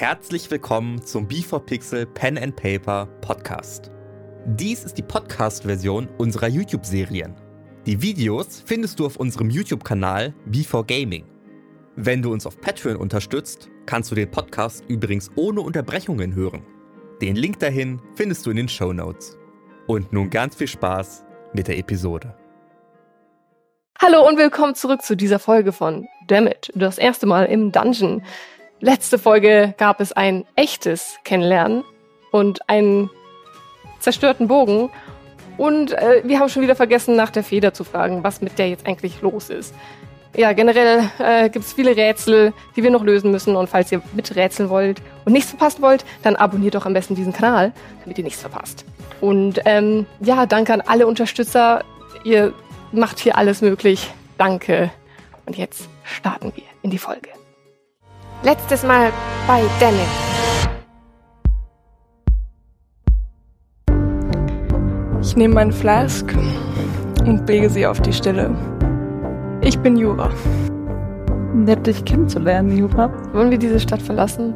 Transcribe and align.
Herzlich 0.00 0.50
willkommen 0.50 1.02
zum 1.04 1.28
B4Pixel 1.28 2.06
Pen 2.06 2.38
and 2.38 2.56
Paper 2.56 3.04
Podcast. 3.20 3.90
Dies 4.46 4.82
ist 4.82 4.96
die 4.96 5.02
Podcast-Version 5.02 6.08
unserer 6.16 6.48
YouTube-Serien. 6.48 7.34
Die 7.84 8.00
Videos 8.00 8.62
findest 8.64 8.98
du 8.98 9.04
auf 9.04 9.16
unserem 9.16 9.50
YouTube-Kanal 9.50 10.32
B4Gaming. 10.50 11.24
Wenn 11.96 12.22
du 12.22 12.32
uns 12.32 12.46
auf 12.46 12.58
Patreon 12.62 12.96
unterstützt, 12.96 13.68
kannst 13.84 14.10
du 14.10 14.14
den 14.14 14.30
Podcast 14.30 14.86
übrigens 14.88 15.30
ohne 15.36 15.60
Unterbrechungen 15.60 16.34
hören. 16.34 16.62
Den 17.20 17.36
Link 17.36 17.58
dahin 17.58 18.00
findest 18.14 18.46
du 18.46 18.52
in 18.52 18.56
den 18.56 18.68
Show 18.70 18.94
Notes. 18.94 19.36
Und 19.86 20.14
nun 20.14 20.30
ganz 20.30 20.54
viel 20.54 20.68
Spaß 20.68 21.26
mit 21.52 21.68
der 21.68 21.76
Episode. 21.76 22.34
Hallo 23.98 24.26
und 24.26 24.38
willkommen 24.38 24.74
zurück 24.74 25.02
zu 25.02 25.14
dieser 25.14 25.38
Folge 25.38 25.72
von 25.72 26.08
Dammit. 26.26 26.72
Das 26.74 26.96
erste 26.96 27.26
Mal 27.26 27.44
im 27.44 27.70
Dungeon. 27.70 28.22
Letzte 28.80 29.18
Folge 29.18 29.74
gab 29.76 30.00
es 30.00 30.12
ein 30.12 30.46
echtes 30.56 31.18
Kennenlernen 31.24 31.84
und 32.30 32.66
einen 32.68 33.10
zerstörten 33.98 34.48
Bogen. 34.48 34.90
Und 35.58 35.92
äh, 35.92 36.22
wir 36.24 36.40
haben 36.40 36.48
schon 36.48 36.62
wieder 36.62 36.74
vergessen, 36.74 37.14
nach 37.14 37.28
der 37.28 37.44
Feder 37.44 37.74
zu 37.74 37.84
fragen, 37.84 38.24
was 38.24 38.40
mit 38.40 38.58
der 38.58 38.70
jetzt 38.70 38.86
eigentlich 38.86 39.20
los 39.20 39.50
ist. 39.50 39.74
Ja, 40.34 40.54
generell 40.54 41.10
äh, 41.18 41.50
gibt 41.50 41.66
es 41.66 41.74
viele 41.74 41.94
Rätsel, 41.94 42.54
die 42.74 42.82
wir 42.82 42.90
noch 42.90 43.04
lösen 43.04 43.30
müssen. 43.30 43.54
Und 43.54 43.68
falls 43.68 43.92
ihr 43.92 44.00
miträtseln 44.14 44.70
wollt 44.70 45.02
und 45.26 45.34
nichts 45.34 45.50
verpassen 45.50 45.82
wollt, 45.82 46.06
dann 46.22 46.36
abonniert 46.36 46.74
doch 46.74 46.86
am 46.86 46.94
besten 46.94 47.14
diesen 47.14 47.34
Kanal, 47.34 47.72
damit 48.02 48.16
ihr 48.16 48.24
nichts 48.24 48.40
verpasst. 48.40 48.86
Und 49.20 49.60
ähm, 49.66 50.06
ja, 50.20 50.46
danke 50.46 50.72
an 50.72 50.80
alle 50.80 51.06
Unterstützer. 51.06 51.84
Ihr 52.24 52.54
macht 52.92 53.18
hier 53.18 53.36
alles 53.36 53.60
möglich. 53.60 54.10
Danke. 54.38 54.90
Und 55.44 55.58
jetzt 55.58 55.88
starten 56.04 56.52
wir 56.54 56.64
in 56.82 56.90
die 56.90 56.98
Folge. 56.98 57.39
Letztes 58.42 58.84
Mal 58.84 59.12
bei 59.46 59.60
Dammit. 59.78 60.00
Ich 65.20 65.36
nehme 65.36 65.52
meine 65.52 65.72
Flask 65.72 66.34
und 67.26 67.46
lege 67.46 67.68
sie 67.68 67.86
auf 67.86 68.00
die 68.00 68.14
Stelle. 68.14 68.56
Ich 69.60 69.78
bin 69.80 69.94
Jura. 69.94 70.30
Nett, 71.52 71.86
dich 71.86 72.02
kennenzulernen, 72.06 72.78
Jura. 72.78 73.12
Wollen 73.34 73.50
wir 73.50 73.58
diese 73.58 73.78
Stadt 73.78 74.00
verlassen? 74.00 74.54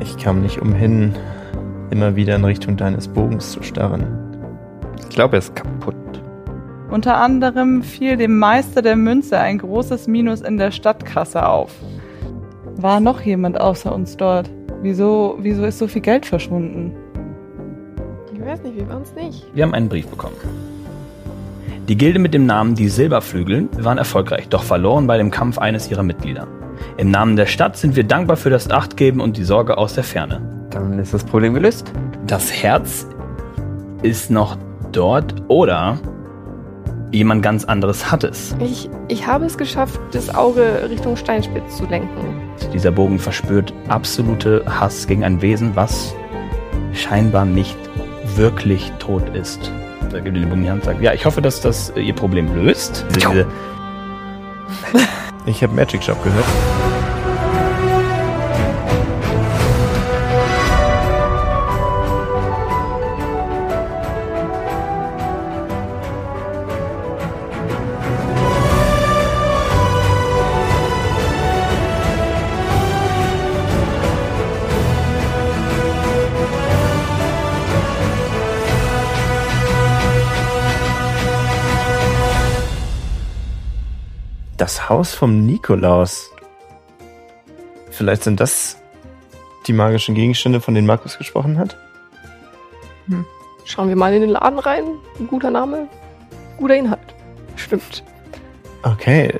Ich 0.00 0.16
kam 0.16 0.42
nicht 0.42 0.62
umhin, 0.62 1.12
immer 1.90 2.14
wieder 2.14 2.36
in 2.36 2.44
Richtung 2.44 2.76
deines 2.76 3.08
Bogens 3.08 3.50
zu 3.50 3.64
starren. 3.64 4.06
Ich 5.00 5.08
glaube, 5.08 5.34
er 5.34 5.40
ist 5.40 5.56
kaputt. 5.56 5.96
Unter 6.88 7.16
anderem 7.16 7.82
fiel 7.82 8.16
dem 8.16 8.38
Meister 8.38 8.80
der 8.80 8.94
Münze 8.94 9.40
ein 9.40 9.58
großes 9.58 10.06
Minus 10.06 10.42
in 10.42 10.56
der 10.56 10.70
Stadtkasse 10.70 11.48
auf. 11.48 11.72
War 12.78 13.00
noch 13.00 13.22
jemand 13.22 13.58
außer 13.58 13.94
uns 13.94 14.18
dort? 14.18 14.50
Wieso, 14.82 15.36
wieso 15.40 15.64
ist 15.64 15.78
so 15.78 15.88
viel 15.88 16.02
Geld 16.02 16.26
verschwunden? 16.26 16.94
Ich 18.34 18.44
weiß 18.44 18.62
nicht, 18.62 18.76
wir 18.76 18.86
waren 18.88 19.02
es 19.02 19.14
nicht. 19.14 19.46
Wir 19.54 19.64
haben 19.64 19.72
einen 19.72 19.88
Brief 19.88 20.06
bekommen. 20.06 20.36
Die 21.88 21.96
Gilde 21.96 22.18
mit 22.18 22.34
dem 22.34 22.44
Namen 22.44 22.74
Die 22.74 22.88
Silberflügel 22.88 23.68
waren 23.78 23.96
erfolgreich, 23.96 24.48
doch 24.48 24.62
verloren 24.62 25.06
bei 25.06 25.16
dem 25.16 25.30
Kampf 25.30 25.56
eines 25.56 25.90
ihrer 25.90 26.02
Mitglieder. 26.02 26.46
Im 26.98 27.10
Namen 27.10 27.36
der 27.36 27.46
Stadt 27.46 27.78
sind 27.78 27.96
wir 27.96 28.04
dankbar 28.04 28.36
für 28.36 28.50
das 28.50 28.70
Achtgeben 28.70 29.22
und 29.22 29.38
die 29.38 29.44
Sorge 29.44 29.78
aus 29.78 29.94
der 29.94 30.04
Ferne. 30.04 30.68
Dann 30.70 30.98
ist 30.98 31.14
das 31.14 31.24
Problem 31.24 31.54
gelöst. 31.54 31.90
Das 32.26 32.52
Herz 32.52 33.06
ist 34.02 34.30
noch 34.30 34.58
dort 34.92 35.34
oder 35.48 35.98
jemand 37.10 37.42
ganz 37.42 37.64
anderes 37.64 38.12
hat 38.12 38.22
es. 38.22 38.54
Ich, 38.60 38.90
ich 39.08 39.26
habe 39.26 39.46
es 39.46 39.56
geschafft, 39.56 39.98
das 40.12 40.34
Auge 40.34 40.88
Richtung 40.90 41.16
Steinspitz 41.16 41.78
zu 41.78 41.86
lenken. 41.86 42.45
Dieser 42.72 42.90
Bogen 42.90 43.18
verspürt 43.18 43.72
absolute 43.88 44.64
Hass 44.66 45.06
gegen 45.06 45.24
ein 45.24 45.42
Wesen, 45.42 45.74
was 45.74 46.14
scheinbar 46.92 47.44
nicht 47.44 47.76
wirklich 48.36 48.92
tot 48.98 49.34
ist. 49.34 49.70
Da 50.10 50.20
gibt 50.20 50.36
ihr 50.36 50.42
den 50.42 50.48
Bogen 50.48 50.60
in 50.60 50.64
die 50.64 50.70
Hand 50.70 50.80
und 50.82 50.86
sagt, 50.86 51.02
ja, 51.02 51.12
ich 51.12 51.24
hoffe, 51.24 51.42
dass 51.42 51.60
das 51.60 51.90
äh, 51.90 52.00
ihr 52.00 52.14
Problem 52.14 52.54
löst. 52.54 53.04
Ich 55.48 55.62
habe 55.62 55.72
Magic 55.74 56.02
Shop 56.02 56.20
gehört. 56.24 56.44
Das 84.66 84.88
Haus 84.88 85.14
vom 85.14 85.46
Nikolaus. 85.46 86.32
Vielleicht 87.92 88.24
sind 88.24 88.40
das 88.40 88.76
die 89.68 89.72
magischen 89.72 90.16
Gegenstände, 90.16 90.60
von 90.60 90.74
denen 90.74 90.88
Markus 90.88 91.18
gesprochen 91.18 91.56
hat? 91.56 91.76
Schauen 93.64 93.88
wir 93.88 93.94
mal 93.94 94.12
in 94.12 94.22
den 94.22 94.30
Laden 94.30 94.58
rein. 94.58 94.82
Ein 95.20 95.28
guter 95.28 95.52
Name, 95.52 95.86
guter 96.56 96.74
Inhalt. 96.74 97.14
Stimmt. 97.54 98.02
Okay, 98.82 99.32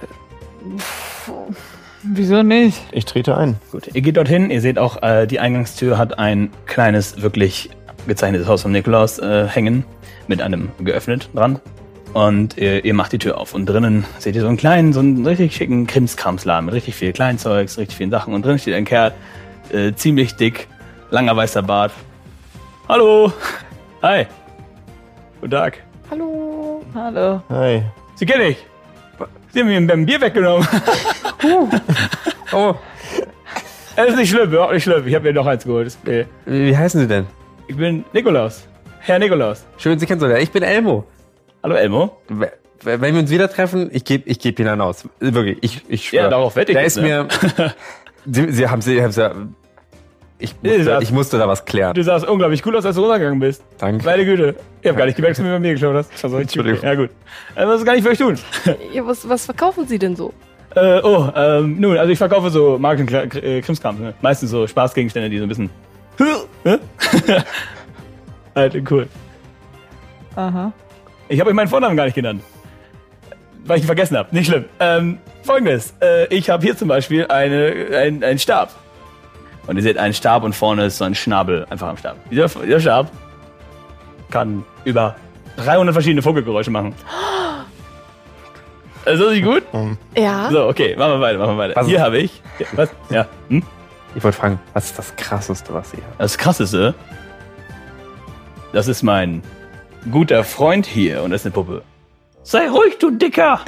Wieso 2.04 2.44
nicht? 2.44 2.80
ich 2.92 3.04
trete 3.04 3.36
ein. 3.36 3.56
gut, 3.72 3.88
ihr 3.92 4.02
geht 4.02 4.16
dorthin, 4.16 4.48
ihr 4.50 4.60
seht 4.60 4.78
auch, 4.78 5.02
äh, 5.02 5.26
die 5.26 5.40
Eingangstür 5.40 5.98
hat 5.98 6.20
ein 6.20 6.52
kleines, 6.66 7.20
wirklich 7.20 7.70
gezeichnetes 8.06 8.46
Haus 8.46 8.62
vom 8.62 8.70
Nikolaus 8.70 9.18
äh, 9.18 9.48
hängen, 9.48 9.84
mit 10.28 10.40
einem 10.40 10.70
geöffnet 10.78 11.30
dran. 11.34 11.58
Und 12.16 12.56
ihr, 12.56 12.82
ihr 12.82 12.94
macht 12.94 13.12
die 13.12 13.18
Tür 13.18 13.36
auf 13.36 13.52
und 13.52 13.66
drinnen 13.66 14.06
seht 14.18 14.36
ihr 14.36 14.40
so 14.40 14.48
einen 14.48 14.56
kleinen, 14.56 14.94
so 14.94 15.00
einen 15.00 15.26
richtig 15.26 15.54
schicken 15.54 15.86
Krimskramsladen 15.86 16.64
mit 16.64 16.74
richtig 16.74 16.94
viel 16.94 17.12
Kleinzeugs, 17.12 17.76
richtig 17.76 17.94
vielen 17.94 18.10
Sachen. 18.10 18.32
Und 18.32 18.42
drin 18.42 18.58
steht 18.58 18.72
ein 18.72 18.86
Kerl, 18.86 19.12
äh, 19.70 19.92
ziemlich 19.92 20.34
dick, 20.34 20.66
langer 21.10 21.36
weißer 21.36 21.62
Bart. 21.62 21.92
Hallo! 22.88 23.30
Hi! 24.02 24.26
Guten 25.42 25.50
Tag. 25.50 25.82
Hallo. 26.10 26.82
Hallo. 26.94 27.42
Hi. 27.50 27.82
Sie 28.14 28.24
kenne 28.24 28.44
ich. 28.44 28.64
Sie 29.52 29.60
haben 29.60 29.68
mir 29.68 29.76
ein 29.76 30.06
Bier 30.06 30.18
weggenommen. 30.18 30.66
Oh, 32.52 32.74
Es 33.94 34.08
ist 34.08 34.16
nicht 34.16 34.30
schlimm, 34.30 34.50
überhaupt 34.52 34.72
nicht 34.72 34.84
schlimm. 34.84 35.06
Ich 35.06 35.14
habe 35.14 35.24
mir 35.24 35.34
noch 35.34 35.44
eins 35.46 35.64
geholt. 35.64 35.94
Okay. 36.02 36.24
wie 36.46 36.74
heißen 36.74 36.98
Sie 36.98 37.06
denn? 37.08 37.26
Ich 37.68 37.76
bin 37.76 38.06
Nikolaus. 38.14 38.66
Herr 39.00 39.18
Nikolaus. 39.18 39.66
Schön, 39.76 39.98
Sie 39.98 40.06
kennenzulernen. 40.06 40.42
Ich 40.42 40.50
bin 40.50 40.62
Elmo. 40.62 41.04
Hallo 41.66 41.74
Elmo. 41.74 42.16
Wenn 42.84 43.14
wir 43.14 43.18
uns 43.18 43.28
wieder 43.28 43.50
treffen, 43.50 43.90
ich 43.92 44.04
gebe 44.04 44.30
ich 44.30 44.38
geb 44.38 44.60
ihn 44.60 44.66
dann 44.66 44.80
aus. 44.80 45.08
Wirklich, 45.18 45.58
ich, 45.62 45.82
ich 45.88 46.08
schwöre. 46.08 46.22
Ja, 46.22 46.30
darauf 46.30 46.54
wette 46.54 46.70
ich 46.70 46.78
Da 46.78 46.84
ist 46.84 46.96
ne? 46.96 47.26
mir... 47.56 47.74
Sie, 48.24 48.52
Sie 48.52 48.68
haben 48.68 48.80
Sie, 48.82 49.02
haben 49.02 49.10
Sie, 49.10 49.28
ich, 50.38 50.54
musste, 50.62 50.84
das- 50.84 51.02
ich 51.02 51.10
musste 51.10 51.38
da 51.38 51.48
was 51.48 51.64
klären. 51.64 51.92
Du 51.94 52.04
sahst 52.04 52.24
unglaublich 52.28 52.64
cool 52.64 52.76
aus, 52.76 52.86
als 52.86 52.94
du 52.94 53.02
runtergegangen 53.02 53.40
bist. 53.40 53.64
Danke. 53.78 54.04
Meine 54.04 54.24
Güte. 54.24 54.54
Ich 54.80 54.86
habe 54.86 54.96
gar 54.96 55.06
nicht 55.06 55.16
gemerkt, 55.16 55.38
dass 55.38 55.38
du 55.38 55.42
mir 55.48 55.54
bei 55.54 55.58
mir 55.58 55.72
geschaut 55.72 55.96
hast. 55.96 56.12
Richtig 56.12 56.40
Entschuldigung. 56.40 56.84
Ja, 56.84 56.94
gut. 56.94 57.10
Also, 57.56 57.72
was 57.72 57.84
kann 57.84 57.96
ich 57.96 58.04
für 58.04 58.10
euch 58.10 58.18
tun? 58.18 58.38
Ja, 58.92 59.04
was, 59.04 59.28
was 59.28 59.44
verkaufen 59.46 59.88
Sie 59.88 59.98
denn 59.98 60.14
so? 60.14 60.32
äh, 60.76 61.00
oh, 61.02 61.28
ähm, 61.34 61.80
nun, 61.80 61.98
also 61.98 62.12
ich 62.12 62.18
verkaufe 62.18 62.50
so 62.50 62.78
Marken 62.78 63.08
äh. 63.08 63.60
Ne? 63.60 64.14
Meistens 64.22 64.50
so 64.50 64.68
Spaßgegenstände, 64.68 65.30
die 65.30 65.38
so 65.38 65.42
ein 65.42 65.48
bisschen. 65.48 65.70
Hä? 66.62 66.78
Alter, 68.54 68.78
cool. 68.88 69.08
Aha. 70.36 70.72
Ich 71.28 71.40
habe 71.40 71.50
euch 71.50 71.56
meinen 71.56 71.68
Vornamen 71.68 71.96
gar 71.96 72.04
nicht 72.04 72.14
genannt. 72.14 72.42
Weil 73.64 73.78
ich 73.78 73.82
ihn 73.84 73.86
vergessen 73.86 74.16
habe. 74.16 74.28
Nicht 74.34 74.46
schlimm. 74.46 74.64
Ähm, 74.78 75.18
Folgendes. 75.42 75.94
Äh, 76.00 76.26
ich 76.34 76.48
habe 76.50 76.62
hier 76.62 76.76
zum 76.76 76.88
Beispiel 76.88 77.26
eine, 77.26 77.88
ein, 77.96 78.22
einen 78.22 78.38
Stab. 78.38 78.70
Und 79.66 79.76
ihr 79.76 79.82
seht 79.82 79.98
einen 79.98 80.14
Stab 80.14 80.44
und 80.44 80.54
vorne 80.54 80.84
ist 80.86 80.98
so 80.98 81.04
ein 81.04 81.14
Schnabel 81.16 81.66
einfach 81.70 81.88
am 81.88 81.96
Stab. 81.96 82.16
Dieser, 82.30 82.46
dieser 82.46 82.78
Stab 82.80 83.10
kann 84.30 84.64
über 84.84 85.16
300 85.56 85.92
verschiedene 85.92 86.22
Vogelgeräusche 86.22 86.70
machen. 86.70 86.94
Also 89.04 89.26
ist 89.28 89.44
gut? 89.44 89.62
Ja. 90.16 90.50
So, 90.50 90.66
okay, 90.66 90.96
machen 90.96 91.12
wir 91.12 91.20
weiter, 91.20 91.38
machen 91.38 91.52
wir 91.52 91.58
weiter. 91.58 91.76
Was- 91.76 91.86
Hier 91.86 92.00
habe 92.00 92.18
ich. 92.18 92.42
Ja, 92.58 92.66
was? 92.72 92.90
Ja. 93.08 93.26
Hm? 93.48 93.62
Ich 94.16 94.24
wollte 94.24 94.36
fragen, 94.36 94.58
was 94.74 94.86
ist 94.86 94.98
das 94.98 95.14
Krasseste, 95.14 95.72
was 95.72 95.92
Sie 95.92 95.98
haben? 95.98 96.14
Das 96.18 96.36
Krasseste, 96.36 96.92
das 98.72 98.88
ist 98.88 99.04
mein 99.04 99.42
guter 100.10 100.44
Freund 100.44 100.86
hier 100.86 101.22
und 101.22 101.30
das 101.30 101.42
ist 101.42 101.46
eine 101.46 101.54
Puppe. 101.54 101.82
Sei 102.42 102.68
ruhig, 102.68 102.98
du 102.98 103.10
Dicker! 103.10 103.60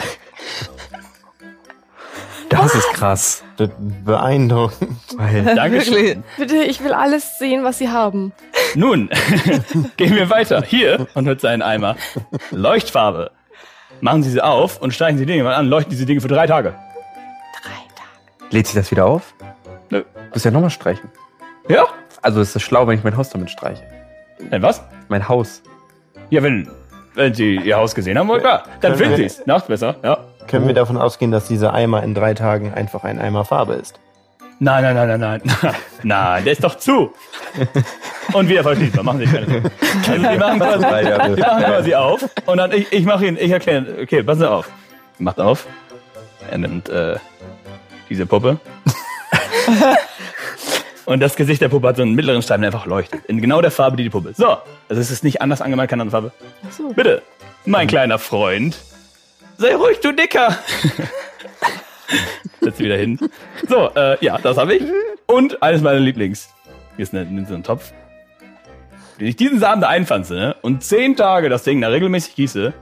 Das 2.48 2.74
ist 2.74 2.88
krass. 2.94 3.44
Be 3.56 3.70
beeindruckend. 4.04 4.96
Dankeschön. 5.56 6.24
Bitte, 6.38 6.56
ich 6.56 6.82
will 6.82 6.92
alles 6.92 7.38
sehen, 7.38 7.62
was 7.62 7.78
Sie 7.78 7.90
haben. 7.90 8.32
Nun, 8.74 9.10
gehen 9.96 10.16
wir 10.16 10.30
weiter. 10.30 10.62
Hier, 10.62 11.06
und 11.14 11.26
mit 11.26 11.40
seinen 11.40 11.62
Eimer. 11.62 11.96
Leuchtfarbe. 12.50 13.32
Machen 14.00 14.22
Sie 14.22 14.30
sie 14.30 14.42
auf 14.42 14.80
und 14.80 14.94
streichen 14.94 15.18
Sie 15.18 15.26
Dinge 15.26 15.42
mal 15.42 15.54
an, 15.54 15.66
leuchten 15.66 15.90
diese 15.90 16.06
Dinge 16.06 16.20
für 16.20 16.28
drei 16.28 16.46
Tage. 16.46 16.70
Drei 17.62 17.70
Tage. 17.94 18.54
lädt 18.54 18.66
sich 18.66 18.76
das 18.76 18.90
wieder 18.90 19.04
auf? 19.06 19.34
Nö. 19.90 20.04
Muss 20.32 20.44
ja 20.44 20.50
nochmal 20.50 20.70
streichen. 20.70 21.10
Ja? 21.68 21.84
Also 22.22 22.40
es 22.40 22.54
ist 22.54 22.62
schlau, 22.62 22.86
wenn 22.86 22.96
ich 22.96 23.04
mein 23.04 23.16
Haus 23.16 23.28
damit 23.30 23.50
streiche. 23.50 23.82
Denn 24.40 24.62
was? 24.62 24.82
Mein 25.08 25.28
Haus. 25.28 25.62
Ja, 26.30 26.42
wenn, 26.42 26.68
wenn 27.14 27.34
Sie 27.34 27.56
Ihr 27.56 27.76
Haus 27.76 27.94
gesehen 27.94 28.18
haben, 28.18 28.28
klar. 28.38 28.64
Dann 28.80 28.96
finden 28.96 29.16
Sie 29.16 29.24
es. 29.24 29.46
Nachts 29.46 29.68
besser, 29.68 29.96
ja. 30.02 30.18
Können 30.46 30.66
wir 30.66 30.74
davon 30.74 30.96
ausgehen, 30.96 31.30
dass 31.30 31.46
dieser 31.46 31.74
Eimer 31.74 32.02
in 32.02 32.14
drei 32.14 32.34
Tagen 32.34 32.72
einfach 32.72 33.04
ein 33.04 33.18
Eimer 33.18 33.44
Farbe 33.44 33.74
ist? 33.74 34.00
Nein, 34.60 34.82
nein, 34.82 34.96
nein, 34.96 35.20
nein, 35.20 35.42
nein. 35.44 35.74
Nein, 36.02 36.44
der 36.44 36.52
ist 36.52 36.64
doch 36.64 36.76
zu. 36.76 37.12
Und 38.32 38.48
wieder 38.48 38.62
verschließbar. 38.64 39.04
Machen 39.04 39.20
Sie 39.20 39.26
keine 39.26 39.46
Sorgen. 39.46 39.70
Also, 40.08 40.28
die 40.28 40.38
machen 40.38 40.58
quasi, 40.58 40.84
die 41.36 41.40
machen 41.40 41.64
quasi 41.64 41.94
auf. 41.94 42.24
Und 42.46 42.56
dann, 42.58 42.72
ich, 42.72 42.92
ich 42.92 43.04
mache 43.04 43.26
Ihnen, 43.26 43.36
ich 43.38 43.50
erkläre, 43.50 43.86
okay, 44.02 44.22
passen 44.22 44.40
Sie 44.40 44.50
auf. 44.50 44.68
Macht 45.18 45.40
auf. 45.40 45.66
Er 46.50 46.58
nimmt 46.58 46.88
äh, 46.88 47.16
diese 48.08 48.26
Puppe. 48.26 48.58
Und 51.08 51.20
das 51.20 51.36
Gesicht 51.36 51.62
der 51.62 51.70
Puppe 51.70 51.88
hat 51.88 51.96
so 51.96 52.02
einen 52.02 52.14
mittleren 52.14 52.42
Streifen, 52.42 52.60
der 52.60 52.68
einfach 52.68 52.84
leuchtet. 52.84 53.24
In 53.28 53.40
genau 53.40 53.62
der 53.62 53.70
Farbe, 53.70 53.96
die 53.96 54.02
die 54.02 54.10
Puppe 54.10 54.28
ist. 54.28 54.36
So, 54.36 54.58
also 54.90 55.00
es 55.00 55.10
ist 55.10 55.24
nicht 55.24 55.40
anders 55.40 55.62
angemalt, 55.62 55.88
keine 55.88 56.02
andere 56.02 56.12
Farbe. 56.12 56.32
Ach 56.68 56.70
so. 56.70 56.92
Bitte, 56.92 57.22
mein 57.64 57.86
kleiner 57.86 58.18
Freund. 58.18 58.76
Sei 59.56 59.74
ruhig, 59.74 60.00
du 60.00 60.12
Dicker. 60.12 60.58
Setz 62.60 62.76
sie 62.76 62.84
wieder 62.84 62.98
hin. 62.98 63.18
So, 63.66 63.90
äh, 63.94 64.22
ja, 64.22 64.36
das 64.36 64.58
habe 64.58 64.74
ich. 64.74 64.82
Und 65.26 65.62
eines 65.62 65.80
meiner 65.80 65.98
Lieblings. 65.98 66.50
Hier 66.96 67.04
ist 67.04 67.14
eine, 67.14 67.46
so 67.46 67.54
ein 67.54 67.62
Topf. 67.62 67.90
Wenn 69.16 69.28
ich 69.28 69.36
diesen 69.36 69.60
Samen 69.60 69.80
da 69.80 69.88
einpflanze 69.88 70.34
ne, 70.34 70.56
und 70.60 70.84
zehn 70.84 71.16
Tage 71.16 71.48
das 71.48 71.62
Ding 71.62 71.80
da 71.80 71.88
regelmäßig 71.88 72.34
gieße, 72.34 72.74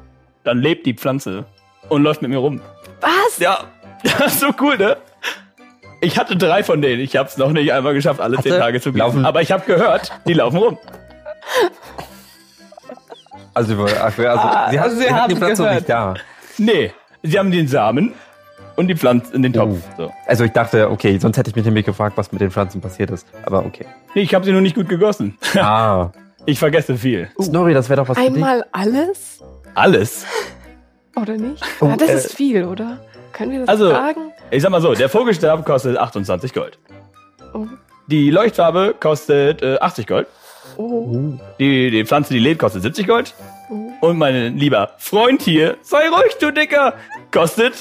dann 0.42 0.58
lebt 0.58 0.84
die 0.84 0.94
Pflanze 0.94 1.44
und 1.90 2.02
läuft 2.02 2.22
mit 2.22 2.32
mir 2.32 2.38
rum. 2.38 2.60
Was? 3.00 3.38
Ja, 3.38 3.68
das 4.02 4.26
ist 4.34 4.40
so 4.40 4.48
cool, 4.60 4.76
ne? 4.78 4.96
Ich 6.00 6.18
hatte 6.18 6.36
drei 6.36 6.62
von 6.62 6.82
denen. 6.82 7.00
Ich 7.00 7.16
habe 7.16 7.28
es 7.28 7.36
noch 7.38 7.50
nicht 7.52 7.72
einmal 7.72 7.94
geschafft, 7.94 8.20
alle 8.20 8.36
zehn 8.38 8.52
Hatte- 8.52 8.60
Tage 8.62 8.80
zu 8.80 8.90
gießen. 8.92 8.98
laufen- 8.98 9.24
Aber 9.24 9.42
ich 9.42 9.50
habe 9.52 9.64
gehört, 9.66 10.12
die 10.26 10.34
laufen 10.34 10.58
rum. 10.58 10.78
Also, 13.54 13.72
über- 13.74 13.86
ach, 14.00 14.18
also 14.18 14.22
Ah, 14.26 14.68
sie, 14.70 14.78
hat, 14.80 14.90
Sie 14.90 14.96
sie 14.98 15.10
haben 15.10 15.28
die 15.30 15.36
Pflanze 15.36 15.62
noch 15.62 15.72
nicht 15.74 15.88
da. 15.88 16.14
Nee, 16.58 16.92
sie 17.22 17.38
haben 17.38 17.50
den 17.50 17.68
Samen 17.68 18.12
und 18.76 18.88
die 18.88 18.94
Pflanze 18.96 19.34
in 19.34 19.42
den 19.42 19.52
Topf. 19.54 19.78
Oh. 19.96 20.02
So. 20.02 20.12
Also 20.26 20.44
ich 20.44 20.52
dachte, 20.52 20.90
okay, 20.90 21.18
sonst 21.18 21.38
hätte 21.38 21.48
ich 21.50 21.56
mich 21.56 21.64
nämlich 21.64 21.86
gefragt, 21.86 22.16
was 22.18 22.32
mit 22.32 22.40
den 22.42 22.50
Pflanzen 22.50 22.80
passiert 22.82 23.10
ist. 23.10 23.26
Aber 23.44 23.64
okay. 23.64 23.86
Nee, 24.14 24.22
ich 24.22 24.34
habe 24.34 24.44
sie 24.44 24.52
nur 24.52 24.60
nicht 24.60 24.74
gut 24.76 24.88
gegossen. 24.88 25.38
Ah. 25.56 26.10
Ich 26.48 26.58
vergesse 26.60 26.96
viel. 26.96 27.28
Snorri, 27.42 27.74
das 27.74 27.88
wäre 27.88 28.02
doch 28.02 28.08
was 28.08 28.16
Einmal 28.18 28.64
alles? 28.70 29.42
Alles. 29.74 30.24
Oder 31.16 31.32
nicht? 31.38 31.60
Oh, 31.80 31.86
ja, 31.86 31.96
das 31.96 32.08
äh, 32.08 32.14
ist 32.14 32.34
viel, 32.36 32.64
oder? 32.66 32.98
Können 33.36 33.52
wir 33.52 33.60
das 33.60 33.68
also- 33.68 33.90
fragen? 33.90 34.32
Ich 34.50 34.62
sag 34.62 34.70
mal 34.70 34.80
so, 34.80 34.94
der 34.94 35.10
Vogelstab 35.10 35.64
kostet 35.66 35.98
28 35.98 36.54
Gold. 36.54 36.78
Oh. 37.52 37.66
Die 38.06 38.30
Leuchtfarbe 38.30 38.94
kostet 38.98 39.60
äh, 39.60 39.76
80 39.78 40.06
Gold. 40.06 40.26
Oh. 40.78 41.34
Die, 41.58 41.90
die 41.90 42.04
Pflanze, 42.06 42.32
die 42.32 42.38
lebt, 42.38 42.60
kostet 42.60 42.82
70 42.82 43.06
Gold. 43.06 43.34
Oh. 43.68 44.08
Und 44.08 44.16
mein 44.16 44.56
lieber 44.56 44.92
Freund 44.96 45.42
hier, 45.42 45.76
sei 45.82 46.08
ruhig, 46.08 46.38
du 46.40 46.50
Dicker, 46.50 46.94
kostet 47.30 47.74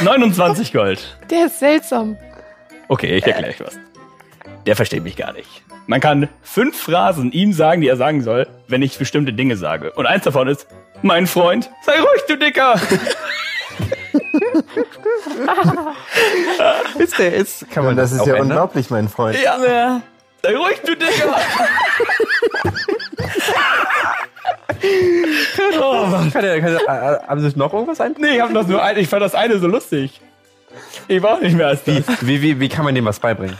29 0.00 0.74
Gold. 0.74 1.16
Der 1.30 1.46
ist 1.46 1.58
seltsam. 1.58 2.18
Okay, 2.88 3.16
ich 3.16 3.26
erkläre 3.26 3.50
euch 3.50 3.60
was. 3.60 3.78
Der 4.66 4.76
versteht 4.76 5.04
mich 5.04 5.16
gar 5.16 5.32
nicht. 5.32 5.62
Man 5.86 6.00
kann 6.00 6.28
fünf 6.42 6.78
Phrasen 6.78 7.32
ihm 7.32 7.54
sagen, 7.54 7.80
die 7.80 7.88
er 7.88 7.96
sagen 7.96 8.22
soll, 8.22 8.46
wenn 8.68 8.82
ich 8.82 8.98
bestimmte 8.98 9.32
Dinge 9.32 9.56
sage. 9.56 9.92
Und 9.92 10.04
eins 10.04 10.24
davon 10.24 10.48
ist, 10.48 10.66
mein 11.00 11.26
Freund, 11.26 11.70
sei 11.82 11.98
ruhig, 11.98 12.22
du 12.28 12.36
Dicker. 12.36 12.78
Ist 16.98 17.18
der 17.18 17.34
ist? 17.34 17.70
Kann 17.70 17.86
Und 17.86 17.96
das 17.96 18.12
ist 18.12 18.20
auch 18.20 18.26
ja 18.26 18.34
ändern? 18.34 18.50
unglaublich, 18.50 18.90
mein 18.90 19.08
Freund. 19.08 19.38
Ja. 19.42 20.00
Sei 20.42 20.56
ruhig, 20.56 20.80
du 20.84 20.96
Dicker. 20.96 21.36
oh, 25.80 26.06
Mann. 26.06 26.32
Kann 26.32 26.42
der, 26.42 26.60
kann 26.60 26.72
der, 26.72 26.80
äh, 26.82 27.26
haben 27.28 27.40
Sie 27.40 27.46
sich 27.46 27.56
noch 27.56 27.72
irgendwas 27.72 28.00
ein? 28.00 28.14
Nee, 28.18 28.36
ich, 28.36 28.40
hab 28.40 28.52
das 28.52 28.66
nur 28.66 28.82
ein, 28.82 28.96
ich 28.96 29.08
fand 29.08 29.22
das 29.22 29.34
eine 29.34 29.58
so 29.58 29.66
lustig. 29.68 30.20
Ich 31.06 31.22
war 31.22 31.34
auch 31.36 31.40
nicht 31.40 31.56
mehr 31.56 31.68
als 31.68 31.84
das. 31.84 32.02
Wie, 32.22 32.42
wie, 32.42 32.58
wie 32.58 32.68
kann 32.68 32.84
man 32.84 32.94
dem 32.94 33.04
was 33.04 33.20
beibringen? 33.20 33.58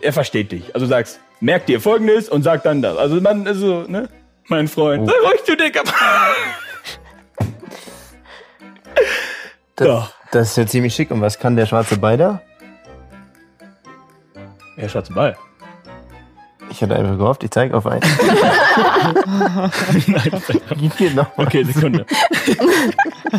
Er 0.00 0.12
versteht 0.12 0.52
dich. 0.52 0.74
Also 0.74 0.86
sagst, 0.86 1.20
merk 1.40 1.66
dir 1.66 1.80
folgendes 1.80 2.28
und 2.28 2.42
sag 2.42 2.62
dann 2.62 2.82
das. 2.82 2.96
Also 2.96 3.20
man 3.20 3.44
ist 3.46 3.58
so, 3.58 3.82
ne? 3.86 4.08
Mein 4.48 4.68
Freund. 4.68 5.02
Oh. 5.02 5.06
Sei 5.10 5.28
ruhig, 5.28 5.42
du 5.46 5.56
Dicker. 5.56 5.82
Das, 9.76 9.86
Ja. 9.86 10.11
Das 10.32 10.48
ist 10.50 10.56
ja 10.56 10.66
ziemlich 10.66 10.94
schick. 10.94 11.10
Und 11.10 11.20
was 11.20 11.38
kann 11.38 11.54
der 11.56 11.66
schwarze 11.66 11.96
Beider? 11.98 12.42
Ja, 14.76 14.88
schwarze 14.88 15.12
Ball. 15.12 15.36
Ich 16.70 16.82
hatte 16.82 16.96
einfach 16.96 17.18
gehofft, 17.18 17.44
ich 17.44 17.50
zeige 17.50 17.76
auf 17.76 17.86
einen. 17.86 18.00
Hier 20.96 21.10
nochmal. 21.10 21.46
Okay, 21.46 21.64
Sekunde. 21.64 22.06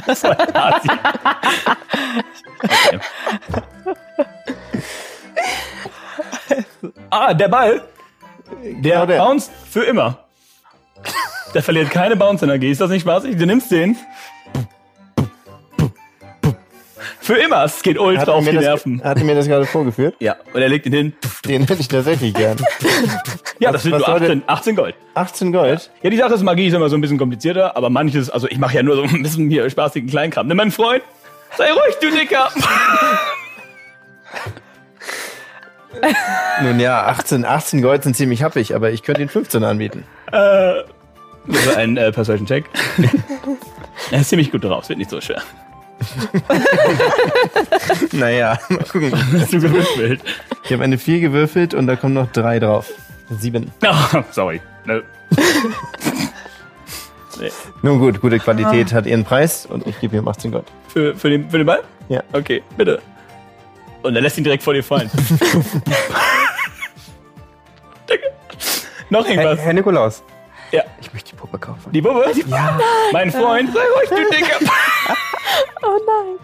Das 0.05 0.23
war 0.23 0.37
Asi. 0.55 0.89
Okay. 2.63 2.99
Ah, 7.09 7.33
der 7.33 7.47
Ball. 7.47 7.81
Der, 8.61 8.73
Genau 8.81 9.05
der. 9.07 9.17
bounced 9.17 9.51
für 9.69 9.83
immer. 9.83 10.19
Der 11.53 11.63
verliert 11.63 11.89
keine 11.91 12.15
Bounce-Energie. 12.15 12.69
Ist 12.71 12.81
das 12.81 12.89
nicht 12.89 13.01
spaßig? 13.01 13.37
Du 13.37 13.45
nimmst 13.45 13.71
den. 13.71 13.95
Für 17.23 17.37
immer. 17.37 17.63
Es 17.63 17.81
geht 17.81 17.97
ultra 17.97 18.33
auf 18.33 18.43
die 18.45 18.51
das- 18.51 18.63
Nerven. 18.65 19.01
Hat 19.01 19.17
er 19.17 19.23
mir 19.23 19.33
das 19.33 19.47
gerade 19.47 19.65
vorgeführt? 19.65 20.15
Ja, 20.19 20.35
und 20.53 20.61
er 20.61 20.67
legt 20.67 20.85
ihn 20.85 20.91
hin. 20.93 21.13
Den 21.45 21.61
hätte 21.65 21.79
ich 21.79 21.87
tatsächlich 21.87 22.33
gern. 22.33 22.57
Ja, 23.59 23.69
Was- 23.69 23.73
das 23.75 23.83
sind 23.83 23.91
nur 23.91 24.01
soll 24.01 24.15
18, 24.21 24.43
18 24.45 24.75
Gold. 24.75 24.95
18 25.13 25.51
Gold? 25.53 25.89
Ja, 26.01 26.09
die 26.09 26.17
Sache 26.17 26.33
ist, 26.33 26.43
Magie 26.43 26.67
ist 26.67 26.73
immer 26.73 26.89
so 26.89 26.97
ein 26.97 27.01
bisschen 27.01 27.17
komplizierter, 27.17 27.77
aber 27.77 27.89
manches, 27.89 28.29
also 28.29 28.47
ich 28.49 28.57
mache 28.57 28.75
ja 28.75 28.83
nur 28.83 28.97
so 28.97 29.03
ein 29.03 29.23
bisschen 29.23 29.49
hier 29.49 29.69
spaßigen 29.69 30.09
Kleinkram. 30.09 30.47
Nimm 30.47 30.57
mein 30.57 30.71
Freund, 30.71 31.01
sei 31.57 31.71
ruhig, 31.71 31.95
du 32.01 32.11
Dicker. 32.11 32.49
Nun 36.61 36.79
ja, 36.79 37.05
18, 37.05 37.45
18 37.45 37.81
Gold 37.81 38.03
sind 38.03 38.15
ziemlich 38.17 38.43
happig, 38.43 38.75
aber 38.75 38.91
ich 38.91 39.03
könnte 39.03 39.21
ihn 39.21 39.29
15 39.29 39.63
anbieten. 39.63 40.03
äh, 40.31 40.33
war 40.33 41.77
ein 41.77 41.95
äh, 41.97 42.11
Persuasion-Check. 42.11 42.65
er 44.11 44.19
ist 44.21 44.29
ziemlich 44.29 44.51
gut 44.51 44.63
drauf, 44.63 44.83
es 44.83 44.89
wird 44.89 44.99
nicht 44.99 45.09
so 45.11 45.21
schwer. 45.21 45.41
Naja, 48.11 48.59
mal 48.69 48.83
gucken. 48.83 49.11
Hast 49.39 49.53
du 49.53 49.59
gewürfelt? 49.59 50.21
Ich 50.63 50.71
habe 50.71 50.83
eine 50.83 50.97
4 50.97 51.19
gewürfelt 51.19 51.73
und 51.73 51.87
da 51.87 51.95
kommen 51.95 52.13
noch 52.13 52.31
3 52.31 52.59
drauf. 52.59 52.91
7. 53.29 53.71
Oh, 53.85 54.21
sorry. 54.31 54.61
Nö. 54.85 55.01
Nee. 57.39 57.51
Nun 57.81 57.99
gut, 57.99 58.21
gute 58.21 58.39
Qualität 58.39 58.93
hat 58.93 59.05
ihren 59.05 59.23
Preis 59.23 59.65
und 59.65 59.87
ich 59.87 59.99
gebe 59.99 60.17
ihm 60.17 60.27
18 60.27 60.51
Gold. 60.51 60.65
Für, 60.87 61.15
für, 61.15 61.29
den, 61.29 61.49
für 61.49 61.57
den 61.57 61.67
Ball? 61.67 61.81
Ja. 62.09 62.21
Okay, 62.31 62.61
bitte. 62.77 63.01
Und 64.03 64.15
er 64.15 64.21
lässt 64.21 64.37
ihn 64.37 64.43
direkt 64.43 64.63
vor 64.63 64.73
dir 64.73 64.83
fallen. 64.83 65.09
Danke. 68.07 68.23
Noch 69.09 69.25
Herr, 69.25 69.33
irgendwas? 69.33 69.59
Herr 69.59 69.73
Nikolaus. 69.73 70.23
Ja. 70.73 70.83
Ich 70.99 71.13
möchte 71.13 71.29
die 71.29 71.35
Puppe 71.35 71.59
kaufen. 71.59 71.91
Die 71.91 72.01
Puppe? 72.01 72.25
Ja. 72.47 72.79
Mein 73.11 73.31
Freund, 73.31 73.71
sei 73.73 73.79
ruhig, 73.79 74.09
du 74.09 74.35
Dicker. 74.35 74.71
Oh 75.85 75.99
nein. 76.07 76.39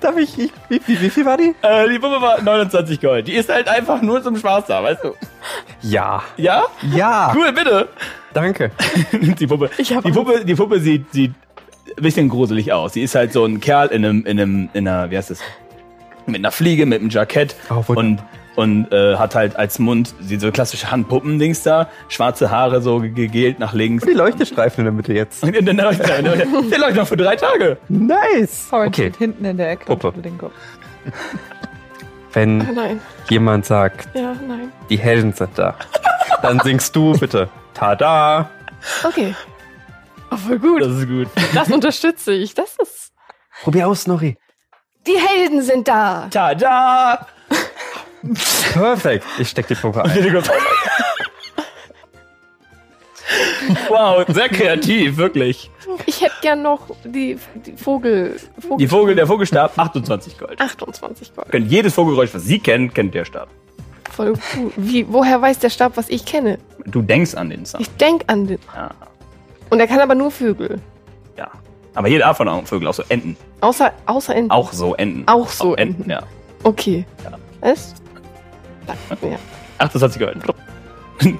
Darf 0.00 0.16
ich, 0.16 0.38
ich 0.38 0.52
wie, 0.68 0.80
wie, 0.86 1.00
wie 1.00 1.10
viel 1.10 1.26
war 1.26 1.36
die? 1.36 1.52
Äh, 1.60 1.88
die 1.88 1.98
Puppe 1.98 2.22
war 2.22 2.40
29 2.40 3.00
Gold. 3.00 3.26
Die 3.26 3.34
ist 3.34 3.50
halt 3.50 3.68
einfach 3.68 4.00
nur 4.00 4.22
zum 4.22 4.36
Spaß 4.36 4.66
da, 4.66 4.82
weißt 4.82 5.02
du? 5.04 5.14
Ja. 5.82 6.22
Ja? 6.36 6.64
Ja. 6.94 7.34
Cool, 7.36 7.52
bitte. 7.52 7.88
Danke. 8.32 8.70
die 9.12 9.46
Puppe. 9.46 9.68
Ich 9.76 9.92
hab 9.92 10.04
die 10.04 10.12
Puppe, 10.12 10.44
die 10.44 10.54
Puppe 10.54 10.78
sieht, 10.80 11.12
sieht 11.12 11.34
ein 11.96 12.02
bisschen 12.02 12.28
gruselig 12.28 12.72
aus. 12.72 12.92
Sie 12.94 13.02
ist 13.02 13.14
halt 13.16 13.32
so 13.32 13.44
ein 13.44 13.60
Kerl 13.60 13.88
in 13.88 14.04
einem, 14.04 14.24
in 14.24 14.40
einem, 14.40 14.68
in 14.72 14.88
einer, 14.88 15.10
wie 15.10 15.16
heißt 15.18 15.30
das? 15.30 15.40
Mit 16.26 16.36
einer 16.36 16.52
Fliege, 16.52 16.86
mit 16.86 17.00
einem 17.00 17.10
Jackett 17.10 17.56
Oh, 17.68 17.82
und 17.88 18.22
und 18.56 18.92
äh, 18.92 19.16
hat 19.16 19.34
halt 19.34 19.56
als 19.56 19.78
Mund 19.78 20.14
die 20.20 20.36
so 20.36 20.50
klassische 20.52 20.90
Handpuppendings 20.90 21.62
da, 21.64 21.88
schwarze 22.08 22.50
Haare 22.50 22.80
so 22.82 23.00
ge- 23.00 23.10
gegelt 23.10 23.58
nach 23.58 23.72
links. 23.72 24.04
Und 24.04 24.10
die 24.10 24.16
Leuchtestreifen 24.16 24.80
in 24.80 24.84
der 24.86 24.92
Mitte 24.92 25.12
jetzt. 25.12 25.42
Und 25.42 25.52
der 25.54 25.74
leuchtet, 25.74 26.08
der 26.08 26.22
leuchtet 26.78 26.96
noch 26.96 27.06
für 27.08 27.16
drei 27.16 27.36
Tage. 27.36 27.78
Nice. 27.88 28.68
Okay. 28.70 28.92
steht 28.92 29.16
hinten 29.16 29.44
in 29.44 29.56
der 29.56 29.70
Ecke 29.72 29.84
Puppe. 29.86 30.12
den 30.20 30.38
Kopf. 30.38 30.52
Wenn 32.32 32.60
Oh 32.68 32.72
nein. 32.72 33.00
jemand 33.28 33.64
sagt, 33.66 34.08
Ja, 34.16 34.34
nein. 34.46 34.72
die 34.90 34.98
Helden 34.98 35.32
sind 35.32 35.50
da, 35.56 35.74
dann 36.42 36.58
singst 36.60 36.94
du 36.96 37.12
bitte. 37.18 37.48
Tada. 37.74 38.50
Okay. 39.04 39.34
Oh, 40.30 40.36
voll 40.36 40.58
gut. 40.58 40.82
Das 40.82 40.92
ist 40.92 41.06
gut. 41.08 41.28
Das 41.54 41.70
unterstütze 41.70 42.32
ich. 42.32 42.54
Das 42.54 42.76
ist. 42.82 43.12
Probier 43.62 43.86
aus, 43.88 44.06
Nori. 44.06 44.36
Die 45.06 45.16
Helden 45.18 45.62
sind 45.62 45.86
da. 45.86 46.26
Tada! 46.30 47.26
Perfekt. 48.72 49.24
Ich 49.38 49.48
steck 49.48 49.66
die 49.68 49.74
Puppe 49.74 50.04
ein. 50.04 50.42
wow, 53.88 54.24
sehr 54.28 54.48
kreativ, 54.48 55.16
wirklich. 55.16 55.70
Ich 56.06 56.20
hätte 56.22 56.34
gern 56.42 56.62
noch 56.62 56.80
die, 57.04 57.38
die 57.54 57.76
Vogel. 57.76 58.36
Vogel 58.58 58.78
Die 58.78 58.88
Vogel, 58.88 59.14
der 59.14 59.26
Vogelstab, 59.26 59.78
28 59.78 60.38
Gold. 60.38 60.60
28 60.60 61.34
Gold. 61.34 61.50
Könnt 61.50 61.70
jedes 61.70 61.94
Vogelgeräusch, 61.94 62.34
was 62.34 62.44
Sie 62.44 62.58
kennen, 62.58 62.92
kennt 62.92 63.14
der 63.14 63.24
Stab. 63.24 63.48
Voll 64.10 64.34
gut. 64.54 64.72
Wie, 64.76 65.06
woher 65.08 65.40
weiß 65.42 65.58
der 65.58 65.70
Stab, 65.70 65.96
was 65.96 66.08
ich 66.08 66.24
kenne? 66.24 66.58
Du 66.86 67.02
denkst 67.02 67.34
an 67.34 67.50
den 67.50 67.66
Sound. 67.66 67.82
Ich 67.82 67.90
denk 67.96 68.22
an 68.28 68.46
den. 68.46 68.58
Ja. 68.74 68.90
Und 69.70 69.80
er 69.80 69.86
kann 69.86 70.00
aber 70.00 70.14
nur 70.14 70.30
Vögel. 70.30 70.80
ja. 71.36 71.50
Aber 71.96 72.08
jede 72.08 72.26
Art 72.26 72.36
von 72.36 72.66
Vögel, 72.66 72.88
auch 72.88 72.94
so 72.94 73.04
Enten. 73.08 73.36
Außer, 73.60 73.92
außer 74.06 74.34
Enten. 74.34 74.50
Auch 74.50 74.72
so 74.72 74.94
Enten. 74.96 75.28
Auch 75.28 75.48
so 75.48 75.74
Enten, 75.76 76.02
Enten. 76.02 76.10
ja. 76.10 76.22
Okay. 76.64 77.06
Ja. 77.22 77.38
Was? 77.60 77.94
Ja. 79.22 79.38
Ach, 79.78 79.88
das 79.88 80.02
hat 80.02 80.12
sie 80.12 80.18
gehört. 80.18 80.36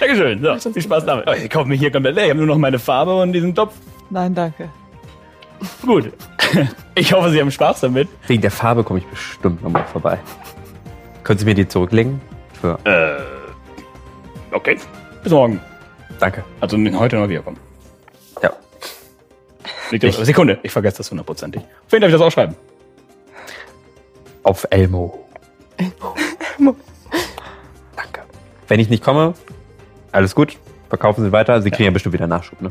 Dankeschön. 0.00 0.42
So, 0.58 0.70
viel 0.72 0.82
Spaß 0.82 1.04
damit. 1.04 1.26
Oh, 1.28 1.32
ich 1.32 1.48
kaufe 1.50 1.68
mir 1.68 1.74
hier 1.76 1.90
komplett 1.90 2.14
leer. 2.14 2.24
Ich 2.24 2.30
habe 2.30 2.38
nur 2.38 2.48
noch 2.48 2.58
meine 2.58 2.78
Farbe 2.78 3.14
und 3.20 3.32
diesen 3.32 3.54
Topf. 3.54 3.74
Nein, 4.10 4.34
danke. 4.34 4.68
Gut. 5.86 6.12
Ich 6.94 7.12
hoffe, 7.12 7.30
Sie 7.30 7.40
haben 7.40 7.50
Spaß 7.50 7.80
damit. 7.80 8.08
Wegen 8.26 8.42
der 8.42 8.50
Farbe 8.50 8.82
komme 8.84 8.98
ich 8.98 9.06
bestimmt 9.06 9.62
nochmal 9.62 9.84
vorbei. 9.86 10.18
Können 11.24 11.38
Sie 11.38 11.44
mir 11.44 11.54
die 11.54 11.66
zurücklegen? 11.68 12.20
Für. 12.60 12.78
Äh, 12.84 13.20
okay. 14.54 14.78
Bis 15.22 15.32
morgen. 15.32 15.60
Danke. 16.18 16.44
Also 16.60 16.76
heute 16.98 17.16
noch 17.16 17.28
wiederkommen. 17.28 17.58
Ja. 18.42 18.50
Liegt 19.90 20.04
auf- 20.04 20.16
Sekunde, 20.24 20.58
ich 20.62 20.72
vergesse 20.72 20.98
das 20.98 21.10
hundertprozentig. 21.10 21.62
Auf 21.62 21.92
wen 21.92 22.00
darf 22.00 22.08
ich 22.08 22.14
das 22.14 22.22
aufschreiben? 22.22 22.54
Auf 24.42 24.66
Elmo. 24.70 25.26
Danke. 27.96 28.22
Wenn 28.68 28.80
ich 28.80 28.88
nicht 28.88 29.02
komme, 29.02 29.34
alles 30.12 30.34
gut. 30.34 30.58
Verkaufen 30.88 31.24
Sie 31.24 31.32
weiter. 31.32 31.62
Sie 31.62 31.70
kriegen 31.70 31.84
ja, 31.84 31.90
bestimmt 31.90 32.12
wieder 32.12 32.26
Nachschub. 32.26 32.60
Ne? 32.60 32.70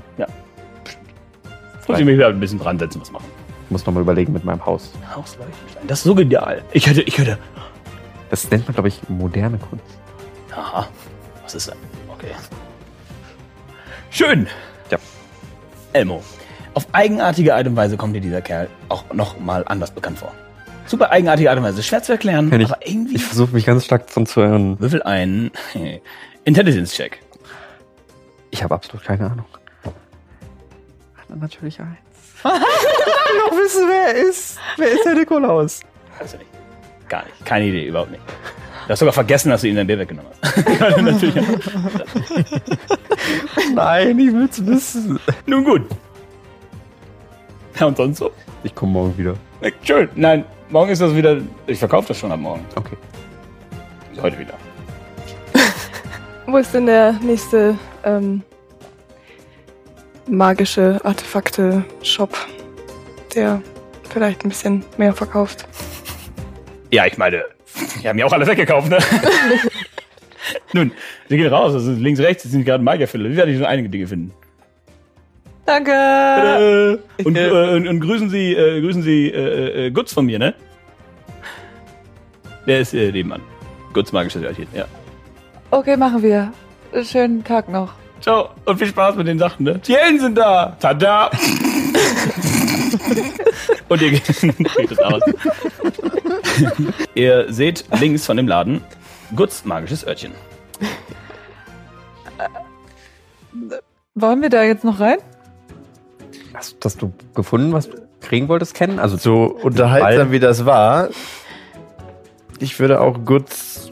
Muss 1.88 2.00
ich 2.00 2.06
mich 2.06 2.16
wieder 2.16 2.28
ein 2.28 2.40
bisschen 2.40 2.60
dran 2.60 2.80
setzen, 2.80 3.02
was 3.02 3.12
machen. 3.12 3.26
Ich 3.66 3.72
muss 3.72 3.86
nochmal 3.86 4.04
überlegen 4.04 4.32
mit 4.32 4.46
meinem 4.46 4.66
Haus. 4.66 4.92
Hausleuchtenstein. 5.14 5.88
Das 5.88 6.00
ist 6.00 6.04
so 6.06 6.16
genial. 6.16 6.64
Ich 6.72 6.88
hätte, 6.88 7.02
ich 7.02 7.18
hätte. 7.18 7.38
Das 8.30 8.50
nennt 8.50 8.66
man, 8.66 8.74
glaube 8.76 8.88
ich, 8.88 9.02
moderne 9.10 9.58
Kunst. 9.58 9.84
Aha. 10.56 10.88
Was 11.44 11.56
ist 11.56 11.68
denn? 11.68 11.78
Okay. 12.10 12.32
Schön. 14.10 14.48
Ja. 14.90 14.98
Elmo. 15.94 16.24
Auf 16.74 16.88
eigenartige 16.94 17.56
Art 17.56 17.68
und 17.68 17.76
Weise 17.76 17.98
kommt 17.98 18.16
dir 18.16 18.22
dieser 18.22 18.42
Kerl 18.42 18.70
auch 18.88 19.04
noch 19.14 19.40
mal 19.40 19.64
anders 19.68 19.92
bekannt 19.92 20.20
vor. 20.20 20.32
Super 20.86 21.12
eigenartige 21.12 21.50
Art 21.50 21.58
und 21.60 21.64
Weise. 21.66 21.84
Schwer 21.84 22.04
zu 22.04 22.12
erklären, 22.12 22.52
ich. 22.60 22.66
aber 22.68 22.86
irgendwie. 22.86 23.16
Ich 23.16 23.24
versuche 23.26 23.54
mich 23.54 23.66
ganz 23.66 23.86
stark 23.86 24.08
davon 24.08 24.26
zu 24.26 24.42
hören. 24.42 24.80
Würfel 24.80 25.02
einen 25.04 25.52
Intelligence-Check. 26.44 27.20
Ich 28.50 28.64
habe 28.64 28.76
absolut 28.76 29.06
keine 29.06 29.26
Ahnung. 29.32 29.46
Hat 29.84 31.30
er 31.30 31.36
natürlich 31.38 31.80
eins. 31.80 31.90
ich 32.40 32.44
will 32.44 33.38
noch 33.46 33.58
wissen, 33.58 33.88
wer 33.88 34.16
er 34.16 34.30
ist. 34.30 34.60
Wer 34.78 34.92
ist 34.92 35.06
der 35.06 35.14
Nikolaus? 35.16 35.80
Kannst 36.18 36.34
du 36.34 36.38
nicht. 36.40 36.50
Gar 37.08 37.24
nicht. 37.26 37.46
Keine 37.46 37.66
Idee, 37.66 37.88
überhaupt 37.88 38.12
nicht. 38.12 38.24
Du 38.88 38.90
hast 38.90 39.00
sogar 39.00 39.14
vergessen, 39.14 39.50
dass 39.50 39.62
du 39.62 39.68
ihm 39.68 39.76
dein 39.76 39.88
Bier 39.88 40.00
weggenommen 40.00 40.32
hast. 40.42 40.58
Natürlich. 41.02 41.46
Nein, 43.74 44.20
ich 44.20 44.34
will's 44.34 44.66
wissen. 44.66 45.20
Nun 45.46 45.64
gut. 45.64 45.84
Ja, 47.80 47.86
und 47.86 47.96
sonst 47.96 48.18
so? 48.18 48.32
Ich 48.64 48.76
komme 48.76 48.92
morgen 48.94 49.18
wieder. 49.18 49.36
Schön. 49.84 50.10
Nein, 50.16 50.44
morgen 50.72 50.92
ist 50.92 51.02
das 51.02 51.16
wieder. 51.16 51.42
Ich 51.68 51.80
verkaufe 51.80 52.10
das 52.10 52.18
schon 52.18 52.32
ab 52.32 52.40
morgen. 52.40 52.66
Okay. 52.76 52.98
Heute 54.22 54.40
wieder. 54.40 54.54
Wo 56.48 56.58
ist 56.58 56.74
denn 56.74 56.86
der 56.86 57.14
nächste 57.24 57.78
ähm, 58.04 58.42
magische 60.28 61.00
Artefakte-Shop, 61.04 62.36
der 63.36 63.62
vielleicht 64.10 64.46
ein 64.46 64.50
bisschen 64.50 64.84
mehr 64.98 65.14
verkauft? 65.14 65.68
Ja, 66.92 67.06
ich 67.06 67.18
meine, 67.18 67.46
die 68.02 68.08
haben 68.08 68.18
ja 68.18 68.26
auch 68.26 68.34
alle 68.34 68.46
weggekauft, 68.48 68.90
ne? 68.90 68.98
Nun, 70.74 70.92
sie 71.30 71.38
gehen 71.38 71.54
raus. 71.54 71.74
Also 71.74 71.92
links, 71.92 72.20
rechts 72.20 72.44
sind 72.44 72.66
gerade 72.66 72.84
Magierfälle. 72.84 73.30
Wie 73.30 73.36
werde 73.36 73.52
ich 73.52 73.58
schon 73.58 73.66
einige 73.66 73.90
Dinge 73.90 74.08
finden? 74.08 74.34
Danke. 75.66 75.92
Äh, 75.92 76.98
und, 77.24 77.38
äh, 77.38 77.50
und, 77.50 77.88
und 77.88 78.00
grüßen 78.00 78.30
Sie, 78.30 78.54
äh, 78.54 78.82
grüßen 78.82 79.02
Sie 79.04 79.28
äh, 79.28 79.88
äh, 79.88 79.92
Gutz 79.92 80.14
von 80.14 80.26
mir, 80.26 80.40
ne? 80.40 80.54
Der 82.68 82.80
ist 82.82 82.94
äh, 82.94 83.12
nebenan. 83.12 83.42
Gutz 83.94 84.12
magisches 84.12 84.44
Örtchen, 84.44 84.68
ja. 84.74 84.86
Okay, 85.72 85.98
machen 85.98 86.22
wir. 86.22 86.52
Schönen 87.04 87.44
Tag 87.44 87.70
noch. 87.70 87.94
Ciao 88.22 88.50
und 88.66 88.78
viel 88.78 88.88
Spaß 88.88 89.16
mit 89.16 89.28
den 89.28 89.40
Sachen, 89.40 89.64
ne? 89.64 89.80
Die 89.80 89.96
Helden 89.96 90.20
sind 90.20 90.38
da! 90.38 90.78
Tada! 90.80 91.32
und 93.90 94.02
ihr 94.02 94.12
geht, 94.12 94.26
geht 94.78 94.92
es 94.92 95.00
aus. 95.00 95.22
ihr 97.16 97.52
seht 97.52 97.86
links 98.00 98.26
von 98.26 98.38
dem 98.38 98.48
Laden 98.48 98.84
Gutz 99.36 99.66
magisches 99.66 100.06
Örtchen. 100.06 100.34
Wollen 104.14 104.42
wir 104.42 104.50
da 104.50 104.64
jetzt 104.64 104.84
noch 104.84 105.00
rein? 105.00 105.18
Hast, 106.54 106.78
hast 106.84 107.02
du 107.02 107.14
gefunden, 107.34 107.74
was 107.74 107.90
du 107.90 107.98
kriegen 108.20 108.48
wolltest, 108.48 108.74
kennen? 108.74 109.00
Also 109.00 109.18
So 109.18 109.44
unterhaltsam 109.46 110.32
wie 110.32 110.40
das 110.40 110.66
war, 110.66 111.10
ich 112.60 112.80
würde 112.80 113.02
auch 113.02 113.20
Guts 113.26 113.90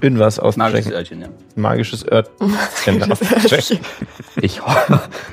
irgendwas 0.00 0.38
Magisches 0.38 0.56
aussprechen. 0.56 0.92
Örtchen, 0.92 1.20
ja. 1.22 1.28
Magisches 1.56 2.06
Örtchen 2.10 3.12
aussprechen. 3.12 3.80
Ich, 4.40 4.64
ho 4.64 4.70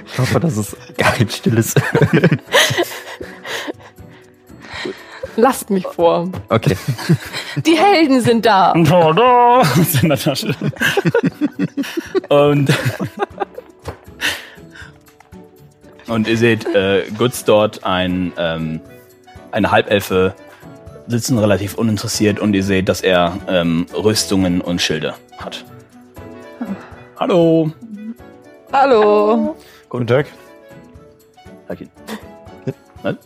ich 0.05 0.19
hoffe, 0.19 0.39
dass 0.39 0.57
es 0.57 0.75
kein 0.98 1.29
stilles. 1.29 1.75
Lasst 5.38 5.69
mich 5.69 5.86
vor. 5.86 6.29
Okay. 6.48 6.77
Die 7.57 7.77
Helden 7.77 8.22
sind 8.22 8.45
da. 8.45 8.72
Tada! 8.72 9.60
Aus 9.60 10.01
in 10.01 10.07
der 10.10 10.17
Tasche. 10.17 10.55
und, 12.29 12.74
und 16.07 16.27
ihr 16.27 16.38
seht 16.38 16.65
äh, 16.75 17.03
Gutz 17.17 17.43
dort 17.43 17.83
ein, 17.83 18.33
ähm, 18.38 18.81
eine 19.51 19.71
Halbelfe 19.71 20.33
sitzen 21.07 21.38
relativ 21.38 21.75
uninteressiert 21.75 22.39
und 22.39 22.53
ihr 22.53 22.63
seht, 22.63 22.89
dass 22.89 23.01
er 23.01 23.38
ähm, 23.47 23.85
Rüstungen 23.93 24.62
und 24.62 24.81
Schilde 24.81 25.15
hat. 25.38 25.63
Hallo. 27.17 27.71
Hallo. 28.71 29.55
Guten 29.89 30.07
Tag. 30.07 30.27
Ihn. 31.79 31.89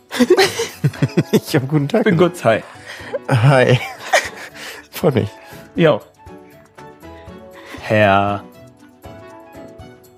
Ich 1.32 1.56
habe 1.56 1.68
guten 1.68 1.88
Tag. 1.88 2.02
Ich 2.02 2.06
bin 2.06 2.18
Gutz, 2.18 2.44
hi. 2.44 2.62
Hi. 3.30 3.80
Freut 4.92 5.16
mich. 5.16 5.30
Jo. 5.76 6.02
Herr, 7.80 8.44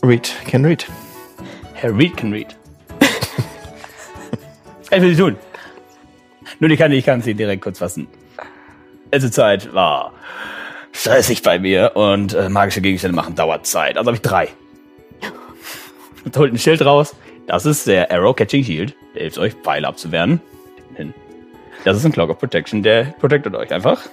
Read. 0.03 0.31
Can 0.47 0.65
read. 0.65 0.87
Herr 1.81 1.97
Reed 1.97 2.15
can 2.15 2.31
read. 2.31 2.55
Ich 4.91 4.99
für 4.99 5.15
Sie 5.15 5.15
tun? 5.15 5.35
Nur 6.59 6.69
ich 6.69 6.77
kann, 6.77 6.91
ich 6.91 7.03
kann 7.03 7.23
Sie 7.23 7.33
direkt 7.33 7.63
kurz 7.63 7.79
fassen. 7.79 8.07
Letzte 9.11 9.31
Zeit 9.31 9.73
war 9.73 10.13
stressig 10.91 11.41
bei 11.41 11.57
mir 11.57 11.93
und 11.95 12.35
äh, 12.35 12.49
magische 12.49 12.81
Gegenstände 12.81 13.15
machen 13.15 13.33
dauert 13.33 13.65
Zeit. 13.65 13.97
Also 13.97 14.09
habe 14.09 14.15
ich 14.17 14.21
drei. 14.21 14.49
Und 16.23 16.37
holt 16.37 16.53
ein 16.53 16.59
Schild 16.59 16.85
raus. 16.85 17.15
Das 17.47 17.65
ist 17.65 17.87
der 17.87 18.11
Arrow 18.11 18.35
Catching 18.35 18.63
Shield. 18.63 18.95
Der 19.15 19.23
hilft 19.23 19.39
euch, 19.39 19.55
Pfeile 19.55 19.87
abzuwehren. 19.87 20.39
Das 21.83 21.97
ist 21.97 22.05
ein 22.05 22.11
Cloak 22.11 22.29
of 22.29 22.37
Protection, 22.37 22.83
der 22.83 23.05
protectet 23.19 23.55
euch 23.55 23.73
einfach. 23.73 24.03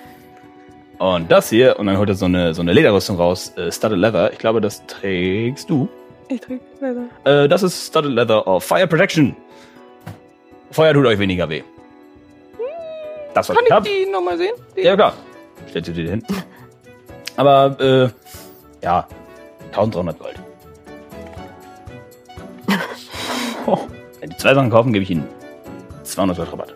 Und 0.97 1.31
das 1.31 1.51
hier, 1.51 1.79
und 1.79 1.87
dann 1.87 1.99
holt 1.99 2.09
er 2.09 2.15
so 2.15 2.25
eine, 2.25 2.55
so 2.55 2.63
eine 2.63 2.73
Lederrüstung 2.73 3.17
raus, 3.17 3.53
äh, 3.59 3.71
Studded 3.71 3.99
Leather. 3.99 4.33
Ich 4.33 4.39
glaube, 4.39 4.63
das 4.63 4.87
trägst 4.87 5.69
du. 5.69 5.87
Ich 6.29 6.41
trinke 6.41 6.65
leider. 6.81 7.05
Äh, 7.25 7.49
das 7.49 7.63
ist 7.63 7.87
Studded 7.89 8.13
Leather 8.13 8.47
of 8.47 8.65
Fire 8.65 8.87
Protection. 8.87 9.35
Feuer 10.71 10.93
tut 10.93 11.07
euch 11.07 11.19
weniger 11.19 11.49
weh. 11.49 11.63
Das 13.35 13.49
was 13.49 13.57
Kann 13.57 13.65
ich 13.65 13.71
ich 13.71 13.75
hab. 13.75 13.85
die 13.85 14.07
nochmal 14.11 14.37
sehen? 14.37 14.53
Die- 14.77 14.83
Ja, 14.83 14.95
klar. 14.97 15.15
Stellt 15.69 15.87
sie 15.87 15.93
dir 15.93 16.11
hin. 16.11 16.25
Aber, 17.37 17.77
äh, 17.81 18.09
ja, 18.85 19.07
1300 19.73 20.19
Gold. 20.19 20.35
Oh, 23.67 23.79
Wenn 24.21 24.31
die 24.31 24.37
zwei 24.37 24.55
Sachen 24.55 24.71
kaufen, 24.71 24.93
gebe 24.93 25.03
ich 25.05 25.11
ihnen 25.11 25.27
200 26.03 26.37
Gold 26.37 26.53
Rabatt. 26.53 26.75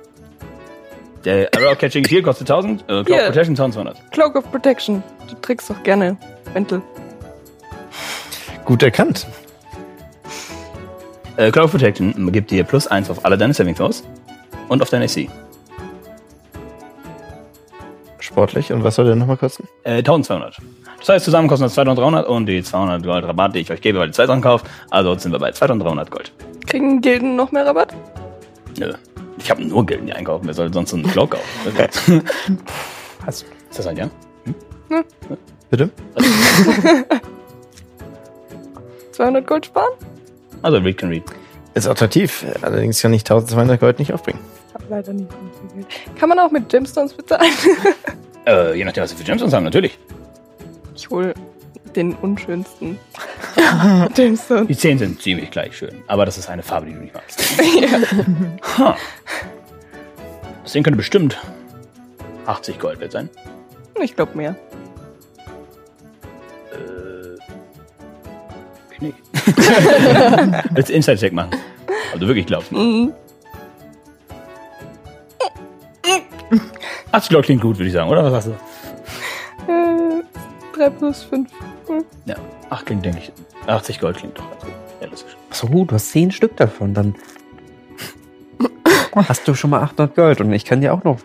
Der 1.25 1.49
Arrow 1.57 1.77
Catching 1.79 2.05
Shield 2.07 2.25
kostet 2.25 2.49
1000, 2.51 2.83
äh, 2.83 2.85
Cloak 2.87 3.07
Hier. 3.07 3.17
Protection 3.27 3.53
1200. 3.57 4.11
Cloak 4.13 4.37
of 4.37 4.51
Protection. 4.51 5.03
Du 5.29 5.35
trägst 5.37 5.71
doch 5.71 5.83
gerne 5.83 6.17
Mäntel. 6.55 6.83
Gut 8.65 8.83
erkannt. 8.83 9.27
Äh, 11.43 11.51
Cloak 11.51 11.73
Protection 11.73 12.31
gibt 12.31 12.53
dir 12.53 12.63
plus 12.63 12.87
1 12.87 13.11
auf 13.11 13.25
alle 13.25 13.37
deine 13.37 13.53
Saving 13.53 13.75
Throws 13.75 14.05
und 14.69 14.81
auf 14.81 14.91
deine 14.91 15.07
AC. 15.07 15.29
Sportlich. 18.21 18.73
Und 18.73 18.85
was 18.85 18.95
soll 18.95 19.07
der 19.07 19.17
nochmal 19.17 19.37
kosten? 19.37 19.67
Äh, 19.83 19.99
1200. 19.99 20.59
Das 21.01 21.09
heißt, 21.09 21.25
zusammen 21.25 21.49
kosten 21.49 21.65
das 21.65 21.75
2300 21.75 22.29
und 22.29 22.47
die 22.47 22.63
200 22.63 23.03
Gold 23.03 23.25
Rabatt, 23.25 23.57
die 23.57 23.59
ich 23.59 23.73
euch 23.73 23.81
gebe, 23.81 23.99
weil 23.99 24.11
ihr 24.11 24.13
zwei 24.13 24.29
Sachen 24.29 24.41
kauft. 24.41 24.67
Also 24.91 25.19
sind 25.19 25.33
wir 25.33 25.41
bei 25.41 25.51
2300 25.51 26.13
Gold. 26.13 26.33
Kriegen 26.65 27.01
Gilden 27.01 27.35
noch 27.35 27.51
mehr 27.51 27.67
Rabatt? 27.67 27.93
Nö. 28.79 28.93
Ich 29.39 29.51
habe 29.51 29.65
nur 29.65 29.85
Gilden, 29.85 30.07
die 30.07 30.13
einkaufen. 30.13 30.47
Wer 30.47 30.55
soll 30.55 30.73
sonst 30.73 30.91
so 30.91 30.97
einen 30.97 31.11
Cloak 31.11 31.33
kaufen? 31.33 32.23
Hast, 33.27 33.47
Ist 33.69 33.81
das 33.81 33.87
ein 33.89 33.97
Ja? 33.97 34.09
Bitte? 35.71 35.91
200 39.11 39.45
Gold 39.45 39.67
sparen? 39.67 39.91
Also 40.63 40.79
Read 40.79 40.99
can 40.99 41.09
Read. 41.09 41.25
Ist 41.75 41.87
attraktiv, 41.87 42.45
allerdings 42.61 43.01
kann 43.01 43.13
ich 43.15 43.23
1200 43.23 43.81
Gold 43.81 43.99
nicht 43.99 44.13
aufbringen. 44.13 44.39
Ich 44.69 44.75
habe 44.75 44.85
leider 44.91 45.13
nicht 45.13 45.31
Geld. 45.31 45.87
Kann 46.19 46.29
man 46.29 46.39
auch 46.39 46.51
mit 46.51 46.69
Gemstones 46.69 47.15
bezahlen? 47.15 47.51
Äh, 48.45 48.77
je 48.77 48.85
nachdem, 48.85 49.05
was 49.05 49.11
sie 49.11 49.17
für 49.17 49.23
Gemstones 49.23 49.55
haben, 49.55 49.63
natürlich. 49.63 49.97
Ich 50.97 51.09
hole 51.09 51.33
den 51.95 52.13
unschönsten 52.17 52.99
Gemstone. 54.17 54.67
Die 54.67 54.77
10 54.77 54.99
sind 54.99 55.23
ziemlich 55.23 55.53
gleich 55.53 55.77
schön, 55.77 56.03
aber 56.09 56.27
das 56.27 56.39
ist 56.39 56.51
eine 56.51 56.65
Farbe, 56.65 56.87
die 56.87 56.93
du 56.95 56.99
nicht 57.03 57.15
magst. 57.15 57.41
Ha. 58.79 58.97
Das 60.65 60.73
Ding 60.73 60.83
könnte 60.83 60.97
bestimmt 60.97 61.39
80 62.47 62.81
Gold 62.81 62.99
wert 62.99 63.13
sein. 63.13 63.31
Ich 64.03 64.17
glaube 64.17 64.37
mehr. 64.37 64.57
Äh, 66.73 67.12
nicht. 69.03 69.17
Willst 70.73 70.89
du 70.89 70.95
Inside-Check 70.95 71.33
machen? 71.33 71.51
Ob 72.15 72.21
du 72.21 72.27
wirklich 72.27 72.47
glaubst. 72.47 72.73
Mhm. 72.73 73.13
80 77.13 77.31
Gold 77.31 77.45
klingt 77.45 77.63
gut, 77.63 77.79
würde 77.79 77.89
ich 77.89 77.93
sagen, 77.93 78.11
oder? 78.11 78.25
Was 78.25 78.45
sagst 78.45 78.59
du? 79.69 79.73
Äh, 79.73 80.23
3 80.75 80.91
plus 80.91 81.23
5. 81.25 81.51
Ja, 82.25 82.37
8 82.71 82.87
klingt, 82.87 83.05
denke 83.05 83.19
ich. 83.19 83.33
80 83.67 84.01
Gold 84.01 84.17
klingt 84.17 84.39
doch 84.39 84.51
ganz 84.51 84.63
gut. 84.65 84.73
Realistisch. 85.01 85.37
Achso, 85.51 85.67
du 85.67 85.95
hast 85.95 86.11
zehn 86.11 86.31
Stück 86.31 86.57
davon. 86.57 86.95
Dann 86.95 87.15
hast 89.15 89.47
du 89.47 89.55
schon 89.55 89.71
mal 89.71 89.83
800 89.83 90.15
Gold 90.15 90.41
und 90.41 90.53
ich 90.53 90.65
kann 90.65 90.81
dir 90.81 90.95
auch 90.95 91.05
noch. 91.05 91.19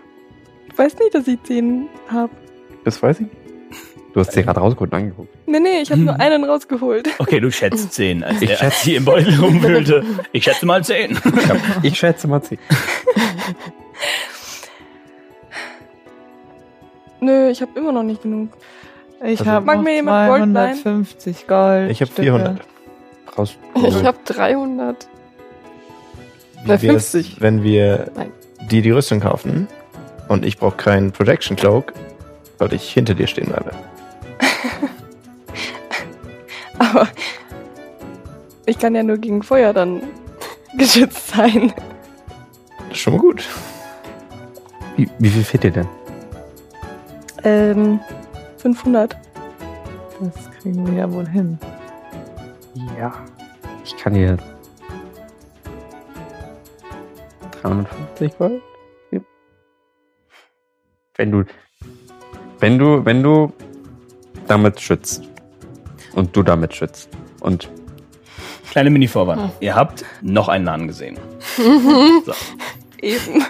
Ich 0.70 0.78
weiß 0.78 0.98
nicht, 1.00 1.16
dass 1.16 1.28
ich 1.28 1.42
10 1.44 1.88
habe. 2.10 2.32
Das 2.84 3.02
weiß 3.02 3.22
ich. 3.22 3.28
Du 4.18 4.22
hast 4.22 4.36
dir 4.36 4.42
gerade 4.42 4.60
rausgeholt 4.60 4.92
und 4.94 4.98
angeguckt. 4.98 5.30
Nee, 5.46 5.60
nee, 5.60 5.82
ich 5.84 5.92
habe 5.92 6.02
nur 6.02 6.20
einen 6.20 6.44
rausgeholt. 6.44 7.08
Okay, 7.20 7.40
du 7.40 7.52
schätzt 7.52 7.94
10, 7.94 8.24
als 8.24 8.42
Ich 8.42 8.50
er 8.50 8.58
schätze- 8.58 8.84
sie 8.86 8.96
im 8.96 9.06
Beutel 9.06 9.40
rumwühlte. 9.40 10.04
Ich 10.32 10.44
schätze 10.46 10.66
mal 10.66 10.84
10. 10.84 11.20
Ich 11.84 12.00
schätze 12.00 12.28
mal 12.28 12.42
10. 12.42 12.58
Nö, 17.20 17.50
ich 17.50 17.62
habe 17.62 17.78
immer 17.78 17.92
noch 17.92 18.02
nicht 18.02 18.24
genug. 18.24 18.50
Ich 19.24 19.40
Also- 19.42 19.52
habe 19.52 19.66
Mag 19.68 19.76
noch 19.78 19.84
mir 19.84 19.94
jemand 19.94 20.30
Gold 20.30 20.54
leihen? 20.54 20.78
250 20.82 21.46
Gold. 21.46 21.92
Ich 21.92 22.02
habe 22.02 22.12
Stücke. 22.12 22.24
400. 22.24 22.60
Raus. 23.38 23.56
Ich 23.76 24.04
habe 24.04 24.18
300. 24.26 25.08
Wie 26.56 26.60
Na, 26.66 26.70
wär's, 26.82 27.12
50. 27.12 27.40
wenn 27.40 27.62
wir 27.62 28.10
Nein. 28.16 28.32
die 28.72 28.82
die 28.82 28.90
Rüstung 28.90 29.20
kaufen 29.20 29.68
und 30.28 30.44
ich 30.44 30.58
brauche 30.58 30.78
keinen 30.78 31.12
Protection 31.12 31.56
Cloak, 31.56 31.94
weil 32.58 32.74
ich 32.74 32.92
hinter 32.92 33.14
dir 33.14 33.28
stehen 33.28 33.46
bleibe. 33.50 33.70
Aber 36.80 37.08
ich 38.66 38.78
kann 38.78 38.96
ja 38.96 39.04
nur 39.04 39.18
gegen 39.18 39.44
Feuer 39.44 39.74
dann 39.74 40.02
geschützt 40.78 41.30
sein. 41.30 41.74
Das 42.78 42.92
ist 42.92 42.98
schon 42.98 43.14
mal 43.14 43.20
gut. 43.20 43.48
Wie, 44.96 45.10
wie 45.20 45.30
viel 45.30 45.44
fehlt 45.44 45.64
dir 45.64 45.72
denn? 45.72 45.88
Ähm, 47.44 48.00
500. 48.58 49.16
Das 50.20 50.52
kriegen 50.60 50.86
wir 50.88 50.94
ja 50.94 51.12
wohl 51.12 51.28
hin. 51.28 51.60
Ja. 52.98 53.14
Ich 53.84 53.96
kann 53.96 54.14
dir 54.14 54.38
350 57.62 58.38
Gold. 58.38 58.62
Wenn 61.16 61.32
du, 61.32 61.46
wenn 62.60 62.78
du, 62.78 63.06
wenn 63.06 63.24
du 63.24 63.52
damit 64.48 64.80
schützt. 64.82 65.24
Und 66.14 66.36
du 66.36 66.44
damit 66.44 66.74
schützt. 66.74 67.10
Und 67.42 67.70
Kleine 68.72 68.90
Mini-Vorwand. 68.90 69.52
Ihr 69.60 69.76
habt 69.76 70.04
noch 70.22 70.50
einen 70.50 70.66
Laden 70.66 70.88
gesehen. 70.88 71.18
So. 72.26 72.34
Eben. 73.02 73.44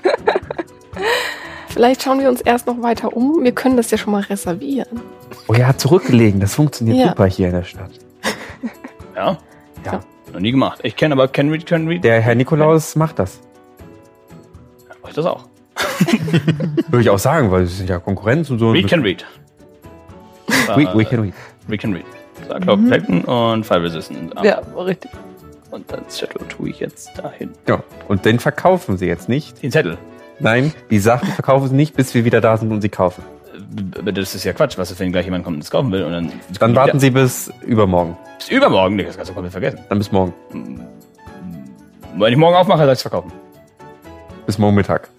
Vielleicht 1.70 2.04
schauen 2.04 2.20
wir 2.20 2.30
uns 2.30 2.42
erst 2.42 2.68
noch 2.68 2.82
weiter 2.82 3.16
um. 3.16 3.44
Wir 3.44 3.52
können 3.54 3.78
das 3.78 3.92
ja 3.92 3.98
schon 3.98 4.12
mal 4.12 4.22
reservieren. 4.24 5.00
oh 5.48 5.54
ja, 5.54 5.76
zurückgelegen. 5.78 6.40
Das 6.40 6.56
funktioniert 6.56 6.98
Ja. 6.98 7.08
super 7.10 7.26
hier 7.28 7.48
in 7.48 7.54
der 7.54 7.64
Stadt. 7.64 7.92
Ja? 9.16 9.38
Ja. 9.86 10.00
Noch 10.34 10.40
nie 10.40 10.52
gemacht. 10.52 10.80
Ich 10.84 10.96
kenne 10.96 11.14
aber 11.14 11.28
Can 11.28 11.50
Read, 11.50 11.66
Can 11.66 11.88
Read. 11.88 12.04
Der 12.04 12.20
Herr 12.22 12.36
Nikolaus 12.36 12.96
macht 12.96 13.20
das. 13.20 13.40
Ich 15.08 15.14
das 15.14 15.26
auch. 15.26 15.46
Würde 16.90 17.02
ich 17.02 17.10
auch 17.10 17.20
sagen, 17.20 17.52
weil 17.52 17.64
es 17.64 17.78
sind 17.78 17.90
ja 17.90 18.00
Konkurrenz 18.00 18.50
und 18.50 18.60
so. 18.60 18.72
Read 18.72 18.88
Can 18.88 19.02
Read. 19.02 19.26
We, 20.76 20.88
we 20.94 21.06
can 21.06 21.22
read. 21.22 21.34
Read 21.70 21.82
Can 21.82 21.94
Read. 21.94 22.06
So, 22.48 22.56
Cloud 22.56 22.82
Protecten 22.84 23.24
und 23.24 23.66
Fire 23.66 23.84
Resistant. 23.84 24.34
Ja, 24.44 24.62
richtig. 24.78 25.12
Und 25.72 25.92
das 25.92 26.20
Shadow 26.20 26.44
tue 26.48 26.70
ich 26.70 26.80
jetzt 26.80 27.18
dahin. 27.18 27.52
Ja. 27.68 27.84
Und 28.08 28.26
den 28.26 28.40
verkaufen 28.40 28.98
sie 28.98 29.06
jetzt 29.06 29.28
nicht. 29.28 29.62
Den 29.62 29.72
Zettel. 29.72 29.98
Nein, 30.40 30.72
die 30.90 31.00
Sachen 31.00 31.30
verkaufen 31.30 31.70
sie 31.70 31.76
nicht, 31.76 31.96
bis 31.96 32.14
wir 32.14 32.24
wieder 32.24 32.42
da 32.42 32.58
sind 32.58 32.72
und 32.72 32.82
sie 32.82 32.90
kaufen. 32.90 33.24
Äh, 34.06 34.14
das 34.14 34.36
ist 34.36 34.44
ja 34.44 34.54
Quatsch, 34.54 34.78
was 34.78 34.98
wenn 35.00 35.12
gleich 35.12 35.26
jemand 35.26 35.44
kommt 35.44 35.58
und 35.58 35.64
es 35.64 35.72
kaufen 35.72 35.92
will 35.92 36.04
und 36.04 36.12
dann. 36.12 36.32
Dann 36.60 36.76
warten 36.76 37.00
sie 37.00 37.10
bis 37.10 37.52
übermorgen. 37.66 38.16
Bis 38.38 38.50
übermorgen. 38.50 38.96
Nee, 38.96 39.04
das 39.04 39.16
kannst 39.16 39.32
du 39.32 39.34
komplett 39.34 39.52
vergessen. 39.52 39.80
Dann 39.90 39.98
bis 39.98 40.12
morgen. 40.12 40.34
Wenn 42.16 42.32
ich 42.32 42.38
morgen 42.38 42.56
aufmache, 42.56 42.80
soll 42.80 42.88
ich 42.88 42.94
es 42.94 43.02
verkaufen. 43.02 43.32
Bis 44.46 44.58
morgen 44.58 44.76
Mittag. 44.76 45.10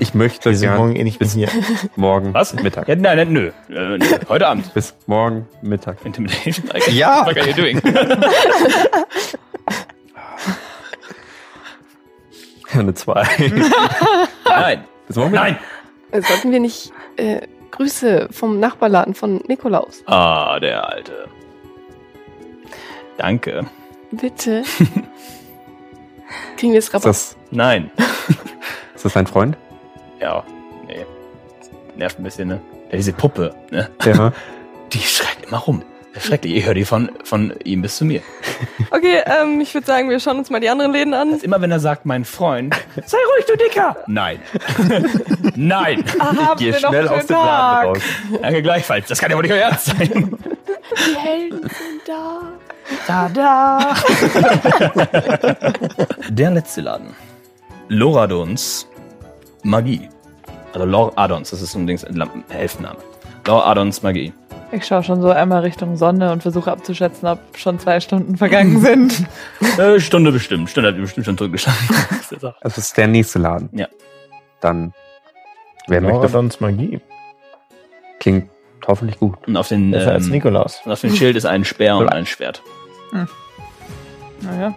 Ich 0.00 0.14
möchte 0.14 0.50
Wir 0.50 0.56
sind 0.56 0.68
gern 0.68 0.78
morgen 0.78 0.94
eh 0.96 1.02
nicht 1.04 1.18
bis 1.18 1.32
hier. 1.34 1.48
morgen 1.96 2.32
Was? 2.34 2.54
Mittag. 2.54 2.86
Ja, 2.88 2.94
nein, 2.94 3.16
nein, 3.16 3.32
nö. 3.32 3.50
Äh, 3.68 3.98
nö. 3.98 4.04
Heute 4.28 4.46
Abend. 4.46 4.72
Bis 4.74 4.94
morgen 5.06 5.48
Mittag. 5.62 6.04
Intimidation. 6.04 6.66
Ja. 6.92 7.26
What 7.26 7.36
are 7.36 7.46
you 7.48 7.52
doing? 7.54 7.80
Eine 12.72 12.94
2. 12.94 13.24
nein. 14.44 14.84
bis 15.06 15.16
morgen 15.16 15.30
Mittag. 15.32 15.46
Nein. 15.46 15.58
Äh, 16.12 16.22
Sollten 16.22 16.52
wir 16.52 16.60
nicht 16.60 16.92
äh, 17.16 17.40
Grüße 17.70 18.28
vom 18.30 18.60
Nachbarladen 18.60 19.14
von 19.14 19.42
Nikolaus? 19.48 20.02
Ah, 20.06 20.58
der 20.60 20.88
Alte. 20.88 21.28
Danke. 23.16 23.66
Bitte. 24.12 24.62
Kriegen 26.56 26.72
wir 26.72 26.78
es 26.78 26.86
Ist 26.86 26.94
Rabatt? 26.94 27.06
das, 27.08 27.36
Nein. 27.50 27.90
ist 28.94 29.04
das 29.04 29.12
dein 29.14 29.26
Freund? 29.26 29.56
Ja, 30.20 30.44
nee. 30.86 31.06
Nervt 31.96 32.18
ein 32.18 32.22
bisschen, 32.24 32.48
ne? 32.48 32.60
Ja, 32.90 32.96
diese 32.96 33.12
Puppe, 33.12 33.54
ne? 33.70 33.88
Ja. 34.04 34.32
Die 34.92 34.98
schreit 35.00 35.36
immer 35.46 35.58
rum. 35.58 35.82
Schrecklich. 36.18 36.56
Ich 36.56 36.66
höre 36.66 36.74
die 36.74 36.84
von, 36.84 37.10
von 37.22 37.54
ihm 37.64 37.82
bis 37.82 37.96
zu 37.96 38.04
mir. 38.04 38.22
Okay, 38.90 39.22
ähm, 39.26 39.60
ich 39.60 39.72
würde 39.74 39.86
sagen, 39.86 40.08
wir 40.10 40.18
schauen 40.18 40.38
uns 40.38 40.50
mal 40.50 40.58
die 40.60 40.68
anderen 40.68 40.90
Läden 40.92 41.14
an. 41.14 41.32
Also 41.34 41.44
immer 41.44 41.60
wenn 41.60 41.70
er 41.70 41.78
sagt, 41.78 42.06
mein 42.06 42.24
Freund, 42.24 42.74
sei 43.06 43.18
ruhig, 43.34 43.44
du 43.46 43.56
Dicker! 43.56 43.96
Nein. 44.08 44.40
Nein. 45.54 46.04
Aha, 46.18 46.54
Geh 46.58 46.72
schnell 46.72 47.06
aus 47.06 47.26
dem 47.26 47.36
Laden 47.36 47.88
raus. 47.90 47.98
Danke 48.42 48.62
gleichfalls. 48.62 49.06
Das 49.06 49.20
kann 49.20 49.30
ja 49.30 49.36
wohl 49.36 49.42
nicht 49.42 49.52
euer 49.52 49.60
Ernst 49.60 49.86
sein. 49.86 50.36
Die 50.96 51.18
Helden 51.18 51.60
sind 51.60 52.02
da. 52.06 52.40
Da, 53.06 53.28
da. 53.28 53.94
Der 56.30 56.50
letzte 56.50 56.80
Laden. 56.80 57.14
Loradons 57.88 58.87
Magie. 59.68 60.08
Also 60.72 60.86
Lor 60.86 61.12
Adons, 61.16 61.50
das 61.50 61.62
ist 61.62 61.72
so 61.72 61.78
ein 61.78 61.86
Dings, 61.86 62.04
Lampen- 62.08 62.44
Elfenname. 62.50 62.98
Lor 63.46 63.66
Adons 63.66 64.02
Magie. 64.02 64.32
Ich 64.70 64.84
schaue 64.86 65.02
schon 65.02 65.22
so 65.22 65.30
einmal 65.30 65.60
Richtung 65.62 65.96
Sonne 65.96 66.30
und 66.30 66.42
versuche 66.42 66.70
abzuschätzen, 66.70 67.26
ob 67.26 67.38
schon 67.56 67.78
zwei 67.78 68.00
Stunden 68.00 68.36
vergangen 68.36 68.80
sind. 68.82 69.26
Äh, 69.78 69.98
Stunde 69.98 70.30
bestimmt. 70.30 70.68
Stunde 70.68 70.90
hat 70.90 70.96
ihr 70.96 71.02
bestimmt 71.02 71.24
schon 71.26 71.38
zurückgestanden. 71.38 71.88
Das 72.10 72.32
ist 72.32 72.44
auch- 72.44 72.54
Das 72.60 72.76
ist 72.78 72.96
der 72.96 73.06
nächste 73.06 73.38
Laden. 73.38 73.70
Ja. 73.72 73.88
Dann, 74.60 74.92
wer 75.86 76.00
möchte, 76.02 76.16
Moradons 76.16 76.60
Magie. 76.60 77.00
klingt 78.20 78.50
hoffentlich 78.86 79.18
gut. 79.18 79.36
Und 79.46 79.56
auf 79.56 79.68
den, 79.68 79.90
Besser 79.90 80.12
als 80.12 80.26
ähm, 80.26 80.32
Nikolaus. 80.32 80.80
und 80.84 80.92
auf 80.92 81.00
dem 81.00 81.14
Schild 81.14 81.36
ist 81.36 81.46
ein 81.46 81.64
Speer 81.64 81.96
und 81.96 82.08
ein 82.10 82.26
Schwert. 82.26 82.62
Naja. 84.42 84.74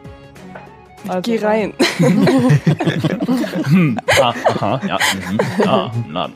Also, 1.07 1.21
Geh 1.21 1.43
rein. 1.43 1.73
Hm, 3.69 3.97
ah, 4.21 4.33
aha, 4.45 4.81
ja. 4.87 4.97
Mhm, 5.29 5.39
ah, 5.67 5.91
im 6.05 6.11
Laden. 6.11 6.35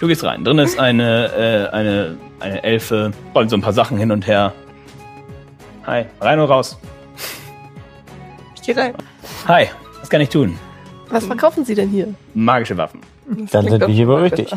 Du 0.00 0.06
gehst 0.06 0.22
rein. 0.24 0.44
Drin 0.44 0.58
ist 0.58 0.78
eine, 0.78 1.68
äh, 1.72 1.74
eine, 1.74 2.16
eine 2.40 2.62
Elfe, 2.62 3.12
rollen 3.34 3.48
so 3.48 3.56
ein 3.56 3.62
paar 3.62 3.72
Sachen 3.72 3.98
hin 3.98 4.10
und 4.10 4.26
her. 4.26 4.52
Hi, 5.86 6.04
rein 6.20 6.38
und 6.38 6.48
raus. 6.48 6.78
Ich 8.54 8.62
geh 8.62 8.72
rein. 8.72 8.94
Hi, 9.46 9.68
was 10.00 10.10
kann 10.10 10.20
ich 10.20 10.28
tun? 10.28 10.58
Was 11.08 11.24
verkaufen 11.24 11.64
Sie 11.64 11.74
denn 11.74 11.88
hier? 11.88 12.14
Magische 12.34 12.76
Waffen. 12.76 13.00
Das 13.26 13.50
Dann 13.50 13.68
sind 13.68 13.80
wir 13.80 13.88
hier 13.88 14.06
wohl 14.06 14.20
richtig. 14.20 14.54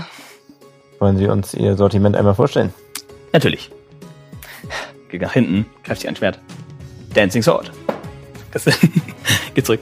Wollen 1.00 1.17
Sie 1.17 1.28
uns 1.28 1.54
Ihr 1.54 1.76
Sortiment 1.76 2.15
einmal 2.15 2.36
vorstellen? 2.36 2.74
Natürlich. 3.34 3.72
Geh 5.10 5.17
nach 5.17 5.34
hinten, 5.34 5.65
greift 5.84 6.02
sich 6.02 6.10
ein 6.10 6.15
Schwert. 6.15 6.39
Dancing 7.13 7.41
Sword. 7.41 7.72
Geh 9.56 9.64
zurück. 9.64 9.82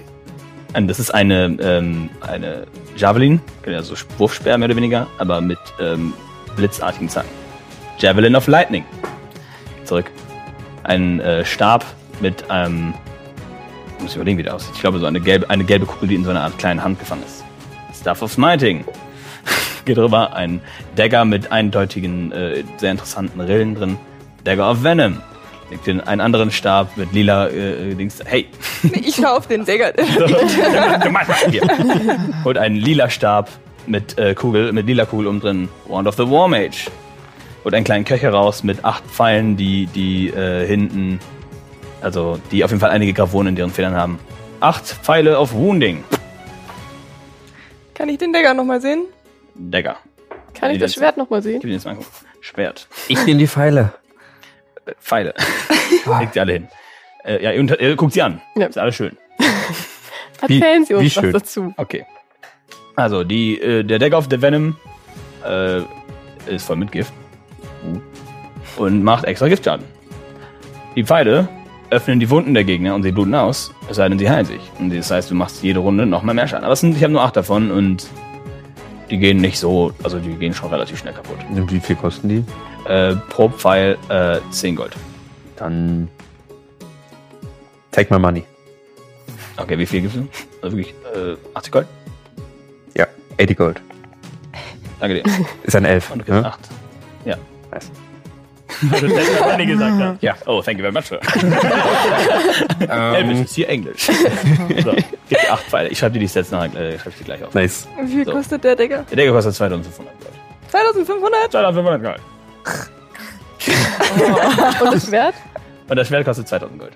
Und 0.76 0.88
das 0.88 1.00
ist 1.00 1.12
eine, 1.12 1.58
ähm, 1.62 2.10
eine 2.22 2.68
Javelin, 2.96 3.42
also 3.66 3.96
Wurfspeer 4.18 4.58
mehr 4.58 4.68
oder 4.68 4.76
weniger, 4.76 5.08
aber 5.18 5.42
mit 5.42 5.58
ähm, 5.80 6.14
blitzartigen 6.56 7.10
Zacken. 7.10 7.30
Javelin 7.98 8.36
of 8.36 8.48
Lightning. 8.48 8.86
Zurück. 9.84 10.12
Ein 10.84 11.20
äh, 11.20 11.44
Stab 11.44 11.86
mit 12.22 12.50
einem. 12.50 12.94
Ich 13.98 14.04
muss 14.04 14.16
überlegen, 14.16 14.38
wie 14.38 14.44
der 14.44 14.56
aussieht. 14.56 14.72
Ich 14.76 14.82
glaube, 14.82 15.00
so 15.00 15.06
eine 15.06 15.20
gelbe, 15.20 15.50
eine 15.50 15.64
gelbe 15.64 15.86
Kugel, 15.86 16.08
die 16.10 16.16
in 16.16 16.24
so 16.24 16.30
einer 16.30 16.44
Art 16.44 16.58
kleinen 16.58 16.84
Hand 16.84 17.00
gefangen 17.00 17.24
ist. 17.26 17.44
Staff 18.00 18.22
of 18.22 18.32
Smiting. 18.32 18.86
Geht 19.86 19.98
rüber. 19.98 20.34
Ein 20.34 20.62
Dagger 20.96 21.26
mit 21.26 21.52
eindeutigen, 21.52 22.32
äh, 22.32 22.64
sehr 22.78 22.92
interessanten 22.92 23.42
Rillen 23.42 23.76
drin. 23.76 23.98
Dagger 24.44 24.72
of 24.72 24.84
Venom. 24.84 25.18
Legt 25.70 25.86
den 25.86 26.02
einen 26.02 26.22
anderen 26.22 26.52
Stab 26.52 26.98
mit 26.98 27.14
lila 27.14 27.48
äh, 27.50 27.94
Dings. 27.94 28.20
Hey, 28.26 28.48
Ich 28.94 29.16
schau 29.16 29.38
auf 29.38 29.48
den 29.48 29.66
hier. 31.50 31.64
Holt 32.44 32.58
einen 32.58 32.76
lila 32.76 33.10
Stab 33.10 33.50
mit 33.86 34.18
äh, 34.18 34.34
Kugel, 34.34 34.72
mit 34.74 34.88
lila 34.88 35.06
Kugel 35.06 35.28
um 35.28 35.40
drin. 35.40 35.70
Wand 35.88 36.08
of 36.08 36.16
the 36.16 36.30
War 36.30 36.48
Mage. 36.48 36.90
Holt 37.64 37.76
einen 37.76 37.84
kleinen 37.86 38.06
Köcher 38.06 38.32
raus 38.32 38.64
mit 38.64 38.84
acht 38.84 39.06
Pfeilen, 39.06 39.58
die, 39.58 39.86
die 39.88 40.30
äh, 40.30 40.66
hinten, 40.66 41.20
also 42.02 42.40
die 42.52 42.64
auf 42.64 42.72
jeden 42.72 42.80
Fall 42.80 42.92
einige 42.92 43.14
Gravuren 43.14 43.48
in 43.48 43.56
deren 43.56 43.72
Federn 43.72 43.94
haben. 43.96 44.18
Acht 44.62 44.86
Pfeile 44.86 45.38
auf 45.38 45.54
Wounding. 45.54 46.04
Kann 47.94 48.10
ich 48.10 48.18
den 48.18 48.34
Dagger 48.34 48.54
nochmal 48.54 48.82
sehen? 48.82 49.04
Dagger. 49.56 49.98
Kann 50.54 50.72
ich 50.72 50.80
das. 50.80 50.94
Schwert 50.94 51.18
nochmal 51.18 51.42
sehen? 51.42 51.60
Gib 51.60 51.70
ihn 51.70 51.74
jetzt 51.74 51.86
mal 51.86 51.92
angucken. 51.92 52.10
Schwert. 52.42 52.88
Ich 53.08 53.26
nehme 53.26 53.40
die 53.40 53.48
Pfeile. 53.48 53.94
Pfeile. 55.00 55.34
Legt 56.20 56.34
sie 56.34 56.40
alle 56.40 56.54
hin. 56.54 56.68
Äh, 57.26 57.44
ja, 57.44 57.60
und, 57.60 57.80
äh, 57.80 57.96
guckt 57.96 58.14
sie 58.14 58.22
an. 58.22 58.42
Ja. 58.56 58.68
Ist 58.68 58.78
alles 58.78 58.96
schön. 58.96 59.18
Wie- 60.48 60.60
Erzählen 60.62 60.86
Sie 60.86 60.94
uns 60.94 61.16
wie 61.16 61.24
was 61.24 61.32
dazu. 61.34 61.74
Okay. 61.78 62.06
Also, 62.96 63.24
die, 63.24 63.60
äh, 63.62 63.84
der 63.84 64.00
Deck 64.00 64.14
of 64.14 64.28
the 64.30 64.42
Venom 64.42 64.76
äh, 65.46 65.80
ist 66.48 66.66
voll 66.66 66.78
mit 66.78 66.92
Gift. 66.92 67.12
Und 68.78 69.04
macht 69.04 69.26
extra 69.26 69.48
Giftschaden. 69.48 69.86
Die 70.96 71.04
Pfeile 71.04 71.48
öffnen 71.90 72.20
die 72.20 72.30
Wunden 72.30 72.54
der 72.54 72.64
Gegner 72.64 72.94
und 72.96 73.04
sie 73.04 73.12
bluten 73.12 73.34
aus, 73.36 73.74
es 73.90 73.96
sei 73.98 74.08
denn, 74.10 74.20
sie 74.20 74.30
heilen 74.30 74.46
sich. 74.46 74.62
Und 74.80 74.94
das 74.96 75.10
heißt, 75.12 75.32
du 75.32 75.36
machst 75.36 75.64
jede 75.64 75.80
Runde 75.80 76.06
nochmal 76.06 76.36
mehr 76.36 76.48
Schaden. 76.48 76.64
Aber 76.64 76.74
es 76.74 76.82
sind, 76.82 76.96
ich 76.96 77.04
habe 77.04 77.12
nur 77.14 77.22
acht 77.24 77.36
davon 77.36 77.72
und 77.72 78.08
die 79.10 79.18
gehen 79.18 79.38
nicht 79.38 79.58
so, 79.58 79.92
also 80.04 80.20
die 80.20 80.34
gehen 80.36 80.54
schon 80.54 80.70
relativ 80.70 81.00
schnell 81.00 81.14
kaputt. 81.14 81.38
Und 81.50 81.72
wie 81.72 81.80
viel 81.80 81.96
kosten 81.96 82.30
die? 82.30 82.44
Äh, 82.86 83.16
pro 83.30 83.50
Pfeil 83.50 83.98
äh, 84.10 84.40
10 84.52 84.76
Gold. 84.76 84.96
Dann. 85.58 86.10
Take 87.92 88.14
my 88.14 88.20
money. 88.20 88.44
Okay, 89.58 89.78
wie 89.78 89.86
viel 89.86 90.02
gibt's 90.02 90.16
denn? 90.16 90.30
Also 90.62 90.78
wirklich 90.78 90.96
äh, 91.14 91.36
80 91.54 91.72
Gold? 91.72 91.88
Ja, 92.96 93.06
80 93.40 93.58
Gold. 93.58 93.82
Danke 95.00 95.16
dir. 95.22 95.24
Ist 95.64 95.76
ein 95.76 95.86
Elf. 95.86 96.12
Und 96.12 96.20
du 96.20 96.26
kriegst 96.26 96.42
ne? 96.42 96.48
8. 96.48 96.60
Ja. 97.26 97.36
Nice. 97.72 97.92
Weil 98.82 99.00
du 99.02 99.08
das 99.10 99.40
Money 99.42 99.66
gesagt 99.66 100.02
hast. 100.02 100.24
Ja. 100.24 100.36
Oh, 100.46 100.62
thank 100.62 100.78
you 100.80 100.84
very 100.84 100.94
much, 100.94 101.06
sir. 101.06 101.20
Ähm, 102.82 103.14
Elvis 103.16 103.40
ist 103.42 103.56
hier 103.56 103.68
Englisch. 103.70 104.06
so, 104.84 104.92
gib 105.28 105.40
dir 105.42 105.52
8 105.54 105.64
Pfeile. 105.66 105.90
Ich 105.90 106.00
schreibe 106.00 106.14
dir 106.14 106.20
die 106.20 106.30
Stats 106.30 106.52
nachher, 106.52 106.74
äh, 106.80 106.98
schreib 106.98 107.12
ich 107.14 107.18
dir 107.20 107.24
gleich 107.26 107.44
auf. 107.44 107.54
nice. 107.54 107.88
Wie 108.04 108.12
viel 108.12 108.26
So. 108.26 108.32
kostet 108.32 108.64
der 108.64 108.76
Dagger? 108.76 109.04
Der 109.10 109.18
Decke 109.18 109.32
kostet 109.32 109.54
2500 109.56 110.14
Gold. 110.20 110.34
2500? 110.70 111.52
2500 111.52 112.02
Gold. 112.04 112.20
Und 114.82 114.94
das 114.94 115.08
Schwert? 115.08 115.36
Und 115.88 115.96
das 115.96 116.08
Schwert 116.08 116.26
kostet 116.26 116.48
2000 116.48 116.80
Gold. 116.80 116.94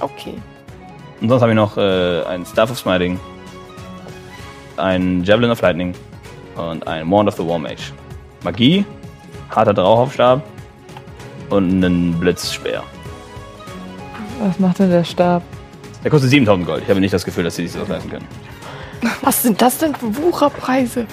Okay. 0.00 0.34
Und 1.20 1.28
sonst 1.28 1.42
habe 1.42 1.52
ich 1.52 1.56
noch 1.56 1.76
äh, 1.76 2.22
einen 2.24 2.44
Staff 2.44 2.70
of 2.70 2.78
Smiting, 2.78 3.18
einen 4.76 5.24
Javelin 5.24 5.50
of 5.50 5.60
Lightning 5.60 5.94
und 6.56 6.86
einen 6.86 7.10
Wand 7.10 7.28
of 7.28 7.36
the 7.36 7.46
War 7.46 7.58
Mage. 7.58 7.92
Magie, 8.42 8.84
harter 9.50 9.72
Drauhaufstab 9.72 10.42
und 11.50 11.84
einen 11.84 12.18
Blitzspeer. 12.18 12.82
Was 14.40 14.58
macht 14.58 14.80
denn 14.80 14.90
der 14.90 15.04
Stab? 15.04 15.42
Der 16.02 16.10
kostet 16.10 16.30
7000 16.30 16.66
Gold. 16.66 16.82
Ich 16.82 16.90
habe 16.90 17.00
nicht 17.00 17.14
das 17.14 17.24
Gefühl, 17.24 17.44
dass 17.44 17.56
sie 17.56 17.66
sich 17.66 17.80
das 17.80 17.88
leisten 17.88 18.10
können. 18.10 18.26
Was 19.22 19.42
sind 19.42 19.60
das 19.62 19.78
denn 19.78 19.94
für 19.94 20.14
Wucherpreise? 20.16 21.06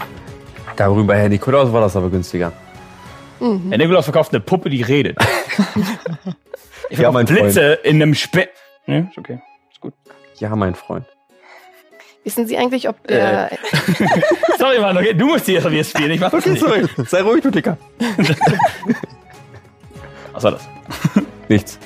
Darüber, 0.75 1.15
Herr 1.15 1.29
Nikolaus, 1.29 1.71
war 1.71 1.81
das 1.81 1.95
aber 1.95 2.09
günstiger. 2.09 2.51
Mhm. 3.39 3.69
Herr 3.69 3.77
Nikolaus 3.77 4.05
verkauft 4.05 4.31
eine 4.33 4.39
Puppe, 4.41 4.69
die 4.69 4.81
redet. 4.81 5.17
Ich 6.89 6.97
Ja, 6.97 7.03
verkaufe 7.09 7.13
mein 7.13 7.25
Blitze 7.25 7.73
in 7.83 8.01
einem 8.01 8.13
Speer. 8.13 8.49
Ne, 8.85 9.07
ist 9.09 9.17
okay. 9.17 9.39
Ist 9.71 9.79
gut. 9.79 9.93
Ja, 10.39 10.53
mein 10.57 10.75
Freund. 10.75 11.05
Wissen 12.25 12.45
Sie 12.45 12.57
eigentlich, 12.57 12.89
ob 12.89 13.07
der. 13.07 13.49
Sorry, 14.59 14.77
Mann, 14.81 14.97
okay, 14.97 15.13
du 15.13 15.25
musst 15.27 15.45
hier 15.45 15.61
jetzt 15.71 15.91
spielen. 15.91 16.11
Ich 16.11 16.19
mach 16.19 16.31
das 16.31 16.45
nicht. 16.45 16.59
sorry. 16.59 16.85
Sei 17.07 17.21
ruhig, 17.21 17.43
du 17.43 17.49
Dicker. 17.49 17.77
Was 20.33 20.43
war 20.43 20.51
das? 20.51 20.67
Nichts. 21.47 21.79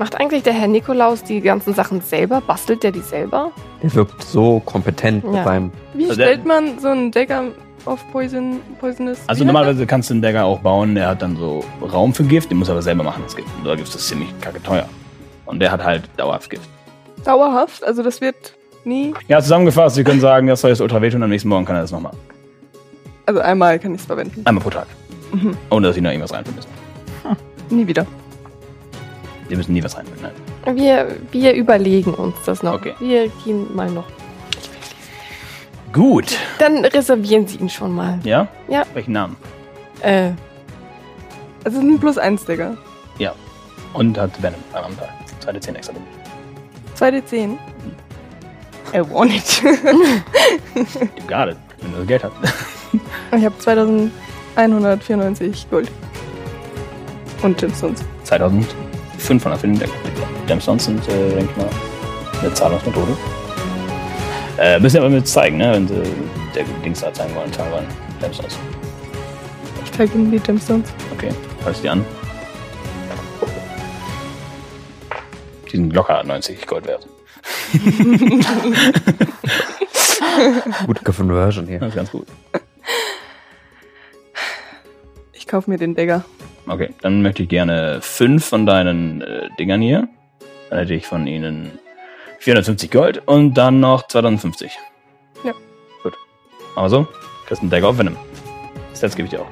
Macht 0.00 0.18
eigentlich 0.20 0.42
der 0.42 0.52
Herr 0.54 0.66
Nikolaus 0.66 1.22
die 1.22 1.40
ganzen 1.40 1.72
Sachen 1.72 2.00
selber? 2.00 2.40
Bastelt 2.40 2.82
der 2.82 2.90
die 2.90 3.00
selber? 3.02 3.52
Der 3.84 3.94
wirkt 3.94 4.20
so 4.24 4.58
kompetent 4.60 5.24
mit 5.24 5.34
Ja. 5.36 5.44
seinem. 5.44 5.70
Wie 5.94 6.04
Also 6.04 6.14
stellt 6.14 6.44
man 6.44 6.80
so 6.80 6.88
einen 6.88 7.12
Dagger 7.12 7.44
auf 7.86 8.00
Poison, 8.12 8.60
Poisonous? 8.80 9.18
Also 9.26 9.44
normalerweise 9.44 9.86
kannst 9.86 10.10
du 10.10 10.14
einen 10.14 10.22
Dagger 10.22 10.44
auch 10.44 10.60
bauen, 10.60 10.94
der 10.94 11.08
hat 11.08 11.22
dann 11.22 11.36
so 11.36 11.64
Raum 11.80 12.14
für 12.14 12.24
Gift, 12.24 12.50
den 12.50 12.58
muss 12.58 12.70
aber 12.70 12.82
selber 12.82 13.04
machen, 13.04 13.22
das 13.24 13.36
Gift. 13.36 13.48
Und 13.58 13.64
da 13.66 13.74
Gift 13.74 13.94
ist 13.94 14.06
ziemlich 14.06 14.28
kacke 14.40 14.62
teuer. 14.62 14.88
Und 15.46 15.60
der 15.60 15.70
hat 15.70 15.84
halt 15.84 16.04
dauerhaft 16.16 16.50
Gift. 16.50 16.68
Dauerhaft? 17.24 17.84
Also 17.84 18.02
das 18.02 18.20
wird 18.20 18.54
nie. 18.84 19.14
Ja, 19.28 19.40
zusammengefasst, 19.40 19.96
Sie 19.96 20.04
können 20.04 20.20
sagen, 20.20 20.46
das 20.46 20.60
soll 20.60 20.70
jetzt 20.70 20.80
ultra 20.80 21.00
wehtun, 21.00 21.22
am 21.22 21.30
nächsten 21.30 21.48
Morgen 21.48 21.64
kann 21.64 21.76
er 21.76 21.82
das 21.82 21.92
nochmal. 21.92 22.12
Also 23.26 23.40
einmal 23.40 23.78
kann 23.78 23.94
ich 23.94 24.00
es 24.00 24.06
verwenden. 24.06 24.42
Einmal 24.44 24.62
pro 24.62 24.70
Tag. 24.70 24.86
Mhm. 25.32 25.56
Ohne 25.70 25.86
dass 25.86 25.94
Sie 25.94 26.00
noch 26.00 26.10
irgendwas 26.10 26.32
reinfüllen 26.32 26.56
müssen. 26.56 26.70
Nie 27.70 27.86
wieder. 27.86 28.06
Sie 29.48 29.56
müssen 29.56 29.72
nie 29.72 29.82
was 29.82 29.96
reinfüllen, 29.96 30.22
nein. 30.22 30.76
Wir, 30.76 31.16
wir 31.32 31.54
überlegen 31.54 32.14
uns 32.14 32.36
das 32.44 32.62
noch. 32.62 32.74
Okay. 32.74 32.94
Wir 32.98 33.28
gehen 33.44 33.74
mal 33.74 33.90
noch. 33.90 34.04
Gut. 35.94 36.36
Dann 36.58 36.84
reservieren 36.84 37.46
Sie 37.46 37.56
ihn 37.56 37.70
schon 37.70 37.92
mal. 37.92 38.18
Ja? 38.24 38.48
Ja. 38.68 38.82
Welchen 38.92 39.12
Namen? 39.12 39.36
Äh, 40.02 40.32
Also 41.64 41.78
es 41.78 41.84
ist 41.84 41.90
ein 41.90 41.98
plus 41.98 42.18
1 42.18 42.44
Dagger. 42.44 42.76
Und 43.94 44.18
hat 44.18 44.30
Venom 44.42 44.58
am 44.72 44.94
Tag. 44.98 45.08
Zweite 45.40 45.60
10 45.60 45.76
extra. 45.76 45.94
2d10. 46.98 47.56
I 48.92 49.00
want 49.08 49.32
it. 49.32 49.62
You 50.74 50.84
got 51.28 51.48
it. 51.48 51.56
Wenn 51.80 51.92
du 51.92 51.98
das 51.98 52.06
Geld 52.08 52.24
hast. 52.24 52.32
ich 53.36 53.44
habe 53.44 53.56
2194 53.58 55.70
Gold. 55.70 55.88
Und 57.42 57.56
Gemstones. 57.58 58.02
2500 58.24 59.60
für 59.60 59.66
den 59.68 59.78
Deck. 59.78 59.90
Gemstones 60.48 60.86
sind, 60.86 61.06
äh, 61.08 61.28
denke 61.36 61.52
ich 61.52 61.56
mal, 61.56 61.70
eine 62.42 62.52
Zahlungsmethode. 62.52 63.16
Äh, 64.58 64.78
müssen 64.78 64.98
aber 64.98 65.10
mit 65.10 65.26
zeigen, 65.26 65.56
ne? 65.56 65.72
Wenn 65.72 65.88
sie 65.88 66.02
der 66.54 66.64
Dings 66.84 67.00
da 67.00 67.12
zeigen 67.12 67.34
wollen, 67.34 67.52
zeigen 67.52 67.72
wollen. 67.72 67.86
Gemstones. 68.20 68.56
Ich 69.84 69.92
zeige 69.92 70.14
Ihnen 70.14 70.30
die 70.30 70.38
Gemstones. 70.38 70.92
Okay, 71.12 71.30
hörst 71.64 71.82
die 71.82 71.88
an. 71.88 72.04
Die 75.70 75.76
sind 75.76 75.92
locker 75.92 76.22
90 76.22 76.66
Gold 76.66 76.86
wert. 76.86 77.06
Gute 80.86 81.04
Conversion 81.04 81.66
hier. 81.66 81.80
Das 81.80 81.88
ist 81.88 81.96
ganz 81.96 82.10
gut. 82.12 82.28
Ich 85.32 85.48
kaufe 85.48 85.68
mir 85.68 85.78
den 85.78 85.96
Dagger. 85.96 86.24
Okay, 86.66 86.90
dann 87.02 87.22
möchte 87.22 87.42
ich 87.42 87.48
gerne 87.48 87.98
fünf 88.00 88.46
von 88.46 88.66
deinen 88.66 89.20
äh, 89.20 89.48
Dingern 89.58 89.80
hier. 89.80 90.08
Dann 90.70 90.78
hätte 90.78 90.94
ich 90.94 91.06
von 91.06 91.26
ihnen 91.26 91.72
450 92.44 92.90
Gold 92.90 93.22
und 93.26 93.54
dann 93.54 93.80
noch 93.80 94.06
2050. 94.06 94.70
Ja. 95.44 95.52
Gut. 96.02 96.12
Aber 96.76 96.90
so, 96.90 97.06
kriegst 97.46 97.62
einen 97.62 97.70
Dagger 97.70 97.88
auf 97.88 97.96
Venom. 97.96 98.16
Stats 98.94 99.16
gebe 99.16 99.26
ich 99.26 99.30
dir 99.30 99.40
auch. 99.40 99.48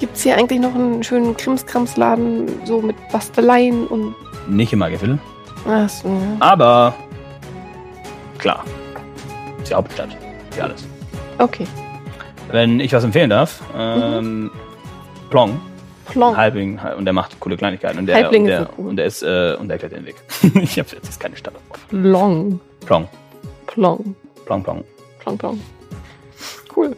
gibt's 0.00 0.22
hier 0.22 0.36
eigentlich 0.36 0.58
noch 0.58 0.74
einen 0.74 1.04
schönen 1.04 1.36
Krimskramsladen, 1.36 2.66
so 2.66 2.82
mit 2.82 2.96
Basteleien 3.12 3.86
und. 3.86 4.16
Nicht 4.48 4.72
immer 4.72 4.90
Gefälle. 4.90 5.20
Ach 5.68 5.88
so, 5.88 6.08
ja. 6.08 6.36
Aber 6.40 6.92
klar. 8.38 8.64
Ist 9.58 9.70
die 9.70 9.74
Hauptstadt. 9.74 10.16
Wie 10.56 10.60
alles. 10.60 10.84
Okay. 11.38 11.68
Wenn 12.50 12.80
ich 12.80 12.92
was 12.92 13.04
empfehlen 13.04 13.30
darf, 13.30 13.62
ähm, 13.76 14.50
Plong, 15.28 15.60
Plonk. 16.12 16.36
Halbling, 16.36 16.78
und 16.96 17.04
der 17.04 17.12
macht 17.12 17.38
coole 17.40 17.56
Kleinigkeiten. 17.56 17.98
Und 17.98 18.06
der, 18.06 18.16
Halblinge 18.16 18.44
und 18.44 18.48
der, 18.48 18.58
sind 18.58 18.78
cool. 18.78 18.88
und 18.88 18.96
der 18.96 19.06
ist, 19.06 19.22
äh, 19.22 19.56
und 19.58 19.68
der 19.68 19.80
erklärt 19.80 19.92
den 19.92 20.06
Weg. 20.06 20.16
ich 20.62 20.78
habe 20.78 20.88
jetzt 20.92 21.20
keine 21.20 21.36
Stadt. 21.36 21.54
Plong. 21.88 22.60
Plong, 22.86 23.08
Plong. 23.66 24.14
Plong, 24.46 24.62
Plong. 24.62 24.84
Plong, 25.20 25.38
plong. 25.38 25.60
Cool. 26.74 26.96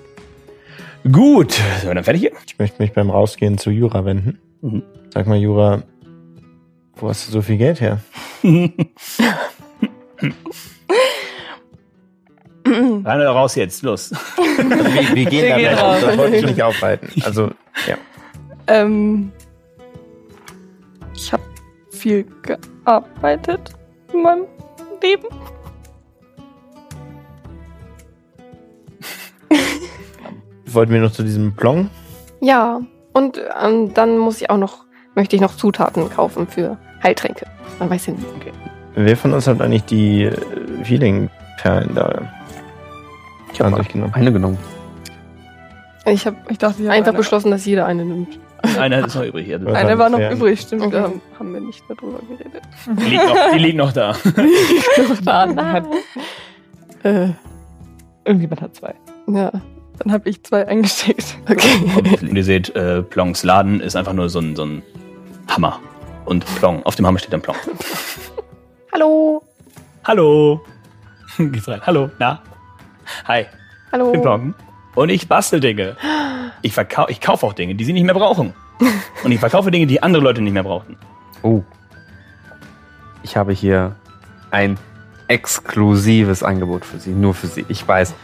Gut, 1.11 1.53
sind 1.53 1.89
wir 1.89 1.95
dann 1.95 2.05
fertig 2.05 2.23
hier? 2.23 2.33
Ich 2.47 2.59
möchte 2.59 2.81
mich 2.81 2.93
beim 2.93 3.11
Rausgehen 3.11 3.59
zu 3.59 3.71
Jura 3.71 4.05
wenden. 4.05 4.39
Mhm. 4.61 4.83
Sag 5.13 5.27
mal, 5.27 5.37
Jura, 5.37 5.83
wo 6.97 7.09
hast 7.09 7.27
du 7.27 7.33
so 7.33 7.43
viel 7.43 7.57
Geld 7.57 7.81
her? 7.81 8.01
Rein 12.65 13.05
oder 13.05 13.31
raus 13.31 13.57
jetzt, 13.57 13.83
los. 13.83 14.13
Wir, 14.37 15.15
wir 15.15 15.25
gehen 15.27 15.49
da 15.49 15.57
gehen 15.57 15.75
raus. 15.75 16.01
Das 16.01 16.17
wollte 16.17 16.37
ich 16.37 16.47
nicht 16.47 16.63
aufhalten. 16.63 17.23
Also, 17.23 17.51
ja. 17.87 17.97
Ähm, 18.67 19.33
ich 21.15 21.33
habe 21.33 21.43
viel 21.91 22.25
gearbeitet 22.43 23.73
in 24.13 24.23
meinem 24.23 24.45
Leben. 25.03 25.27
Wollten 30.67 30.93
wir 30.93 31.01
noch 31.01 31.13
zu 31.13 31.23
diesem 31.23 31.55
Plong? 31.55 31.91
ja, 32.41 32.81
und 33.15 33.39
ähm, 33.63 33.93
dann 33.93 34.17
muss 34.17 34.41
ich 34.41 34.49
auch 34.49 34.57
noch, 34.57 34.87
möchte 35.15 35.37
ich 35.37 35.43
noch 35.43 35.55
Zutaten 35.57 36.09
kaufen 36.09 36.47
für 36.47 36.79
Heiltränke. 37.03 37.47
Man 37.79 37.91
weiß 37.91 38.07
ja 38.07 38.15
nie. 38.15 38.25
Wer 38.95 39.17
von 39.19 39.35
uns 39.35 39.47
hat 39.47 39.61
eigentlich 39.61 39.85
die 39.85 40.23
äh, 40.25 40.35
Healing-Perlen 40.83 41.95
da 41.95 42.23
Ich 43.53 43.61
habe 43.61 43.77
durchgenommen? 43.77 44.15
eine 44.15 44.33
genommen. 44.33 44.57
Ich 46.07 46.27
habe 46.27 46.37
Ich 46.49 46.57
dachte, 46.59 46.83
ich 46.83 46.89
hab 46.89 46.95
einfach 46.95 47.09
eine. 47.11 47.19
beschlossen, 47.19 47.51
dass 47.51 47.67
jeder 47.67 47.85
eine 47.87 48.05
nimmt. 48.05 48.39
Einer 48.79 49.07
ist 49.07 49.15
noch 49.15 49.25
übrig. 49.25 49.47
Ja, 49.49 49.65
Was 49.65 49.75
Eine 49.75 49.91
haben 49.93 49.99
war 49.99 50.11
noch 50.11 50.19
wir? 50.19 50.31
übrig, 50.31 50.61
stimmt. 50.61 50.83
Okay. 50.83 50.93
Da 50.93 51.13
haben 51.39 51.53
wir 51.55 51.61
nicht 51.61 51.83
darüber 51.89 52.19
geredet. 52.21 52.63
die, 52.87 53.05
liegt 53.05 53.27
noch, 53.27 53.37
die 53.53 53.59
liegt 53.59 53.77
noch 53.77 53.93
da. 53.93 54.15
Hat, 55.27 55.85
Äh, 57.05 57.29
irgendjemand 58.25 58.63
hat 58.63 58.77
zwei. 58.77 58.95
ja, 59.27 59.51
Dann 59.99 60.13
habe 60.13 60.29
ich 60.29 60.43
zwei 60.45 60.67
eingesteckt. 60.69 61.37
okay. 61.51 62.19
Und 62.21 62.37
ihr 62.37 62.45
seht, 62.45 62.75
äh, 62.77 63.03
Plongs 63.03 63.43
Laden 63.43 63.81
ist 63.81 63.97
einfach 63.97 64.13
nur 64.13 64.29
so 64.29 64.39
ein, 64.41 64.55
so 64.57 64.65
ein 64.65 64.83
Hammer. 65.49 65.81
Und 66.25 66.45
Plong. 66.57 66.85
Auf 66.85 66.95
dem 66.95 67.07
Hammer 67.07 67.19
steht 67.19 67.33
dann 67.33 67.43
Plong. 67.43 67.57
Hallo. 68.93 69.43
Hallo. 70.05 70.61
Geht's 71.39 71.67
rein. 71.69 71.81
Hallo. 71.85 72.11
Na? 72.21 72.41
Hi. 73.27 73.47
Hallo. 73.91 74.07
Ich 74.07 74.13
bin 74.13 74.23
Plong. 74.23 74.55
Und 74.95 75.09
ich 75.09 75.29
bastel 75.29 75.61
Dinge. 75.61 75.97
Ich, 76.61 76.73
verkau 76.73 77.09
ich 77.09 77.21
kaufe 77.21 77.47
auch 77.47 77.53
Dinge, 77.53 77.75
die 77.75 77.85
sie 77.85 77.93
nicht 77.93 78.05
mehr 78.05 78.15
brauchen. 78.15 78.55
Und 79.25 79.33
ich 79.33 79.41
verkaufe 79.41 79.71
Dinge, 79.71 79.87
die 79.87 80.03
andere 80.03 80.23
Leute 80.23 80.41
nicht 80.41 80.53
mehr 80.53 80.63
brauchen. 80.63 80.97
Oh. 81.43 81.63
Ich 83.23 83.37
habe 83.37 83.53
hier 83.53 83.97
ein 84.51 84.79
exklusives 85.29 86.43
Angebot 86.43 86.85
für 86.85 86.99
Sie, 86.99 87.11
nur 87.11 87.35
für 87.35 87.47
Sie. 87.47 87.65
Ich 87.69 87.87
weiß, 87.87 88.15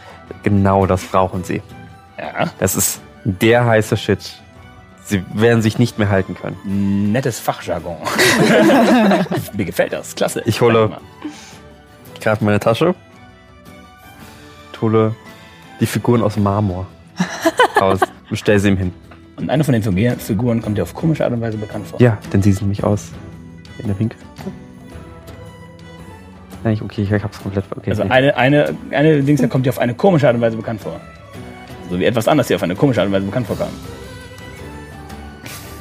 genau 0.43 0.87
das 0.87 1.05
brauchen 1.05 1.45
Sie. 1.45 1.63
Ja. 2.19 2.51
Das 2.59 2.77
ist 2.77 3.01
der 3.25 3.65
heiße 3.65 3.97
Shit. 3.97 4.41
Sie 5.05 5.25
werden 5.33 5.63
sich 5.63 5.79
nicht 5.79 5.99
mehr 5.99 6.11
halten 6.11 6.35
können. 6.35 7.13
Nettes 7.13 7.41
Fachjargon. 7.41 7.97
Mir 9.55 9.65
gefällt 9.65 9.93
das. 9.93 10.15
Klasse. 10.15 10.43
Ich 10.45 10.61
hole-. 10.61 10.99
Ich 12.15 12.21
greife 12.21 12.41
in 12.41 12.47
meine 12.47 12.61
Tasche, 12.61 12.95
hole 14.83 15.15
die 15.81 15.87
Figuren 15.87 16.23
aus 16.23 16.37
Marmor 16.37 16.87
raus 17.81 18.01
und 18.31 18.37
stelle 18.37 18.59
sie 18.61 18.69
ihm 18.69 18.77
hin. 18.77 18.93
Und 19.37 19.51
eine 19.51 19.63
von 19.65 19.73
den 19.73 19.83
Figu- 19.83 20.19
Figuren 20.19 20.61
kommt 20.61 20.79
dir 20.79 20.83
auf 20.83 20.95
komische 20.95 21.25
Art 21.25 21.33
und 21.33 21.41
Weise 21.41 21.59
bekannt 21.59 21.87
vor. 21.87 22.01
Ja, 22.01 22.19
denn 22.33 22.43
sie 22.43 22.53
sieht 22.53 22.63
nämlich 22.63 22.83
aus 22.83 23.11
in 23.79 23.87
der 23.87 23.95
Pink. 23.95 24.17
Nein, 26.65 26.77
okay, 26.83 27.03
ich 27.03 27.13
hab's 27.13 27.41
komplett. 27.41 27.65
Okay, 27.77 27.91
Also 27.91 28.03
eine, 28.03 28.37
eine, 28.37 28.75
eine 28.91 29.23
Dings 29.23 29.41
kommt 29.49 29.65
dir 29.65 29.71
auf 29.71 29.79
eine 29.79 29.95
komische 29.95 30.27
Art 30.27 30.35
und 30.35 30.41
Weise 30.41 30.57
bekannt 30.57 30.81
vor. 30.81 31.01
So 31.89 31.99
wie 31.99 32.05
etwas 32.05 32.27
anderes 32.27 32.49
dir 32.49 32.57
auf 32.57 32.63
eine 32.65 32.75
komische 32.75 33.01
Art 33.01 33.07
und 33.07 33.15
Weise 33.15 33.27
bekannt 33.27 33.47
vorkam. 33.47 33.69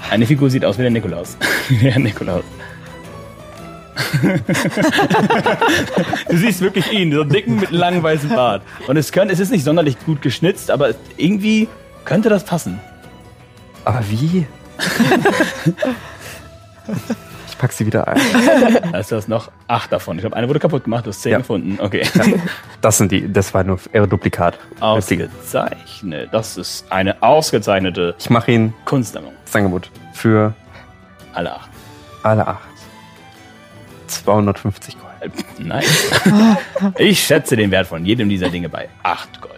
Eine 0.10 0.26
Figur 0.26 0.50
sieht 0.50 0.64
aus 0.64 0.78
wie 0.78 0.84
der 0.84 0.92
Nikolaus. 0.92 1.36
Wie 1.70 1.78
der 1.80 2.00
Nikolaus. 2.00 2.44
du 6.30 6.38
siehst 6.38 6.62
wirklich 6.62 6.92
ihn, 6.92 7.12
so 7.14 7.22
einen 7.22 7.30
dicken 7.30 7.60
mit 7.60 7.72
langem 7.72 8.04
weißen 8.04 8.30
Bart. 8.30 8.62
Und 8.88 8.98
es, 8.98 9.12
könnte, 9.12 9.34
es 9.34 9.40
ist 9.40 9.52
nicht 9.52 9.64
sonderlich 9.64 9.98
gut 10.06 10.22
geschnitzt, 10.22 10.72
aber 10.72 10.92
irgendwie 11.18 11.68
könnte 12.06 12.30
das 12.30 12.44
passen. 12.46 12.80
Aber 13.86 14.02
wie? 14.10 14.46
ich 17.48 17.58
pack 17.58 17.72
sie 17.72 17.86
wieder 17.86 18.08
ein. 18.08 18.20
Also 18.94 19.10
du 19.12 19.16
hast 19.18 19.28
noch 19.30 19.52
acht 19.68 19.92
davon. 19.92 20.18
Ich 20.18 20.22
glaube, 20.22 20.36
eine 20.36 20.48
wurde 20.48 20.60
kaputt 20.60 20.84
gemacht, 20.84 21.06
du 21.06 21.10
hast 21.10 21.22
zehn 21.22 21.32
Ja. 21.32 21.38
gefunden. 21.40 21.80
Okay. 21.82 22.06
Das 22.82 22.98
sind 22.98 23.12
die, 23.12 23.32
das 23.32 23.54
war 23.54 23.64
nur 23.64 23.80
ihre 23.94 24.08
Duplikat. 24.08 24.58
Ausgezeichnet. 24.80 26.30
Das 26.32 26.58
ist 26.58 26.86
eine 26.92 27.22
ausgezeichnete 27.24 28.16
Ich 28.20 28.30
mache 28.30 28.52
Ihnen 28.52 28.74
Kunstsammlung. 28.86 29.34
das 29.46 29.56
Angebot 29.56 29.90
für 30.14 30.54
Alle 31.34 31.56
acht. 31.56 31.70
alle 32.24 32.48
acht. 32.48 32.67
250 34.08 34.98
Gold. 35.00 35.08
Äh, 35.22 35.64
Nein. 35.64 35.84
ich 36.98 37.24
schätze 37.24 37.56
den 37.56 37.72
Wert 37.72 37.88
von 37.88 38.06
jedem 38.06 38.30
dieser 38.30 38.50
Dinge 38.50 38.70
bei 38.70 38.90
acht 39.04 39.42
Gold. 39.42 39.54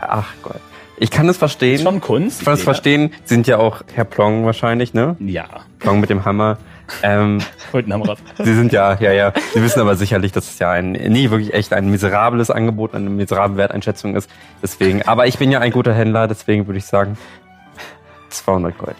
Ach 0.00 0.32
Gott. 0.42 0.60
Ich 0.98 1.10
kann 1.10 1.28
es 1.28 1.38
verstehen. 1.38 1.76
Ist 1.76 1.82
schon 1.82 2.00
Kunst. 2.00 2.40
ich 2.40 2.44
kann 2.44 2.54
es 2.54 2.62
verstehen. 2.62 3.12
Sie 3.24 3.34
sind 3.34 3.46
ja 3.46 3.58
auch 3.58 3.82
Herr 3.94 4.04
Plong 4.04 4.44
wahrscheinlich, 4.44 4.92
ne? 4.92 5.16
das. 5.18 5.28
Ja. 5.28 5.46
Plong 5.78 6.00
mit 6.00 6.10
dem 6.10 6.24
Hammer. 6.24 6.58
Ähm, 7.02 7.40
wir 7.72 8.16
Sie 8.38 8.54
sind 8.54 8.72
ja, 8.72 8.98
ja, 9.00 9.12
ja. 9.12 9.32
Sie 9.54 9.62
wissen 9.62 9.80
aber 9.80 9.96
sicherlich, 9.96 10.32
dass 10.32 10.50
es 10.50 10.58
ja 10.58 10.70
ein, 10.72 10.92
nie 10.92 11.30
wirklich 11.30 11.54
echt 11.54 11.72
ein 11.72 11.90
miserables 11.90 12.50
Angebot, 12.50 12.94
eine 12.94 13.08
miserable 13.08 13.56
Werteinschätzung 13.56 14.14
ist. 14.14 14.30
Deswegen, 14.62 15.02
aber 15.02 15.26
ich 15.26 15.38
bin 15.38 15.50
ja 15.50 15.60
ein 15.60 15.70
guter 15.70 15.94
Händler, 15.94 16.28
deswegen 16.28 16.66
würde 16.66 16.78
ich 16.78 16.86
sagen 16.86 17.16
200 18.28 18.76
Gold. 18.76 18.96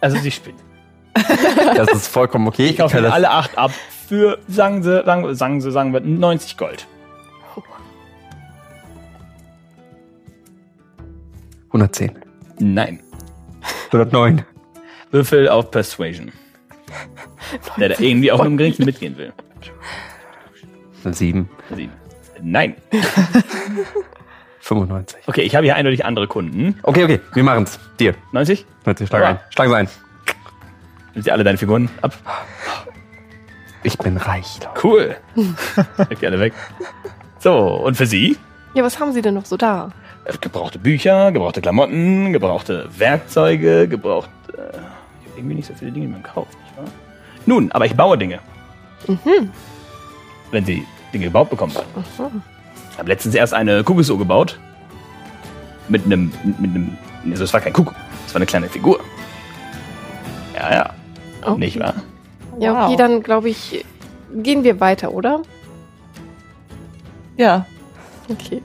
Also 0.00 0.18
sie 0.18 0.30
spinnen. 0.30 0.71
Das 1.76 1.90
ist 1.92 2.08
vollkommen 2.08 2.46
okay. 2.48 2.66
Ich 2.66 2.78
kaufe 2.78 3.12
alle 3.12 3.30
acht 3.30 3.56
ab 3.58 3.72
für, 4.08 4.38
sagen 4.48 4.82
Sie, 4.82 5.02
sagen, 5.04 5.24
wir- 5.24 5.34
sagen 5.34 5.60
Sie, 5.60 5.70
sagen 5.70 5.92
wir, 5.92 6.00
90 6.00 6.56
Gold. 6.56 6.86
110. 11.68 12.12
Nein. 12.58 13.00
109. 13.92 14.44
Würfel 15.10 15.48
auf 15.48 15.70
Persuasion. 15.70 16.32
Der 17.78 17.90
da 17.90 17.94
irgendwie 17.98 18.32
auch 18.32 18.44
im 18.44 18.56
geringsten 18.56 18.84
mitgehen 18.84 19.16
will. 19.16 19.32
7. 21.04 21.48
Sieben. 21.74 21.92
Nein. 22.42 22.76
95. 24.60 25.18
Okay, 25.26 25.42
ich 25.42 25.54
habe 25.54 25.64
hier 25.64 25.74
eindeutig 25.76 26.04
andere 26.04 26.26
Kunden. 26.28 26.78
Okay, 26.82 27.04
okay, 27.04 27.20
wir 27.34 27.42
machen's. 27.42 27.78
Dir. 27.98 28.14
90? 28.32 28.64
90, 28.86 29.08
schlag 29.08 29.22
Ja. 29.22 29.28
ein. 29.30 29.40
Schlagen 29.50 29.70
Sie 29.70 29.76
ein. 29.76 29.88
Nimmst 31.14 31.28
du 31.28 31.32
alle 31.32 31.44
deine 31.44 31.58
Figuren 31.58 31.88
ab? 32.00 32.14
Ich 33.82 33.98
bin 33.98 34.16
reich. 34.16 34.60
Cool. 34.82 35.16
Leg 35.34 36.20
die 36.20 36.26
alle 36.26 36.38
weg. 36.38 36.52
So, 37.38 37.58
und 37.58 37.96
für 37.96 38.06
Sie? 38.06 38.36
Ja, 38.74 38.84
was 38.84 38.98
haben 39.00 39.12
Sie 39.12 39.22
denn 39.22 39.34
noch 39.34 39.44
so 39.44 39.56
da? 39.56 39.90
Gebrauchte 40.40 40.78
Bücher, 40.78 41.32
gebrauchte 41.32 41.60
Klamotten, 41.60 42.32
gebrauchte 42.32 42.88
Werkzeuge, 42.96 43.88
gebraucht. 43.88 44.30
Äh, 44.48 44.60
ich 44.60 45.28
habe 45.28 45.38
irgendwie 45.38 45.56
nicht 45.56 45.66
so 45.66 45.74
viele 45.74 45.90
Dinge 45.90 46.06
in 46.06 46.12
meinem 46.12 46.22
Kauf, 46.22 46.46
nicht 46.46 46.76
wahr? 46.76 46.84
Nun, 47.44 47.72
aber 47.72 47.86
ich 47.86 47.96
baue 47.96 48.16
Dinge. 48.16 48.38
Mhm. 49.08 49.50
Wenn 50.52 50.64
Sie 50.64 50.86
Dinge 51.12 51.24
gebaut 51.24 51.50
bekommen 51.50 51.72
so. 51.72 52.30
Ich 52.92 52.98
habe 52.98 53.08
letztens 53.08 53.34
erst 53.34 53.52
eine 53.52 53.82
Kuckucksuhr 53.82 54.18
gebaut. 54.18 54.58
Mit 55.88 56.04
einem. 56.04 56.32
Mit 56.58 56.70
einem. 56.70 56.96
Also, 57.28 57.44
es 57.44 57.52
war 57.52 57.60
kein 57.60 57.72
Kuckuck, 57.72 57.96
es 58.26 58.32
war 58.32 58.38
eine 58.38 58.46
kleine 58.46 58.68
Figur. 58.68 59.00
Ja, 60.54 60.72
ja. 60.72 60.94
Okay. 61.42 61.58
Nicht 61.58 61.78
wahr? 61.80 61.94
Ja, 62.58 62.84
okay, 62.84 62.92
Wow. 62.92 62.96
dann 62.96 63.22
glaube 63.22 63.48
ich, 63.48 63.84
gehen 64.34 64.62
wir 64.64 64.80
weiter, 64.80 65.12
oder? 65.12 65.42
Ja. 67.36 67.66
Okay. 68.28 68.62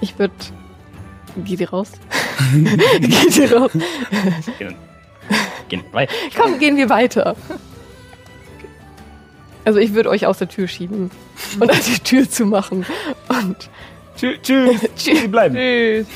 Ich 0.00 0.18
würde. 0.18 0.34
Geht 1.44 1.60
ihr 1.60 1.70
raus? 1.70 1.92
Geht 3.00 3.36
ihr 3.36 3.52
raus? 3.56 3.70
Gehen, 4.58 4.74
gehen 5.68 5.84
weiter. 5.92 6.12
Komm, 6.36 6.58
gehen 6.58 6.76
wir 6.76 6.88
weiter. 6.88 7.36
Also 9.64 9.78
ich 9.78 9.92
würde 9.94 10.08
euch 10.08 10.26
aus 10.26 10.38
der 10.38 10.48
Tür 10.48 10.66
schieben 10.66 11.10
und 11.60 11.70
an 11.70 11.78
die 11.86 11.98
Tür 12.00 12.28
zu 12.28 12.46
machen. 12.46 12.86
Und 13.28 13.68
Tschüss. 14.16 14.38
Tschüss. 14.42 14.80
tschüss. 14.96 15.20
Sie 15.20 15.28
bleiben. 15.28 15.54
Tschüss. 15.54 16.06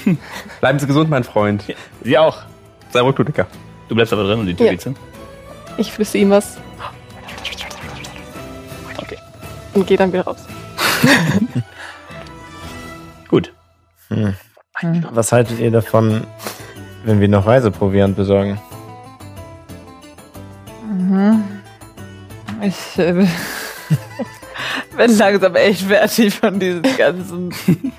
Bleiben 0.60 0.78
Sie 0.78 0.86
gesund, 0.86 1.10
mein 1.10 1.22
Freund. 1.24 1.62
Sie 2.02 2.16
auch. 2.18 2.38
Sei 2.90 3.00
ruhig, 3.00 3.14
du 3.14 3.22
Dicker. 3.24 3.46
Du 3.88 3.94
bleibst 3.94 4.12
aber 4.12 4.24
drin 4.24 4.40
und 4.40 4.46
die 4.46 4.54
Tür 4.54 4.66
Ja. 4.66 4.72
geht 4.72 4.80
zu. 4.80 4.94
Ich 5.76 5.92
flüstere 5.92 6.22
ihm 6.22 6.30
was 6.30 6.56
Okay. 8.98 9.18
und 9.74 9.86
gehe 9.86 9.96
dann 9.96 10.12
wieder 10.12 10.24
raus. 10.24 10.38
Gut. 13.28 13.52
Hm. 14.08 14.34
Was 15.12 15.32
haltet 15.32 15.58
ihr 15.58 15.70
davon, 15.70 16.26
wenn 17.04 17.20
wir 17.20 17.28
noch 17.28 17.46
Reiseproviant 17.46 18.16
besorgen? 18.16 18.60
Mhm. 20.86 21.44
Ich 22.62 22.98
äh, 22.98 23.12
bin 24.96 25.16
langsam 25.18 25.56
echt 25.56 25.82
fertig 25.82 26.34
von 26.34 26.58
diesen 26.58 26.82
ganzen. 26.96 27.52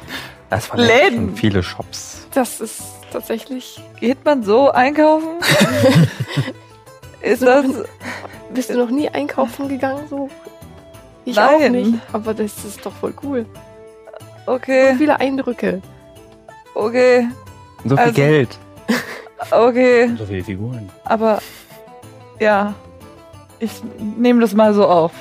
Das 0.50 0.70
waren 0.70 0.82
Läden. 0.82 1.28
schon 1.30 1.36
viele 1.36 1.64
Shops. 1.64 2.28
Das 2.36 2.62
ist 2.62 2.80
tatsächlich. 3.12 3.82
Geht 4.00 4.24
man 4.24 4.44
so 4.44 4.70
einkaufen? 4.70 5.40
Ist 7.24 7.42
das. 7.42 7.66
Bist 8.54 8.70
du 8.70 8.78
noch 8.78 8.90
nie 8.92 9.10
einkaufen 9.10 9.68
gegangen 9.68 10.08
so? 10.10 10.30
Ich 11.26 11.40
auch 11.40 11.58
Nein. 11.60 11.72
nicht. 11.72 11.94
Aber 12.12 12.34
das 12.34 12.64
ist 12.66 12.86
doch 12.86 12.92
voll 12.94 13.14
cool. 13.24 13.46
Okay, 14.46 14.94
Viele 14.98 15.20
Eindrücke. 15.20 15.82
okay, 16.76 17.28
So 17.86 17.96
viel 17.96 18.00
Also- 18.00 18.14
Geld. 18.14 18.58
okay. 19.52 20.12
So 20.18 20.26
viele 20.26 20.44
Figuren. 20.44 20.90
Aber 21.06 21.42
ja, 22.40 22.74
ich 23.60 23.72
nehme 24.18 24.42
das 24.42 24.54
mal 24.54 24.74
so 24.74 24.86
auf. 24.86 25.12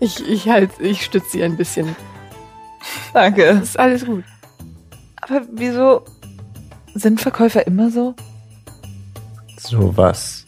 Ich, 0.00 0.28
ich 0.28 0.48
halt, 0.48 0.70
ich 0.80 1.04
stütze 1.04 1.30
sie 1.30 1.44
ein 1.44 1.56
bisschen. 1.56 1.94
Danke. 3.14 3.54
Das 3.54 3.62
ist 3.70 3.78
alles 3.78 4.04
gut. 4.04 4.24
Aber 5.22 5.42
wieso 5.52 6.02
sind 6.94 7.20
Verkäufer 7.20 7.66
immer 7.66 7.90
so? 7.90 8.14
So 9.66 9.96
was. 9.96 10.44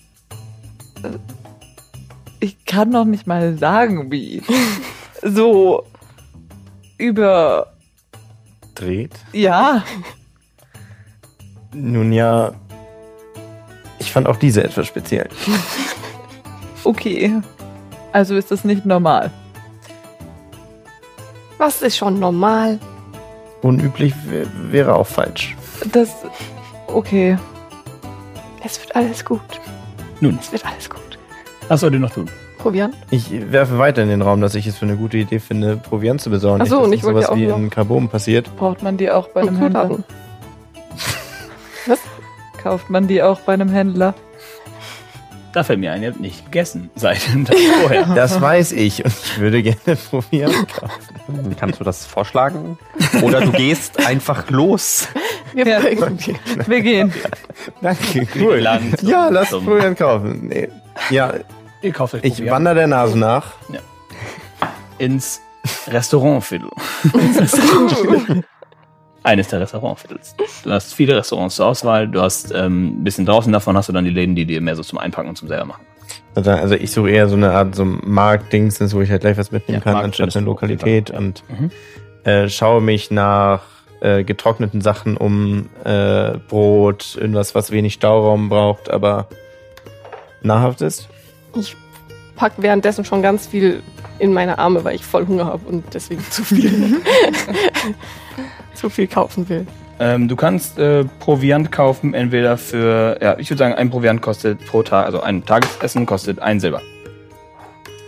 Ich 2.40 2.64
kann 2.64 2.90
noch 2.90 3.04
nicht 3.04 3.26
mal 3.26 3.56
sagen, 3.58 4.10
wie. 4.10 4.42
So 5.22 5.84
über. 6.98 7.72
Dreht? 8.74 9.12
Ja, 9.32 9.82
Nun 11.72 12.12
ja. 12.12 12.52
Ich 13.98 14.12
fand 14.12 14.28
auch 14.28 14.36
diese 14.36 14.62
etwas 14.62 14.86
speziell. 14.86 15.28
okay. 16.84 17.40
Also 18.12 18.36
ist 18.36 18.50
das 18.50 18.62
nicht 18.64 18.84
normal. 18.84 19.30
Was 21.58 21.80
ist 21.82 21.96
schon 21.96 22.20
normal? 22.20 22.78
Unüblich 23.62 24.12
wär- 24.26 24.46
wäre 24.70 24.94
auch 24.94 25.06
falsch. 25.06 25.56
Das. 25.92 26.10
Okay. 26.88 27.38
Es 28.64 28.80
wird 28.80 28.94
alles 28.96 29.24
gut. 29.24 29.40
Nun, 30.20 30.38
Es 30.40 30.50
wird 30.52 30.64
alles 30.66 30.88
gut. 30.90 31.00
was 31.68 31.80
soll 31.80 31.92
ihr 31.94 32.00
noch 32.00 32.10
tun? 32.10 32.28
Probieren? 32.58 32.94
Ich 33.10 33.30
werfe 33.52 33.78
weiter 33.78 34.02
in 34.02 34.08
den 34.08 34.22
Raum, 34.22 34.40
dass 34.40 34.54
ich 34.54 34.66
es 34.66 34.76
für 34.78 34.86
eine 34.86 34.96
gute 34.96 35.18
Idee 35.18 35.38
finde, 35.38 35.76
Proviant 35.76 36.20
zu 36.20 36.30
besorgen. 36.30 36.62
Ach 36.62 36.66
so, 36.66 36.76
dass 36.78 36.86
und 36.86 36.92
ich 36.94 37.02
wollte 37.04 37.18
sowas 37.20 37.28
ja 37.28 37.32
auch 37.32 37.36
wie 37.36 37.46
noch- 37.46 37.58
in 37.58 37.70
Carbon 37.70 38.08
passiert. 38.08 38.54
Braucht 38.56 38.82
man 38.82 38.96
die 38.96 39.10
auch 39.10 39.28
bei 39.28 39.42
einem 39.42 39.56
Händler? 39.58 39.88
Zutaten. 39.90 40.04
Kauft 42.62 42.90
man 42.90 43.06
die 43.06 43.22
auch 43.22 43.40
bei 43.40 43.52
einem 43.52 43.68
Händler? 43.68 44.14
Da 45.56 45.62
fällt 45.64 45.80
mir 45.80 45.90
ein, 45.90 46.02
ihr 46.02 46.10
habt 46.10 46.20
nicht 46.20 46.44
gegessen 46.44 46.90
seit 46.96 47.32
dem 47.32 47.46
Tag 47.46 47.56
vorher. 47.80 48.04
Das 48.14 48.38
weiß 48.42 48.72
ich 48.72 49.02
und 49.06 49.14
ich 49.24 49.38
würde 49.40 49.62
gerne 49.62 49.76
kaufen. 50.10 51.56
Kannst 51.58 51.80
du 51.80 51.84
das 51.84 52.04
vorschlagen? 52.04 52.78
Oder 53.22 53.40
du 53.40 53.52
gehst 53.52 54.06
einfach 54.06 54.50
los. 54.50 55.08
Wir 55.54 55.64
Ja. 55.66 55.82
Wir 56.66 56.80
gehen. 56.82 57.10
Danke, 57.80 58.28
cool. 58.38 58.60
zum- 58.98 59.08
Ja, 59.08 59.30
lass 59.30 59.48
zum- 59.48 59.64
Proviant 59.64 59.96
kaufen. 59.96 60.48
Nee. 60.48 60.68
Ja, 61.08 61.32
Ihr 61.80 61.92
kauft 61.94 62.12
euch 62.12 62.24
ich 62.24 62.44
wandere 62.50 62.74
der 62.74 62.86
Nase 62.88 63.18
nach. 63.18 63.54
ins 64.98 65.40
Restaurantviertel. 65.88 66.68
Eines 69.26 69.48
der 69.48 69.60
Restaurantviertels. 69.60 70.36
Du 70.62 70.70
hast 70.70 70.94
viele 70.94 71.16
Restaurants 71.16 71.56
zur 71.56 71.66
Auswahl. 71.66 72.06
Du 72.06 72.20
hast 72.22 72.52
ähm, 72.54 73.00
ein 73.00 73.04
bisschen 73.04 73.26
draußen 73.26 73.52
davon 73.52 73.76
hast 73.76 73.88
du 73.88 73.92
dann 73.92 74.04
die 74.04 74.10
Läden, 74.12 74.36
die 74.36 74.44
dir 74.44 74.60
mehr 74.60 74.76
so 74.76 74.84
zum 74.84 74.98
Einpacken 74.98 75.28
und 75.28 75.36
zum 75.36 75.48
selber 75.48 75.64
machen. 75.64 75.84
Also, 76.36 76.50
also 76.52 76.74
ich 76.76 76.92
suche 76.92 77.10
eher 77.10 77.28
so 77.28 77.34
eine 77.34 77.50
Art 77.50 77.74
so 77.74 77.84
Marktdings, 77.84 78.78
wo 78.94 79.00
ich 79.00 79.10
halt 79.10 79.22
gleich 79.22 79.36
was 79.36 79.50
mitnehmen 79.50 79.78
Ja, 79.80 79.82
kann, 79.82 79.94
Markt 79.94 80.04
anstatt 80.06 80.36
eine 80.36 80.46
Lokalität 80.46 81.10
und 81.10 81.42
Mhm. 81.48 81.70
äh, 82.22 82.48
schaue 82.48 82.80
mich 82.80 83.10
nach 83.10 83.62
äh, 84.00 84.22
getrockneten 84.22 84.80
Sachen 84.80 85.16
um, 85.16 85.70
äh, 85.82 86.34
Brot, 86.48 87.16
irgendwas, 87.20 87.54
was 87.56 87.72
wenig 87.72 87.94
Stauraum 87.94 88.48
braucht, 88.48 88.90
aber 88.90 89.26
nahrhaft 90.42 90.82
ist. 90.82 91.08
Ich 91.56 91.74
pack 92.36 92.52
währenddessen 92.58 93.04
schon 93.04 93.22
ganz 93.22 93.48
viel 93.48 93.82
in 94.20 94.32
meine 94.32 94.58
Arme, 94.58 94.84
weil 94.84 94.94
ich 94.94 95.04
voll 95.04 95.26
Hunger 95.26 95.46
habe 95.46 95.66
und 95.66 95.82
deswegen 95.94 96.22
zu 96.30 96.44
viel 96.44 97.00
zu 98.76 98.88
viel 98.90 99.06
kaufen 99.06 99.48
will. 99.48 99.66
Ähm, 99.98 100.28
du 100.28 100.36
kannst 100.36 100.78
äh, 100.78 101.04
Proviant 101.20 101.72
kaufen, 101.72 102.12
entweder 102.12 102.58
für, 102.58 103.18
ja, 103.22 103.38
ich 103.38 103.48
würde 103.50 103.58
sagen, 103.58 103.74
ein 103.74 103.88
Proviant 103.90 104.20
kostet 104.20 104.64
pro 104.66 104.82
Tag, 104.82 105.06
also 105.06 105.20
ein 105.22 105.44
Tagesessen 105.44 106.04
kostet 106.04 106.38
ein 106.38 106.60
Silber. 106.60 106.82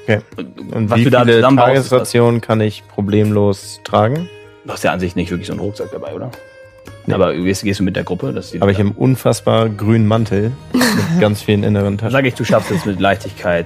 Okay. 0.05 0.21
Und, 0.37 0.73
Und 0.75 0.91
was 0.91 0.99
wie 0.99 1.05
du 1.05 1.11
da 1.11 1.25
viele 1.25 1.39
ist 1.39 1.57
Tagesrationen 1.57 2.41
kann 2.41 2.61
ich 2.61 2.83
problemlos 2.89 3.81
tragen? 3.85 4.29
Du 4.65 4.73
hast 4.73 4.85
ja 4.85 4.93
an 4.93 5.01
sich 5.01 5.17
nicht 5.17 5.31
wirklich 5.31 5.47
so 5.47 5.55
einen 5.55 5.61
Rucksack 5.61 5.91
dabei, 5.93 6.15
oder? 6.15 6.31
Nee. 7.07 7.15
Aber 7.15 7.35
gehst, 7.35 7.63
gehst 7.63 7.81
du 7.81 7.85
mit 7.85 7.97
der 7.97 8.05
Gruppe? 8.05 8.33
Das 8.35 8.55
Aber 8.61 8.71
ich 8.71 8.79
habe 8.79 8.91
einen 8.91 8.97
unfassbar 8.99 9.69
grünen 9.71 10.07
Mantel 10.07 10.53
mit 10.75 10.83
ganz 11.21 11.41
vielen 11.43 11.63
inneren 11.63 11.97
Dann 11.97 11.99
Taschen. 11.99 12.13
sage 12.13 12.29
ich, 12.29 12.35
du 12.35 12.45
schaffst 12.45 12.71
es 12.71 12.85
mit 12.85 13.01
Leichtigkeit 13.01 13.65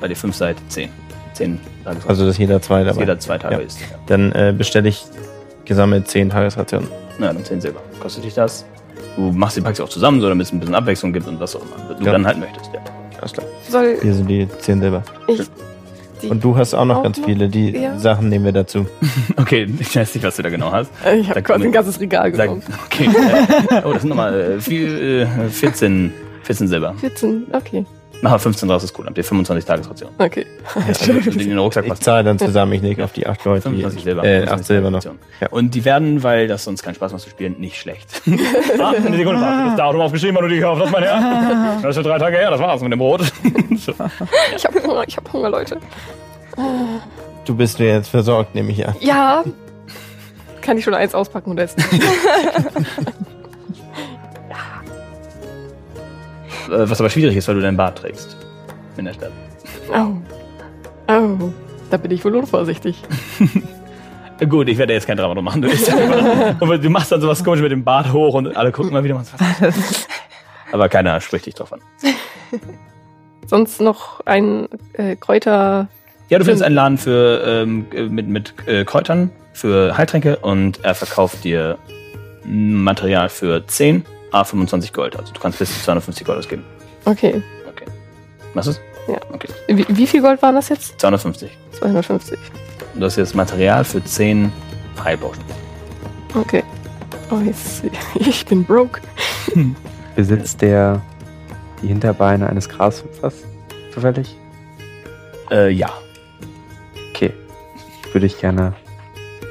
bei 0.00 0.06
der 0.06 0.16
5 0.16 0.34
Seite 0.36 0.60
10. 0.68 0.88
10 1.32 1.58
Tagesrationen. 1.84 2.08
Also, 2.08 2.26
dass 2.26 2.38
jeder 2.38 2.62
zwei 2.62 2.84
dass 2.84 2.94
dabei. 2.94 3.00
jeder 3.00 3.18
zwei 3.18 3.38
Tage 3.38 3.56
Ja. 3.56 3.60
isst. 3.60 3.80
Ja. 3.80 3.86
Dann 4.06 4.32
äh, 4.32 4.54
bestelle 4.56 4.88
ich 4.88 5.04
gesammelt 5.66 6.08
zehn 6.08 6.30
Tagesrationen. 6.30 6.88
Na, 7.18 7.32
dann 7.32 7.44
10 7.44 7.60
Silber. 7.60 7.80
Kostet 8.00 8.24
dich 8.24 8.34
das? 8.34 8.64
Du 9.16 9.32
machst 9.32 9.56
die 9.56 9.60
Packs 9.62 9.80
auch 9.80 9.88
zusammen, 9.88 10.20
so 10.20 10.28
damit 10.28 10.46
es 10.46 10.52
ein 10.52 10.60
bisschen 10.60 10.74
Abwechslung 10.74 11.12
gibt 11.12 11.26
und 11.26 11.40
was 11.40 11.56
auch 11.56 11.62
immer 11.62 11.94
du 11.94 12.04
Ja. 12.04 12.12
dann 12.12 12.26
halt 12.26 12.38
möchtest. 12.38 12.70
Ja. 12.74 12.80
Alles 13.20 13.32
klar. 13.32 13.46
Soll 13.68 13.96
Hier 14.02 14.12
sind 14.14 14.28
die 14.28 14.46
zehn 14.60 14.80
Silber. 14.80 15.02
ich 15.28 15.40
die 16.22 16.28
Und 16.28 16.42
du 16.44 16.56
hast 16.56 16.74
auch 16.74 16.84
noch 16.86 16.98
Auch 16.98 17.02
ganz 17.02 17.18
noch? 17.18 17.24
viele. 17.26 17.48
Die 17.48 17.70
Ja. 17.70 17.98
Sachen 17.98 18.28
nehmen 18.28 18.44
wir 18.44 18.52
dazu. 18.52 18.86
Okay, 19.38 19.66
ich 19.78 19.94
weiß 19.96 20.14
nicht, 20.14 20.24
was 20.24 20.36
du 20.36 20.42
da 20.42 20.48
genau 20.50 20.72
hast. 20.72 20.90
Äh, 21.04 21.16
Ich 21.18 21.28
habe 21.30 21.42
quasi 21.42 21.64
ein 21.64 21.72
ganzes 21.72 22.00
Regal 22.00 22.34
Sag, 22.34 22.44
genommen. 22.48 22.62
okay. 22.86 23.04
Äh, 23.70 23.82
oh, 23.84 23.92
das 23.92 24.02
sind 24.02 24.08
nochmal 24.10 24.34
äh, 24.56 24.60
viel, 24.60 25.26
äh, 25.46 25.48
14, 25.50 26.12
14 26.42 26.68
Silber. 26.68 26.94
14, 26.98 27.46
okay. 27.52 27.84
Mach 28.22 28.30
mal 28.30 28.38
15 28.38 28.68
draus, 28.68 28.82
ist 28.82 28.98
cool. 28.98 29.04
Dann 29.04 29.10
habt 29.10 29.18
ihr 29.18 29.24
25 29.24 29.64
Tagesrationen. 29.64 30.14
Okay. 30.18 30.46
Also, 30.74 31.12
in 31.12 31.38
den 31.38 31.58
Rucksack 31.58 31.86
Ich 31.86 31.94
zahle 32.00 32.24
dann 32.24 32.38
zusammen. 32.38 32.72
Ich 32.72 32.82
lege 32.82 33.04
auf 33.04 33.12
die 33.12 33.26
acht 33.26 33.44
Leute. 33.44 33.62
25 33.62 34.02
Silber. 34.02 34.24
Äh, 34.24 34.46
25 34.46 34.52
acht 34.52 34.64
Silber 34.64 34.90
noch. 34.90 35.04
Ja. 35.04 35.48
Und 35.50 35.74
die 35.74 35.84
werden, 35.84 36.22
weil 36.22 36.48
das 36.48 36.64
sonst 36.64 36.82
keinen 36.82 36.94
Spaß 36.94 37.12
macht 37.12 37.22
zu 37.22 37.30
spielen, 37.30 37.56
nicht 37.58 37.76
schlecht. 37.76 38.22
ah, 38.78 38.90
eine 38.90 39.16
Sekunde, 39.16 39.40
warte. 39.40 39.68
Das 39.68 39.76
Datum 39.76 40.00
aufgeschrieben, 40.00 40.36
wann 40.36 40.44
du 40.44 40.48
die 40.48 40.56
gekauft 40.56 40.82
hast, 40.82 40.92
mein 40.92 41.02
Herr. 41.02 41.78
Das 41.82 41.90
ist 41.90 41.94
schon 41.96 42.04
drei 42.04 42.18
Tage 42.18 42.36
her, 42.36 42.50
das 42.50 42.60
war's 42.60 42.80
mit 42.80 42.92
dem 42.92 42.98
Brot. 42.98 43.22
Ich 44.56 44.64
habe 44.64 44.82
Hunger, 44.82 45.04
ich 45.06 45.16
habe 45.16 45.32
Hunger, 45.32 45.50
Leute. 45.50 45.78
Du 47.44 47.54
bist 47.54 47.78
mir 47.78 47.86
jetzt 47.86 48.08
versorgt, 48.08 48.54
nehme 48.54 48.72
ich 48.72 48.86
an. 48.86 48.94
Ja. 49.00 49.44
Kann 50.60 50.78
ich 50.78 50.84
schon 50.84 50.94
eins 50.94 51.14
auspacken 51.14 51.50
und 51.50 51.58
essen? 51.58 51.82
Was 56.68 57.00
aber 57.00 57.10
schwierig 57.10 57.36
ist, 57.36 57.48
weil 57.48 57.56
du 57.56 57.60
dein 57.60 57.76
Bart 57.76 57.98
trägst. 57.98 58.36
In 58.96 59.04
der 59.04 59.14
Stadt. 59.14 59.32
Oh. 59.92 60.12
Oh. 61.08 61.52
Da 61.90 61.96
bin 61.96 62.10
ich 62.10 62.24
wohl 62.24 62.34
unvorsichtig. 62.34 63.02
Äh, 64.40 64.46
Gut, 64.48 64.68
ich 64.68 64.78
werde 64.78 64.92
jetzt 64.92 65.06
kein 65.06 65.16
Drama 65.16 65.34
drum 65.34 65.44
machen. 65.44 65.62
Du, 65.62 65.68
einfach. 65.68 66.78
Du 66.82 66.90
machst 66.90 67.12
dann 67.12 67.20
sowas 67.20 67.44
komisch 67.44 67.60
mit 67.60 67.70
dem 67.70 67.84
Bart 67.84 68.12
hoch 68.12 68.34
und 68.34 68.56
alle 68.56 68.72
gucken 68.72 68.92
mal 68.92 69.04
wieder. 69.04 69.22
Aber 70.72 70.88
keiner 70.88 71.20
spricht 71.20 71.46
dich 71.46 71.54
drauf 71.54 71.72
an. 71.72 71.80
Sonst 73.46 73.80
noch 73.80 74.20
ein 74.26 74.68
äh, 74.94 75.14
Kräuter. 75.16 75.88
Ja, 76.28 76.38
du 76.38 76.44
findest 76.44 76.64
einen 76.64 76.74
Laden 76.74 76.98
für, 76.98 77.42
ähm, 77.46 77.86
äh, 77.92 78.02
mit, 78.02 78.26
mit 78.26 78.54
äh, 78.66 78.84
Kräutern 78.84 79.30
für 79.52 79.96
Heiltränke 79.96 80.38
und 80.38 80.84
er 80.84 80.94
verkauft 80.96 81.44
dir 81.44 81.78
Material 82.44 83.28
für 83.28 83.64
10 83.66 84.04
A 84.32 84.44
25 84.44 84.92
Gold. 84.92 85.16
Also 85.16 85.32
du 85.32 85.40
kannst 85.40 85.58
bis 85.58 85.72
zu 85.72 85.84
250 85.84 86.26
Gold 86.26 86.38
ausgeben. 86.38 86.64
Okay. 87.04 87.42
Okay. 87.68 87.86
Was 88.54 88.66
ist? 88.66 88.80
Ja. 89.08 89.18
Okay. 89.32 89.48
Wie, 89.68 89.86
wie 89.88 90.06
viel 90.06 90.20
Gold 90.22 90.42
waren 90.42 90.54
das 90.54 90.68
jetzt? 90.68 91.00
250. 91.00 91.50
250. 91.72 92.38
Und 92.94 93.00
du 93.00 93.06
hast 93.06 93.16
jetzt 93.16 93.34
Material 93.34 93.84
für 93.84 94.02
10 94.02 94.52
Heilpotions. 95.02 95.44
Okay. 96.34 96.62
Oh, 97.30 97.38
jetzt, 97.44 97.82
ich 98.14 98.44
bin 98.46 98.64
broke. 98.64 99.00
Besitzt 100.16 100.62
der 100.62 101.02
die 101.82 101.88
Hinterbeine 101.88 102.48
eines 102.48 102.68
Grashüpfers 102.68 103.34
zufällig? 103.92 104.36
Äh, 105.50 105.70
ja. 105.70 105.90
Okay. 107.10 107.32
Würde 108.12 108.26
ich 108.26 108.38
gerne 108.40 108.74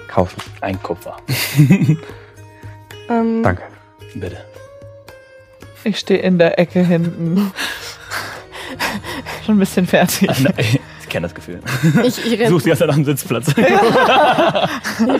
kaufen. 0.08 0.42
Ein 0.62 0.82
Kupfer. 0.82 1.18
Ähm, 3.08 3.44
Danke. 3.44 3.64
Bitte. 4.16 4.38
Ich 5.86 6.00
stehe 6.00 6.20
in 6.20 6.38
der 6.40 6.60
Ecke 6.60 6.84
hinten. 6.84 7.52
Schon 9.46 9.56
ein 9.56 9.60
bisschen 9.60 9.86
fertig. 9.86 10.28
Ah, 10.30 10.34
ich 10.60 11.10
kenne 11.10 11.28
das 11.28 11.36
Gefühl. 11.36 11.60
Ich, 12.04 12.26
ich 12.26 12.40
renn, 12.40 12.50
suchst 12.50 12.66
die 12.66 12.70
ganze 12.70 12.80
Zeit 12.82 12.88
nach 12.90 12.96
einem 12.96 13.06
Sitzplatz. 13.06 13.48
ich 13.58 13.58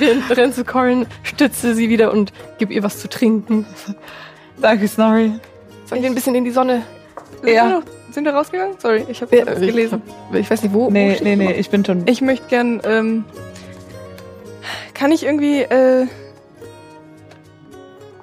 renn, 0.02 0.24
renn 0.32 0.52
zu 0.54 0.66
Corin, 0.66 1.06
stütze 1.24 1.76
sie 1.76 1.88
wieder 1.88 2.12
und 2.12 2.34
gib 2.58 2.72
ihr 2.72 2.82
was 2.84 3.00
zu 3.00 3.08
trinken. 3.08 3.66
Danke, 4.60 4.88
Snorri. 4.88 5.34
Sollen 5.86 6.02
wir 6.02 6.10
ein 6.10 6.16
bisschen 6.16 6.34
in 6.36 6.44
die 6.44 6.52
Sonne? 6.52 6.82
Ja. 7.46 7.82
Sind 8.12 8.26
wir 8.26 8.34
rausgegangen? 8.34 8.76
Sorry, 8.80 9.06
ich 9.08 9.22
habe 9.22 9.36
Ja, 9.38 9.44
ich- 9.54 9.60
gelesen. 9.60 10.02
Ich 10.34 10.50
weiß 10.50 10.64
nicht, 10.64 10.74
wo. 10.74 10.88
wo 10.88 10.90
Nee, 10.90 11.12
steht 11.16 11.24
nee, 11.26 11.36
nee, 11.36 11.52
ich 11.54 11.70
bin 11.70 11.86
schon. 11.86 12.04
Ich 12.08 12.22
möchte 12.22 12.48
gern, 12.48 12.82
ähm, 12.86 13.24
kann 14.96 15.12
ich 15.12 15.24
irgendwie, 15.24 15.62
äh, 15.62 16.08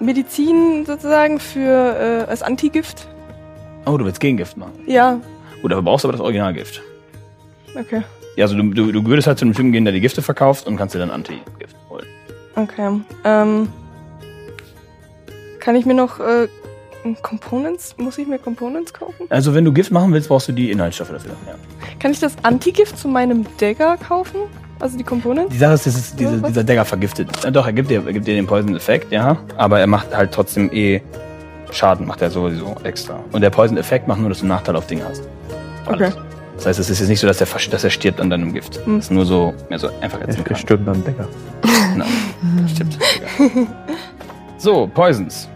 Medizin 0.02 0.84
sozusagen 0.86 1.38
für, 1.40 2.24
äh, 2.26 2.30
als 2.30 2.42
Antigift? 2.42 3.08
Oh, 3.86 3.96
du 3.96 4.04
willst 4.04 4.20
Gegengift 4.20 4.56
machen. 4.56 4.72
Ja, 4.86 5.20
Gut, 5.62 5.70
dafür 5.70 5.82
brauchst 5.82 6.04
du 6.04 6.08
aber 6.08 6.12
das 6.16 6.20
Originalgift. 6.20 6.82
okay. 7.78 8.02
Ja, 8.36 8.46
also 8.46 8.56
du, 8.56 8.62
du, 8.70 8.92
du 8.92 9.04
würdest 9.06 9.28
halt 9.28 9.38
zu 9.38 9.44
einem 9.44 9.54
Typen 9.54 9.72
gehen, 9.72 9.84
der 9.84 9.92
die 9.92 10.00
Gifte 10.00 10.22
verkauft 10.22 10.66
und 10.66 10.76
kannst 10.76 10.94
dir 10.94 10.98
dann 10.98 11.10
Anti-Gift. 11.10 11.76
Okay. 12.54 13.00
Ähm, 13.24 13.68
kann 15.60 15.76
ich 15.76 15.86
mir 15.86 15.94
noch 15.94 16.18
äh, 16.20 16.48
Components? 17.22 17.94
Muss 17.98 18.18
ich 18.18 18.26
mir 18.26 18.38
Components 18.38 18.92
kaufen? 18.92 19.26
Also 19.28 19.54
wenn 19.54 19.64
du 19.64 19.72
Gift 19.72 19.90
machen 19.90 20.12
willst, 20.12 20.28
brauchst 20.28 20.48
du 20.48 20.52
die 20.52 20.70
Inhaltsstoffe 20.70 21.10
dafür. 21.12 21.32
Ja. 21.46 21.54
Kann 21.98 22.10
ich 22.10 22.20
das 22.20 22.34
Antigift 22.42 22.98
zu 22.98 23.08
meinem 23.08 23.46
Dagger 23.58 23.96
kaufen? 23.96 24.40
Also 24.82 24.98
die 24.98 25.04
Components? 25.04 25.52
Die 25.52 25.58
Sache 25.58 25.74
ist, 25.74 25.86
das 25.86 25.94
ist 25.94 26.18
diese, 26.18 26.42
dieser 26.42 26.64
Dagger 26.64 26.84
vergiftet. 26.84 27.28
Ja, 27.44 27.52
doch, 27.52 27.64
er 27.66 27.72
gibt, 27.72 27.88
dir, 27.88 28.02
er 28.04 28.12
gibt 28.12 28.26
dir 28.26 28.34
den 28.34 28.48
Poison-Effekt, 28.48 29.12
ja. 29.12 29.36
Aber 29.56 29.78
er 29.78 29.86
macht 29.86 30.14
halt 30.14 30.32
trotzdem 30.32 30.70
eh 30.72 31.00
Schaden, 31.70 32.04
macht 32.04 32.20
er 32.20 32.30
sowieso 32.32 32.74
extra. 32.82 33.20
Und 33.30 33.42
der 33.42 33.50
Poison-Effekt 33.50 34.08
macht 34.08 34.18
nur, 34.18 34.28
dass 34.28 34.38
du 34.38 34.42
einen 34.42 34.48
Nachteil 34.48 34.74
auf 34.74 34.88
Dinge 34.88 35.04
hast. 35.08 35.22
Okay. 35.86 36.06
Alles. 36.06 36.16
Das 36.56 36.66
heißt, 36.66 36.80
es 36.80 36.90
ist 36.90 36.98
jetzt 36.98 37.08
nicht 37.10 37.20
so, 37.20 37.28
dass 37.28 37.40
er, 37.40 37.46
dass 37.70 37.84
er 37.84 37.90
stirbt 37.90 38.20
an 38.20 38.28
deinem 38.28 38.52
Gift. 38.52 38.84
Hm. 38.84 38.98
Es 38.98 39.04
ist 39.04 39.10
nur 39.12 39.24
so, 39.24 39.54
mehr 39.68 39.78
so 39.78 39.88
einfach 40.00 40.20
Er 40.20 40.26
erzählen 40.26 40.44
kann. 40.44 40.56
stirbt 40.56 40.88
am 40.88 41.04
Decker. 41.04 41.28
Genau. 41.92 42.04
Stimmt. 42.66 42.98
so, 44.58 44.90
Poisons. 44.92 45.48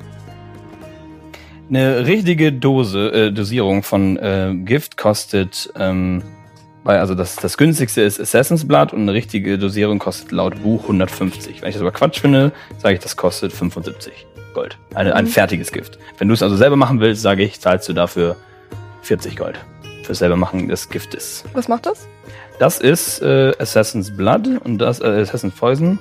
Eine 1.69 2.07
richtige 2.07 2.53
Dose, 2.53 3.09
äh, 3.11 3.33
Dosierung 3.33 3.83
von 3.83 4.17
äh, 4.19 4.55
Gift 4.65 4.97
kostet, 4.97 5.73
ähm, 5.77 6.23
bei, 6.87 7.01
also 7.01 7.15
das, 7.17 7.35
das 7.37 7.57
günstigste 7.59 8.01
ist 8.03 8.21
Assassin's 8.21 8.67
Blood 8.67 8.93
und 8.93 9.03
eine 9.03 9.13
richtige 9.13 9.59
Dosierung 9.59 9.99
kostet 9.99 10.31
laut 10.31 10.63
Buch 10.63 10.83
150. 10.85 11.61
Wenn 11.61 11.69
ich 11.69 11.75
das 11.75 11.83
aber 11.83 11.91
Quatsch 11.91 12.21
finde, 12.21 12.53
sage 12.79 12.95
ich, 12.95 13.01
das 13.01 13.17
kostet 13.17 13.53
75 13.53 14.27
Gold. 14.55 14.79
Eine, 14.95 15.15
ein 15.17 15.25
Mhm. 15.25 15.31
fertiges 15.31 15.73
Gift. 15.73 15.99
Wenn 16.19 16.29
du 16.29 16.35
es 16.35 16.43
also 16.43 16.57
selber 16.57 16.77
machen 16.77 17.01
willst, 17.01 17.23
sage 17.23 17.43
ich, 17.43 17.61
zahlst 17.61 17.89
du 17.89 17.93
dafür 17.93 18.37
40 19.03 19.37
Gold. 19.37 19.59
Fürs 20.05 20.19
selber 20.19 20.37
machen 20.37 20.69
des 20.69 20.89
Giftes. 20.89 21.45
Was 21.53 21.67
macht 21.67 21.87
das? 21.87 22.07
Das 22.61 22.79
ist 22.79 23.21
äh, 23.21 23.53
Assassin's 23.59 24.17
Blood 24.17 24.49
und 24.65 24.79
das 24.79 25.01
äh, 25.01 25.07
Assassin's 25.23 25.55
Poison. 25.55 25.99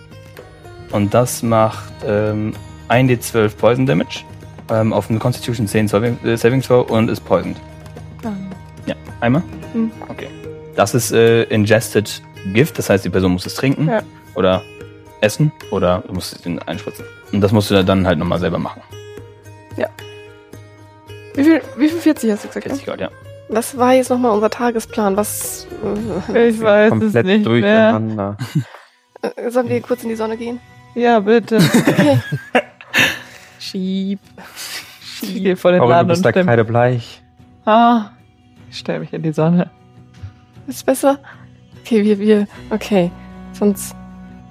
Und 0.91 1.13
das 1.15 1.41
macht 1.41 1.91
ähm, 2.05 2.53
1d12 2.89 3.49
Poison 3.57 3.85
Damage 3.87 4.23
ähm, 4.69 4.93
auf 4.93 5.09
eine 5.09 5.17
Constitution 5.17 5.67
10 5.67 5.87
Saving, 5.87 6.19
äh, 6.23 6.37
Saving 6.37 6.61
Throw 6.61 6.89
und 6.89 7.09
ist 7.09 7.25
poisoned. 7.25 7.57
Ja, 8.85 8.95
einmal? 9.19 9.41
Hm. 9.73 9.91
Okay. 10.07 10.27
Das 10.75 10.93
ist 10.93 11.11
äh, 11.11 11.43
Ingested 11.43 12.21
Gift, 12.53 12.77
das 12.77 12.89
heißt, 12.89 13.03
die 13.05 13.09
Person 13.09 13.31
muss 13.33 13.45
es 13.45 13.55
trinken 13.55 13.87
Ja. 13.87 14.01
oder 14.35 14.61
essen 15.21 15.51
oder 15.71 16.03
du 16.07 16.13
musst 16.13 16.33
es 16.45 16.67
einspritzen. 16.67 17.05
Und 17.31 17.41
das 17.41 17.51
musst 17.51 17.71
du 17.71 17.83
dann 17.83 18.05
halt 18.05 18.19
nochmal 18.19 18.39
selber 18.39 18.59
machen. 18.59 18.81
Wie 21.37 21.43
viel, 21.43 21.61
wie 21.75 21.89
viel 21.89 21.99
40 21.99 22.31
hast 22.31 22.43
du 22.45 22.47
gesagt? 22.47 22.65
40 22.65 22.85
Gold, 22.85 23.01
ja. 23.01 23.09
Was 23.49 23.77
war 23.77 23.93
jetzt 23.93 24.09
nochmal 24.09 24.31
unser 24.31 24.49
Tagesplan? 24.49 25.17
Was 25.17 25.67
Ich 26.33 26.61
weiß 26.61 26.85
es 26.93 26.99
Komplett 26.99 27.25
nicht 27.25 27.45
mehr. 27.45 27.91
durcheinander. 27.91 28.37
äh, 29.21 29.51
sollen 29.51 29.67
wir 29.67 29.81
kurz 29.81 30.03
in 30.03 30.09
die 30.09 30.15
Sonne 30.15 30.37
gehen? 30.37 30.61
Ja, 30.93 31.19
bitte. 31.19 31.57
Okay. 31.87 32.19
Schieb. 33.59 34.19
Ich 35.21 35.33
gehe 35.43 35.57
vor 35.57 35.71
den 35.71 35.81
Aber 35.81 35.87
du 35.87 35.91
Laden 35.93 36.05
und 36.05 36.13
bist 36.13 36.23
da 36.25 36.31
kreidebleich. 36.31 37.21
Ah, 37.65 38.11
ich 38.69 38.77
stelle 38.77 38.99
mich 38.99 39.11
in 39.11 39.23
die 39.23 39.33
Sonne. 39.33 39.71
Ist 40.67 40.85
besser? 40.85 41.19
Okay, 41.81 42.03
wir, 42.03 42.19
wir, 42.19 42.47
okay. 42.71 43.11
Sonst, 43.53 43.95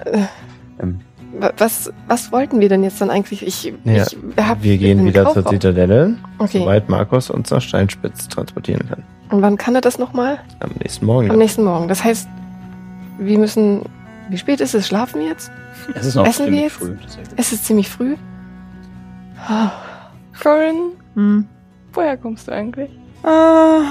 äh, 0.05 0.21
Ähm. 0.81 1.01
wa- 1.39 1.53
was, 1.59 1.93
was 2.07 2.31
wollten 2.33 2.61
wir 2.61 2.69
denn 2.69 2.85
jetzt 2.85 3.01
dann 3.01 3.11
eigentlich? 3.11 3.45
Ich, 3.47 3.73
Ja, 3.85 4.05
ich 4.07 4.17
hab 4.39 4.63
Wir 4.63 4.79
gehen 4.79 5.05
wieder 5.05 5.25
zur 5.25 5.35
Kaufraum. 5.43 5.53
Zitadelle, 5.55 6.17
Okay. 6.39 6.61
soweit 6.61 6.89
Markus 6.89 7.31
uns 7.31 7.51
nach 7.51 7.61
Steinspitz 7.61 8.29
transportieren 8.29 8.89
kann. 8.89 9.03
Und 9.31 9.43
wann 9.43 9.57
kann 9.57 9.75
er 9.75 9.81
das 9.81 9.99
nochmal? 9.99 10.39
Am 10.61 10.71
nächsten 10.81 11.07
Morgen. 11.07 11.31
Am 11.31 11.39
nächsten 11.39 11.65
Morgen. 11.65 11.89
Das 11.89 12.05
heißt, 12.05 12.29
wir 13.19 13.39
müssen, 13.39 13.83
wie 14.31 14.39
spät 14.39 14.61
ist 14.61 14.75
es? 14.75 14.87
Schlafen 14.87 15.21
wir 15.21 15.29
jetzt? 15.29 15.51
Es 15.95 16.07
ist 16.07 16.15
noch 16.15 16.27
Essen 16.27 16.47
wir 16.47 16.53
ziemlich 16.53 16.63
jetzt? 16.63 16.75
früh. 16.77 16.97
Es 17.37 17.53
ist 17.53 17.65
ziemlich 17.67 17.89
früh. 17.91 18.15
Ah, 19.49 19.73
Corin, 20.41 20.93
Hm. 21.15 21.47
woher 21.93 22.17
kommst 22.17 22.49
du 22.49 22.53
eigentlich? 22.53 22.91
Ah, 23.23 23.83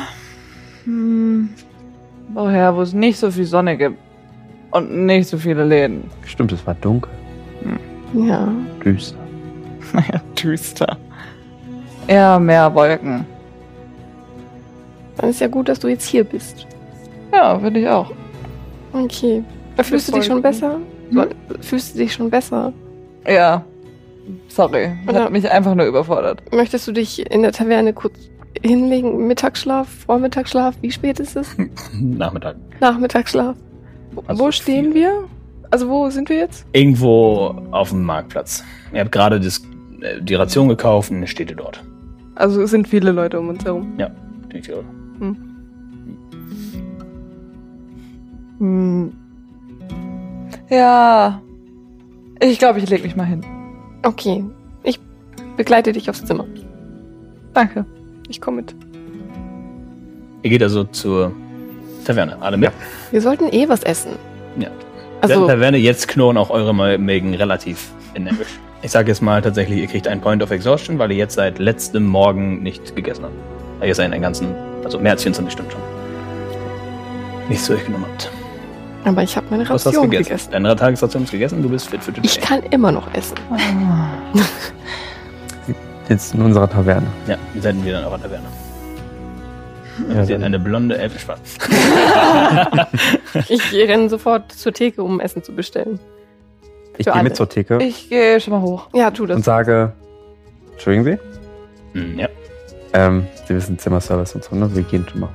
hm. 0.86 1.49
Woher, 2.34 2.75
wo 2.75 2.81
es 2.81 2.93
nicht 2.93 3.17
so 3.19 3.29
viel 3.31 3.45
Sonne 3.45 3.77
gibt. 3.77 3.97
Und 4.71 5.05
nicht 5.05 5.27
so 5.29 5.38
viele 5.38 5.63
Läden. 5.63 6.09
Stimmt, 6.25 6.51
es 6.51 6.65
war 6.65 6.73
dunkel, 6.75 7.11
Ja. 8.13 8.47
düster. 8.84 9.17
Naja, 9.93 10.21
düster. 10.41 10.97
Eher 12.07 12.39
mehr 12.39 12.73
Wolken. 12.73 13.25
Dann 15.17 15.29
ist 15.29 15.39
ja 15.41 15.47
gut, 15.47 15.69
dass 15.69 15.79
du 15.79 15.88
jetzt 15.89 16.05
hier 16.07 16.23
bist. 16.23 16.65
Ja, 17.31 17.59
finde 17.59 17.81
ich 17.81 17.88
auch. 17.88 18.11
Okay. 18.93 19.43
Fühlst 19.81 20.07
du 20.07 20.13
dich 20.13 20.25
schon 20.25 20.41
besser? 20.41 20.79
Hm? 21.11 21.27
Fühlst 21.61 21.93
du 21.93 21.99
dich 21.99 22.13
schon 22.13 22.29
besser? 22.31 22.73
Ja. 23.27 23.63
Sorry. 24.47 24.91
Oder- 25.07 25.25
Hat 25.25 25.31
mich 25.31 25.49
einfach 25.51 25.75
nur 25.75 25.86
überfordert. 25.86 26.41
Möchtest 26.51 26.88
du 26.88 26.91
dich 26.91 27.29
in 27.31 27.43
der 27.43 27.51
Taverne 27.51 27.93
kurz 27.93 28.15
hinlegen? 28.61 29.27
Mittagsschlaf, 29.27 29.87
Vormittagsschlaf? 30.05 30.75
Wie 30.81 30.91
spät 30.91 31.19
ist 31.19 31.35
es? 31.35 31.55
Nachmittag. 31.99 32.55
Nachmittagsschlaf? 32.79 33.55
Also 34.27 34.43
wo 34.43 34.51
stehen 34.51 34.93
viel. 34.93 34.95
wir? 34.95 35.23
Also 35.71 35.89
wo 35.89 36.09
sind 36.09 36.29
wir 36.29 36.37
jetzt? 36.37 36.65
Irgendwo 36.73 37.55
auf 37.71 37.89
dem 37.89 38.03
Marktplatz. 38.03 38.63
Ihr 38.93 38.99
habt 39.01 39.11
gerade 39.11 39.39
das, 39.39 39.61
äh, 40.01 40.21
die 40.21 40.35
Ration 40.35 40.69
gekauft 40.69 41.09
und 41.11 41.25
steht 41.27 41.49
ihr 41.49 41.57
dort. 41.57 41.83
Also 42.35 42.61
es 42.61 42.71
sind 42.71 42.87
viele 42.87 43.11
Leute 43.11 43.39
um 43.39 43.49
uns 43.49 43.65
herum. 43.65 43.93
Ziemlich 44.49 44.65
viele. 44.65 44.83
Hm. 48.59 49.13
Ja. 50.69 51.41
Ich 52.39 52.59
glaube, 52.59 52.79
ich 52.79 52.89
lege 52.89 53.03
mich 53.03 53.15
mal 53.15 53.25
hin. 53.25 53.41
Okay. 54.03 54.43
Ich 54.83 54.99
begleite 55.57 55.91
dich 55.91 56.09
aufs 56.09 56.25
Zimmer. 56.25 56.45
Danke. 57.53 57.85
Ich 58.34 58.41
komme 58.41 58.57
mit. 58.57 58.73
Ihr 60.41 60.49
geht 60.49 60.63
also 60.63 60.84
zur 60.86 61.31
Taverne. 62.03 62.36
Alle 62.41 62.57
mit? 62.57 62.71
Wir 63.11 63.21
sollten 63.21 63.47
eh 63.53 63.69
was 63.69 63.84
essen. 63.84 64.13
Ja. 64.57 64.69
Also, 65.21 65.45
Der 65.45 65.55
Taverne, 65.55 65.77
jetzt 65.77 66.07
knurren 66.07 66.36
auch 66.38 66.49
eure 66.49 66.73
Mägen 66.97 67.36
relativ 67.36 67.91
energisch. 68.15 68.47
Ich 68.81 68.89
sage 68.89 69.09
jetzt 69.11 69.21
mal 69.21 69.39
tatsächlich, 69.43 69.79
ihr 69.79 69.88
kriegt 69.88 70.07
einen 70.07 70.19
Point 70.19 70.41
of 70.41 70.49
Exhaustion, 70.49 70.97
weil 70.97 71.11
ihr 71.11 71.17
jetzt 71.17 71.36
seit 71.36 71.59
letztem 71.59 72.05
Morgen 72.07 72.63
nicht 72.63 72.95
gegessen 72.95 73.23
habt. 73.25 73.34
Weil 73.79 73.89
ihr 73.89 73.95
seid 73.95 74.11
einen 74.11 74.21
ganzen, 74.23 74.47
also 74.84 74.97
mehr 74.99 75.11
als 75.11 75.21
24 75.21 75.53
Stunden 75.53 75.71
schon. 75.71 75.81
Nichts 77.49 77.67
durchgenommen 77.67 78.07
habt. 78.09 78.31
aber 79.05 79.21
ich 79.21 79.38
habe 79.38 79.45
meine 79.51 79.63
Du 79.63 79.69
hast 79.69 79.86
was 79.86 79.93
Ration 79.93 80.09
gegessen. 80.09 80.29
gegessen. 80.29 80.51
Deine 80.53 80.75
Tagesration 80.75 81.23
ist 81.23 81.31
gegessen, 81.31 81.61
du 81.61 81.69
bist 81.69 81.88
fit 81.88 82.03
für 82.03 82.11
today. 82.11 82.25
Ich 82.25 82.41
kann 82.41 82.63
immer 82.71 82.91
noch 82.91 83.13
essen. 83.13 83.36
Jetzt 86.09 86.33
in 86.33 86.41
unserer 86.41 86.69
Taverne. 86.69 87.07
Ja, 87.27 87.37
wir 87.53 87.61
sind 87.61 87.85
wieder 87.85 87.99
in 87.99 88.05
eurer 88.05 88.21
Taverne. 88.21 88.45
Ja, 90.13 90.25
Sie 90.25 90.33
hat 90.33 90.41
eine 90.43 90.59
blonde 90.59 90.97
Elfenschwarz. 90.97 91.57
Ich 93.47 93.73
renne 93.73 94.09
sofort 94.09 94.51
zur 94.51 94.73
Theke, 94.73 95.03
um 95.03 95.19
Essen 95.19 95.43
zu 95.43 95.53
bestellen. 95.53 95.99
Ich 96.97 97.05
gehe 97.05 97.23
mit 97.23 97.35
zur 97.35 97.47
Theke 97.49 97.77
Ich 97.81 98.09
gehe 98.09 98.39
schon 98.39 98.53
mal 98.53 98.61
hoch. 98.61 98.89
Ja, 98.93 99.11
tu 99.11 99.25
das. 99.25 99.37
und 99.37 99.43
sage, 99.43 99.93
Entschuldigen 100.71 101.03
Sie, 101.05 101.19
Hm, 101.99 102.19
ja. 102.19 102.27
ähm, 102.93 103.27
Sie 103.47 103.55
wissen 103.55 103.77
Zimmerservice 103.77 104.33
und 104.35 104.43
so, 104.43 104.55
ne? 104.55 104.75
Wir 104.75 104.81
gehen 104.83 105.05
schon 105.09 105.21
mal. 105.21 105.29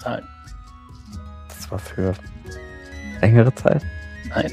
Zahlen. 0.00 0.24
Das 1.48 1.70
war 1.72 1.78
für 1.80 2.12
längere 3.20 3.52
Zeit. 3.56 3.82
Nein. 4.28 4.52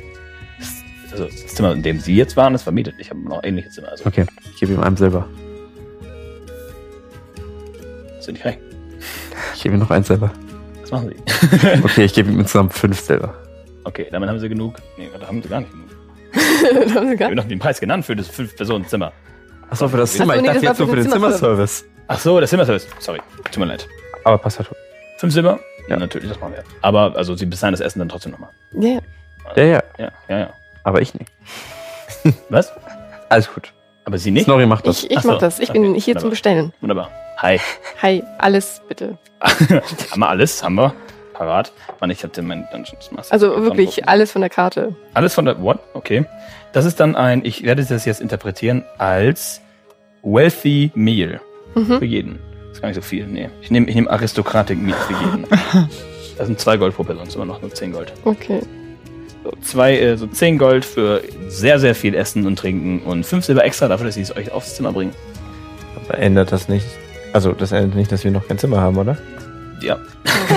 Also 1.12 1.26
das 1.26 1.47
Zimmer, 1.47 1.74
in 1.74 1.84
dem 1.84 1.99
Sie 1.99 2.16
jetzt 2.16 2.38
waren, 2.38 2.55
ist 2.55 2.64
vermietet. 2.64 2.95
Ich 2.97 3.09
habe 3.09 3.20
noch 3.22 3.43
ähnliche 3.43 3.70
Zimmer. 3.70 3.89
Also 3.89 4.05
Okay, 4.05 4.26
ich 4.53 4.59
gebe 4.59 4.74
ihm 4.74 4.80
einem 4.82 4.97
Silber. 4.97 5.28
sind 8.20 8.34
nicht 8.36 8.45
recht. 8.45 8.59
Ich 9.55 9.64
gebe 9.64 9.76
ihm 9.76 9.80
noch 9.80 9.91
ein 9.91 10.03
Silber. 10.03 10.32
Was 10.82 10.91
machen 10.91 11.09
Sie? 11.09 11.57
Okay, 11.84 12.05
ich 12.05 12.14
gebe 12.14 12.32
ihm 12.32 12.39
insgesamt 12.39 12.74
fünf 12.74 12.99
Silber. 12.99 13.34
Okay, 13.84 14.07
damit 14.12 14.30
haben 14.30 14.39
Sie 14.39 14.47
genug. 14.49 14.76
Nee, 14.97 15.09
da 15.20 15.28
haben 15.28 15.41
Sie 15.41 15.49
gar 15.49 15.62
nicht 15.62 15.72
genug. 15.72 15.88
Da 16.93 16.95
haben 16.95 17.07
sie 17.09 17.16
Ich 17.16 17.22
habe 17.22 17.36
noch 17.36 17.47
den 17.47 17.59
Preis 17.59 17.80
genannt 17.80 18.05
für 18.05 18.16
das 18.16 18.28
Fünf-Personen-Zimmer. 18.28 19.12
Achso, 19.70 19.88
für 19.89 19.97
das 19.97 20.12
Ach 20.14 20.18
Zimmer. 20.18 20.34
so, 20.34 20.39
ich 20.39 20.41
nee, 20.41 20.47
dachte 20.47 20.59
das 20.59 20.64
war 20.64 20.72
jetzt 20.72 20.80
nur 20.80 20.88
für 20.89 20.95
den 21.03 21.12
Zimmerservice. 21.12 21.86
Ach 22.07 22.20
so, 22.20 22.39
das 22.39 22.49
Zimmerservice. 22.49 22.88
Sorry, 22.99 23.20
tut 23.45 23.57
mir 23.57 23.66
leid. 23.66 23.88
Aber 24.24 24.38
passt 24.38 24.59
halt. 24.59 24.70
Fünf 25.18 25.34
Silber? 25.34 25.59
Ja. 25.89 25.97
Natürlich, 25.97 26.30
das 26.30 26.39
machen 26.39 26.53
wir. 26.53 26.64
Aber 26.82 27.16
also 27.16 27.36
Sie 27.36 27.45
bezahlen 27.45 27.74
das 27.74 27.82
Essen 27.82 27.99
dann 27.99 28.09
trotzdem 28.09 28.32
nochmal. 28.34 28.49
Ja, 28.74 28.99
Ja, 29.55 29.64
ja, 29.64 29.84
Ja, 29.97 30.12
ja, 30.30 30.39
ja. 30.39 30.53
Aber 30.84 31.01
ich 31.01 31.13
nicht. 31.13 31.32
Was? 32.49 32.71
Alles 33.29 33.53
gut. 33.53 33.71
Aber 34.05 34.17
Sie 34.17 34.32
nicht? 34.32 34.45
Snorri 34.45 34.65
macht 34.65 34.88
das. 34.88 35.03
ich, 35.03 35.11
ich 35.11 35.17
Ach 35.17 35.23
so, 35.23 35.32
mach 35.32 35.38
das. 35.39 35.59
Ich 35.59 35.71
bin 35.71 35.84
okay, 35.84 35.93
hier 35.99 36.15
wunderbar. 36.15 36.21
zum 36.21 36.29
Bestellen. 36.32 36.73
Wunderbar. 36.82 37.09
Hi. 37.38 37.59
Hi, 38.01 38.23
alles 38.38 38.82
bitte. 38.88 39.17
haben 39.41 40.19
wir 40.19 40.29
alles? 40.29 40.63
Haben 40.63 40.75
wir? 40.75 40.93
Parat? 41.34 41.71
Mann, 41.99 42.09
ich 42.11 42.23
hatte 42.23 42.41
mein 42.41 42.67
Dungeons 42.71 43.11
Master. 43.11 43.34
Also 43.34 43.63
wirklich 43.63 44.07
alles 44.07 44.32
von 44.32 44.41
der 44.41 44.49
Karte. 44.49 44.95
Alles 45.13 45.34
von 45.34 45.45
der. 45.45 45.61
What? 45.61 45.79
Okay. 45.93 46.25
Das 46.73 46.86
ist 46.86 46.99
dann 46.99 47.15
ein. 47.15 47.43
Ich 47.45 47.63
werde 47.63 47.84
das 47.84 48.05
jetzt 48.05 48.21
interpretieren 48.21 48.84
als 48.97 49.61
Wealthy 50.23 50.91
Meal. 50.93 51.41
Für 51.73 51.79
Mhm. 51.79 52.03
jeden. 52.03 52.39
Das 52.67 52.77
ist 52.77 52.82
gar 52.82 52.89
nicht 52.89 52.95
so 52.95 53.01
viel. 53.01 53.25
Nee. 53.27 53.49
Ich 53.61 53.71
nehme 53.71 53.88
ich 53.88 53.95
nehm 53.95 54.07
Aristocratic 54.07 54.77
Meal 54.79 54.97
für 54.97 55.13
jeden. 55.13 55.45
Das 56.38 56.47
sind 56.47 56.59
zwei 56.59 56.75
Gold 56.77 56.95
pro 56.95 57.03
Person, 57.03 57.27
ist 57.27 57.36
immer 57.36 57.45
noch 57.45 57.61
nur 57.61 57.71
zehn 57.71 57.91
Gold. 57.91 58.13
Okay. 58.25 58.61
So, 59.43 59.51
zwei, 59.61 59.97
äh, 59.97 60.17
so 60.17 60.27
10 60.27 60.57
Gold 60.57 60.85
für 60.85 61.21
sehr, 61.47 61.79
sehr 61.79 61.95
viel 61.95 62.13
Essen 62.15 62.45
und 62.45 62.57
Trinken 62.57 63.01
und 63.01 63.25
5 63.25 63.45
Silber 63.45 63.63
extra 63.63 63.87
dafür, 63.87 64.05
dass 64.05 64.15
sie 64.15 64.21
es 64.21 64.35
euch 64.35 64.51
aufs 64.51 64.75
Zimmer 64.75 64.91
bringen. 64.91 65.13
Aber 65.95 66.17
ändert 66.17 66.51
das 66.51 66.69
nicht. 66.69 66.85
Also, 67.33 67.53
das 67.53 67.71
ändert 67.71 67.95
nicht, 67.95 68.11
dass 68.11 68.23
wir 68.23 68.31
noch 68.31 68.47
kein 68.47 68.57
Zimmer 68.57 68.81
haben, 68.81 68.97
oder? 68.97 69.17
Ja. 69.81 69.97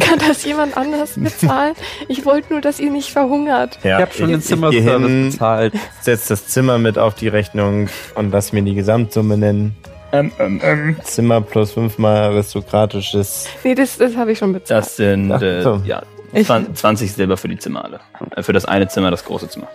Kann 0.00 0.18
das 0.26 0.44
jemand 0.44 0.76
anders 0.76 1.14
bezahlen? 1.16 1.74
Ich 2.08 2.24
wollte 2.24 2.52
nur, 2.52 2.60
dass 2.60 2.78
ihr 2.78 2.90
nicht 2.90 3.10
verhungert. 3.10 3.78
Ja, 3.82 3.98
ich 3.98 4.02
habe 4.02 4.14
schon 4.14 4.28
den 4.28 4.40
geh 4.40 4.46
Zimmerservice 4.46 5.32
bezahlt. 5.32 5.74
setz 6.00 6.28
das 6.28 6.46
Zimmer 6.46 6.78
mit 6.78 6.98
auf 6.98 7.14
die 7.14 7.28
Rechnung 7.28 7.88
und 8.14 8.30
lass 8.30 8.52
mir 8.52 8.62
die 8.62 8.74
Gesamtsumme 8.74 9.36
nennen. 9.36 9.74
Ähm, 10.12 10.30
ähm, 10.38 10.60
ähm. 10.62 10.96
Zimmer 11.02 11.40
plus 11.40 11.72
fünfmal 11.72 12.16
aristokratisches. 12.16 13.48
Nee, 13.64 13.74
das, 13.74 13.98
das 13.98 14.16
habe 14.16 14.32
ich 14.32 14.38
schon 14.38 14.52
bezahlt. 14.52 14.84
Das 14.84 14.96
sind 14.96 15.32
Ach 15.32 15.42
äh, 15.42 15.62
so. 15.62 15.82
ja, 15.84 16.02
Ich- 16.34 16.46
20 16.46 16.74
20 16.76 17.12
Silber 17.12 17.36
für 17.36 17.48
die 17.48 17.58
Zimmer 17.58 17.84
alle. 17.84 18.00
Äh, 18.36 18.42
Für 18.42 18.52
das 18.52 18.64
eine 18.64 18.88
Zimmer, 18.88 19.10
das 19.10 19.24
große 19.24 19.48
Zimmer. 19.48 19.68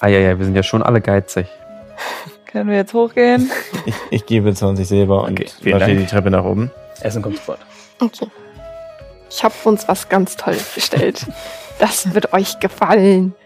Ah 0.00 0.08
ja, 0.08 0.18
ja, 0.18 0.38
wir 0.38 0.44
sind 0.44 0.54
ja 0.54 0.62
schon 0.62 0.82
alle 0.82 1.00
geizig. 1.00 1.46
Können 2.46 2.70
wir 2.70 2.76
jetzt 2.76 2.94
hochgehen? 2.94 3.50
Ich, 3.86 3.94
ich 4.10 4.26
gebe 4.26 4.52
20 4.54 4.86
Silber 4.86 5.24
und 5.24 5.32
Okay, 5.32 5.46
vielen 5.62 5.78
Dank. 5.78 5.98
die 5.98 6.06
Treppe 6.06 6.30
nach 6.30 6.44
oben. 6.44 6.70
Essen 7.00 7.22
kommt 7.22 7.36
sofort. 7.36 7.60
Okay. 8.00 8.26
Ich 9.30 9.44
habe 9.44 9.54
uns 9.64 9.86
was 9.88 10.08
ganz 10.08 10.36
Tolles 10.36 10.74
bestellt. 10.74 11.26
Das 11.78 12.12
wird 12.12 12.32
euch 12.32 12.58
gefallen. 12.58 13.36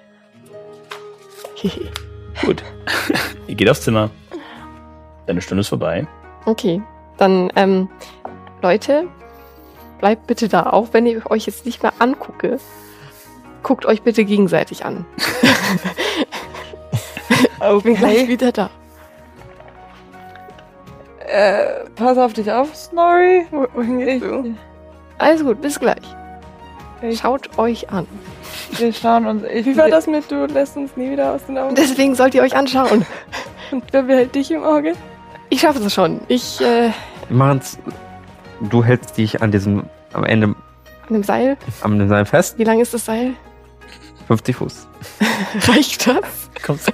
Gut. 2.46 2.62
Ihr 3.46 3.54
geht 3.54 3.68
aufs 3.68 3.82
Zimmer. 3.82 4.08
Deine 5.26 5.40
Stunde 5.42 5.60
ist 5.60 5.68
vorbei. 5.68 6.06
okay, 6.46 6.82
dann, 7.18 7.52
ähm, 7.56 7.88
Leute, 8.62 9.06
bleibt 10.02 10.26
bitte 10.26 10.48
da, 10.48 10.64
auch 10.64 10.88
wenn 10.92 11.06
ich 11.06 11.24
euch 11.30 11.46
jetzt 11.46 11.64
nicht 11.64 11.82
mehr 11.82 11.92
angucke. 12.00 12.58
Guckt 13.62 13.86
euch 13.86 14.02
bitte 14.02 14.24
gegenseitig 14.26 14.84
an. 14.84 15.06
Ich 17.76 17.82
bin 17.84 17.94
gleich 17.94 18.26
wieder 18.26 18.50
da. 18.50 18.70
Äh, 21.20 21.84
pass 21.94 22.18
auf 22.18 22.32
dich 22.32 22.50
auf, 22.50 22.74
Snorri. 22.74 23.46
Wo- 23.52 23.68
Wohin 23.74 24.00
Ich, 24.00 24.06
gehst 24.06 24.24
du? 24.24 24.54
Also 25.18 25.44
gut, 25.44 25.60
bis 25.62 25.78
gleich. 25.78 26.02
Ich- 27.02 27.20
Schaut 27.20 27.56
euch 27.58 27.88
an. 27.90 28.08
wir 28.78 28.92
schauen 28.92 29.26
uns. 29.26 29.44
Ich, 29.44 29.64
Wie 29.64 29.76
war 29.76 29.88
das 29.88 30.08
mit, 30.08 30.28
du 30.28 30.44
lässt 30.46 30.76
uns 30.76 30.96
nie 30.96 31.12
wieder 31.12 31.32
aus 31.34 31.46
den 31.46 31.56
Augen? 31.56 31.76
Deswegen 31.76 32.16
sollt 32.16 32.34
ihr 32.34 32.42
euch 32.42 32.56
anschauen. 32.56 33.06
Und 33.70 33.84
wer 33.92 34.02
behält 34.02 34.34
dich 34.34 34.50
im 34.50 34.64
Auge? 34.64 34.94
Ich 35.48 35.60
schaffe 35.60 35.78
es 35.84 35.94
schon. 35.94 36.20
Ich, 36.26 36.60
äh, 36.60 36.90
Wir 37.28 37.36
machen's. 37.36 37.78
Du 38.70 38.84
hältst 38.84 39.16
dich 39.18 39.42
an 39.42 39.50
diesem, 39.50 39.84
am 40.12 40.24
Ende, 40.24 40.48
an 40.48 40.54
dem 41.10 41.22
Seil. 41.22 41.56
am 41.80 42.08
Seil 42.08 42.24
fest. 42.26 42.58
Wie 42.58 42.64
lang 42.64 42.80
ist 42.80 42.94
das 42.94 43.04
Seil? 43.04 43.32
50 44.28 44.56
Fuß. 44.56 44.86
Reicht 45.68 46.06
das? 46.06 46.50
Kommst 46.64 46.90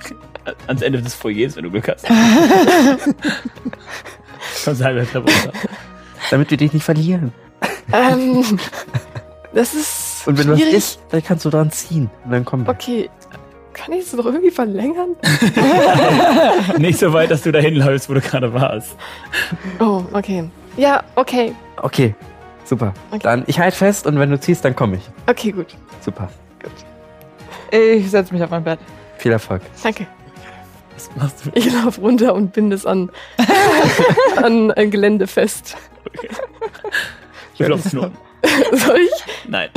ans 0.66 0.83
Ende 0.83 1.03
des 1.03 1.14
Foyers, 1.14 1.57
wenn 1.57 1.64
du 1.64 1.71
Glück 1.71 1.89
hast. 1.89 2.07
Kommst 4.64 4.83
halbe 4.83 5.07
Treppe 5.07 5.31
runter. 5.31 5.53
Damit 6.31 6.51
wir 6.51 6.57
dich 6.57 6.73
nicht 6.73 6.85
verlieren. 6.85 7.33
Ähm, 7.93 8.59
das 9.55 9.75
ist 9.75 10.27
Und 10.27 10.39
wenn 10.39 10.49
was 10.49 10.59
schwierig. 10.59 10.75
ist, 10.75 11.01
dann 11.11 11.23
kannst 11.23 11.45
du 11.45 11.51
dran 11.51 11.71
ziehen. 11.71 12.11
Und 12.25 12.31
dann 12.33 12.45
kommen 12.45 12.66
wir. 12.66 12.73
Okay, 12.73 13.11
kann 13.75 13.93
ich 13.93 14.01
es 14.07 14.12
noch 14.14 14.25
irgendwie 14.25 14.51
verlängern? 14.51 15.11
Nicht 16.79 16.99
so 16.99 17.12
weit, 17.12 17.31
dass 17.31 17.43
du 17.43 17.53
dahin 17.53 17.77
läufst, 17.77 18.09
wo 18.09 18.14
du 18.14 18.21
gerade 18.21 18.53
warst. 18.53 18.97
Oh, 19.81 20.03
okay. 20.12 20.49
Ja, 20.79 21.03
okay. 21.16 21.55
Okay, 21.83 22.14
super. 22.64 22.95
Okay. 23.11 23.20
Dann, 23.22 23.45
ich 23.47 23.59
halt 23.59 23.74
fest 23.74 24.07
und 24.07 24.18
wenn 24.18 24.31
du 24.31 24.39
ziehst, 24.41 24.64
dann 24.64 24.74
komme 24.76 24.97
ich. 24.97 25.03
Okay, 25.26 25.51
gut. 25.53 25.76
Super. 26.01 26.29
ich 27.70 28.11
setze 28.11 28.33
mich 28.33 28.43
auf 28.43 28.51
mein 28.51 28.64
Bett. 28.64 28.79
Viel 29.18 29.33
Erfolg. 29.33 29.61
Danke. 29.83 30.07
Was 30.95 31.11
machst 31.16 31.47
du? 31.47 31.51
Ich 31.55 31.70
laufe 31.72 32.01
runter 32.01 32.35
und 32.35 32.53
binde 32.53 32.74
es 32.76 32.87
an, 32.87 33.11
an 34.37 34.70
ein 34.72 34.91
Gelände 34.91 35.26
fest. 35.26 35.76
Ich 37.55 37.61
will 37.61 37.72
aufs 37.72 37.91
Klo. 37.91 38.09
Soll 38.72 38.99
ich? 39.01 39.24
Nein. 39.49 39.68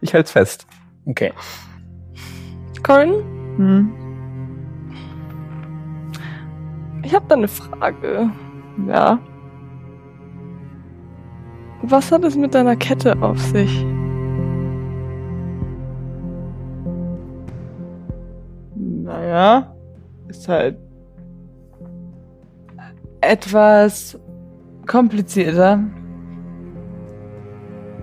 Ich 0.00 0.14
halte 0.14 0.32
fest. 0.32 0.66
Okay. 1.06 1.32
Corin, 2.82 3.12
Hm? 3.56 3.92
ich 7.02 7.14
habe 7.14 7.24
da 7.28 7.34
eine 7.36 7.48
Frage. 7.48 8.30
Ja. 8.88 9.18
Was 11.88 12.10
hat 12.10 12.24
es 12.24 12.36
mit 12.36 12.52
deiner 12.52 12.74
Kette 12.74 13.16
auf 13.22 13.38
sich? 13.38 13.84
Naja. 18.74 19.72
Ist 20.28 20.48
halt 20.48 20.76
etwas 23.20 24.18
komplizierter. 24.86 25.80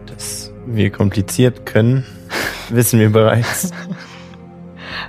Dass 0.06 0.54
wir 0.66 0.90
kompliziert 0.90 1.66
können, 1.66 2.06
wissen 2.70 3.00
wir 3.00 3.12
bereits. 3.12 3.72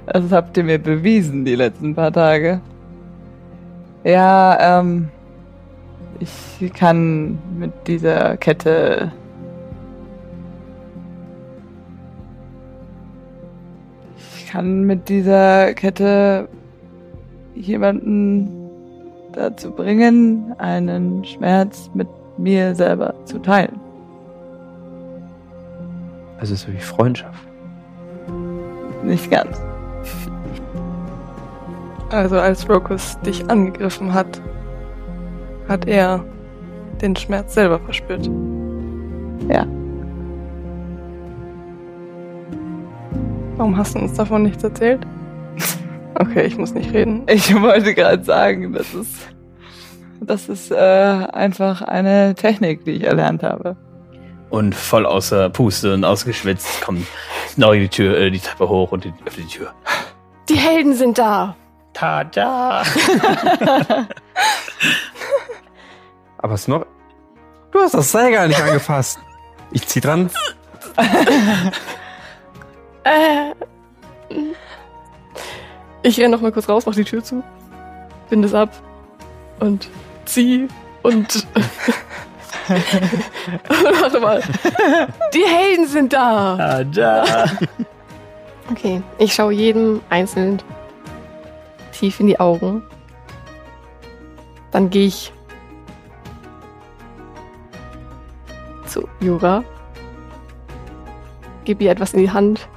Das 0.07 0.33
habt 0.33 0.57
ihr 0.57 0.64
mir 0.64 0.79
bewiesen 0.79 1.45
die 1.45 1.55
letzten 1.55 1.95
paar 1.95 2.12
Tage. 2.12 2.61
Ja, 4.03 4.81
ähm. 4.81 5.11
Ich 6.21 6.73
kann 6.73 7.39
mit 7.59 7.73
dieser 7.87 8.37
Kette. 8.37 9.12
Ich 14.37 14.47
kann 14.47 14.85
mit 14.85 15.09
dieser 15.09 15.75
Kette 15.75 16.49
jemanden 17.55 18.71
dazu 19.33 19.71
bringen, 19.71 20.55
einen 20.59 21.25
Schmerz 21.25 21.91
mit 21.95 22.09
mir 22.39 22.75
selber 22.75 23.15
zu 23.25 23.39
teilen. 23.41 23.81
Also 26.39 26.55
so 26.55 26.69
wie 26.73 26.79
Freundschaft. 26.79 27.49
Nicht 29.03 29.31
ganz. 29.31 29.61
Also 32.11 32.39
als 32.39 32.69
Rokus 32.69 33.19
dich 33.21 33.49
angegriffen 33.51 34.15
hat, 34.15 34.41
hat 35.69 35.87
er 35.87 36.25
den 37.01 37.17
Schmerz 37.17 37.55
selber 37.55 37.79
verspürt. 37.81 38.27
Ja. 39.49 39.67
Warum 43.57 43.77
hast 43.77 43.95
du 43.95 44.01
uns 44.01 44.15
davon 44.15 44.43
nichts 44.43 44.62
erzählt? 44.65 45.07
Okay, 46.17 46.45
ich 46.45 46.57
muss 46.57 46.73
nicht 46.73 46.93
reden. 46.93 47.25
Ich 47.27 47.53
wollte 47.61 47.93
gerade 47.93 48.23
sagen, 48.23 48.73
das 48.73 48.95
ist, 48.95 49.17
das 50.21 50.49
ist 50.49 50.71
äh, 50.71 50.77
einfach 50.77 51.83
eine 51.83 52.37
Technik, 52.37 52.85
die 52.85 52.93
ich 52.93 53.03
erlernt 53.03 53.43
habe. 53.43 53.77
Und 54.49 54.77
voll 54.77 55.07
außer 55.07 55.51
Puste 55.51 55.93
und 55.93 56.05
ausgeschwitzt 56.05 56.83
kommt 56.83 57.05
Snorri 57.49 57.81
die 57.81 57.89
Tür, 57.89 58.17
äh, 58.17 58.31
die 58.31 58.39
Treppe 58.39 58.69
hoch 58.69 58.93
und 58.93 59.07
öffnet 59.27 59.51
die 59.51 59.59
Tür. 59.59 59.73
Die 60.49 60.55
Helden 60.55 60.95
sind 60.95 61.19
da. 61.19 61.57
Tada! 61.95 62.85
Aber 66.45 66.59
Snor... 66.59 66.84
Du 67.70 67.80
hast 67.80 67.95
das 67.95 68.12
Seil 68.12 68.30
gar 68.30 68.47
nicht 68.47 68.61
angefasst. 68.61 69.18
Ich 69.70 69.88
zieh 69.88 70.01
dran. 70.01 70.30
Äh. 73.07 73.53
Ich 76.03 76.18
renn 76.18 76.30
noch 76.30 76.40
mal 76.40 76.53
kurz 76.53 76.66
raus, 76.70 76.86
mach 76.86 76.95
die 76.95 77.05
Tür 77.05 77.22
zu, 77.22 77.45
binde 78.30 78.49
es 78.49 78.55
ab 78.55 78.70
und 79.61 79.90
zieh 80.24 80.68
und. 81.03 81.47
Warte 84.01 84.20
mal. 84.20 84.42
Die 85.34 85.45
Helden 85.45 85.86
sind 85.86 86.14
da. 86.14 86.57
Tada! 86.57 87.45
Okay, 88.70 89.03
ich 89.18 89.34
schaue 89.34 89.53
jedem 89.53 90.01
einzeln 90.09 90.62
tief 91.92 92.20
in 92.20 92.28
die 92.28 92.40
Augen. 92.40 92.82
Dann 94.70 94.88
gehe 94.88 95.09
ich 95.09 95.30
zu 98.95 99.09
Jura, 99.18 99.64
gebe 101.64 101.82
ihr 101.82 101.90
etwas 101.90 102.14
in 102.14 102.20
die 102.20 102.30
Hand, 102.30 102.68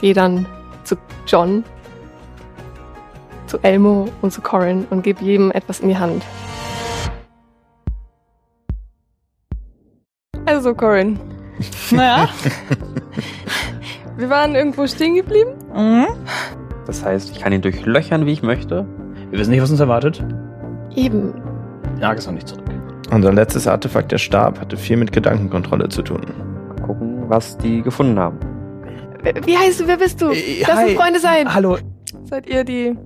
gehe 0.00 0.14
dann 0.14 0.46
zu 0.82 0.96
John, 1.28 1.62
zu 3.46 3.58
Elmo 3.62 4.08
und 4.20 4.32
zu 4.32 4.40
Corin 4.40 4.86
und 4.90 5.02
gebe 5.02 5.22
jedem 5.22 5.52
etwas 5.52 5.78
in 5.78 5.90
die 5.90 5.96
Hand. 5.96 6.24
Also, 10.44 10.74
Corin, 10.74 11.20
Naja. 11.92 12.28
wir 14.16 14.28
waren 14.28 14.56
irgendwo 14.56 14.88
stehen 14.88 15.14
geblieben. 15.14 15.52
Mhm. 15.72 16.06
Das 16.86 17.04
heißt, 17.04 17.30
ich 17.30 17.40
kann 17.40 17.52
ihn 17.52 17.62
durchlöchern, 17.62 18.26
wie 18.26 18.32
ich 18.32 18.42
möchte. 18.42 18.84
Wir 19.30 19.38
wissen 19.38 19.50
nicht, 19.52 19.62
was 19.62 19.70
uns 19.70 19.78
erwartet. 19.78 20.24
Eben. 20.96 21.32
Jag 22.00 22.18
ist 22.18 22.26
noch 22.26 22.34
nicht 22.34 22.48
zurück. 22.48 22.69
Unser 23.10 23.32
letztes 23.32 23.66
Artefakt, 23.66 24.12
der 24.12 24.18
Stab, 24.18 24.60
hatte 24.60 24.76
viel 24.76 24.96
mit 24.96 25.12
Gedankenkontrolle 25.12 25.88
zu 25.88 26.02
tun. 26.02 26.20
Mal 26.68 26.86
gucken, 26.86 27.28
was 27.28 27.58
die 27.58 27.82
gefunden 27.82 28.18
haben. 28.18 28.38
Wie 29.44 29.58
heißt 29.58 29.80
du? 29.80 29.86
Wer 29.88 29.96
bist 29.96 30.22
du? 30.22 30.30
Äh, 30.30 30.62
Lass 30.66 30.84
uns. 30.84 30.92
Freunde 30.94 31.18
sein. 31.18 31.52
Hallo. 31.52 31.78
Seid 32.24 32.46
ihr 32.46 32.64
die 32.64 32.96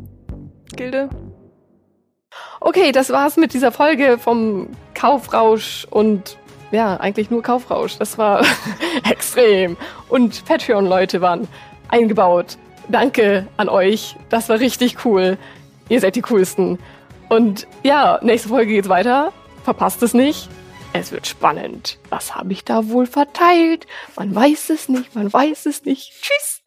Gilde? 0.77 1.09
Okay, 2.61 2.93
das 2.93 3.11
war's 3.11 3.37
mit 3.37 3.55
dieser 3.55 3.73
Folge 3.73 4.19
vom 4.19 4.69
Kaufrausch 4.95 5.87
und 5.91 6.37
ja, 6.71 6.97
eigentlich 6.99 7.31
nur 7.31 7.43
Kaufrausch. 7.43 7.99
Das 7.99 8.19
war 8.19 8.45
extrem. 9.11 9.77
Und 10.09 10.45
Patreon-Leute 10.45 11.21
waren 11.21 11.49
eingebaut. 11.89 12.59
Danke 12.89 13.47
an 13.57 13.69
euch. 13.69 14.17
Das 14.29 14.49
war 14.49 14.61
richtig 14.61 15.05
cool. 15.05 15.39
Ihr 15.89 16.01
seid 16.01 16.17
die 16.17 16.23
coolsten. 16.23 16.79
Und 17.29 17.67
ja, 17.83 18.19
nächste 18.23 18.49
Folge 18.49 18.73
geht's 18.73 18.89
weiter. 18.89 19.33
Verpasst 19.65 20.03
es 20.03 20.15
nicht. 20.15 20.49
Es 20.93 21.11
wird 21.11 21.27
spannend. 21.27 21.99
Was 22.11 22.37
habe 22.37 22.53
ich 22.53 22.65
da 22.65 22.89
wohl 22.89 23.07
verteilt? 23.07 23.87
Man 24.15 24.35
weiß 24.35 24.71
es 24.71 24.89
nicht, 24.89 25.15
man 25.15 25.33
weiß 25.33 25.67
es 25.67 25.85
nicht. 25.85 26.13
Tschüss. 26.21 26.64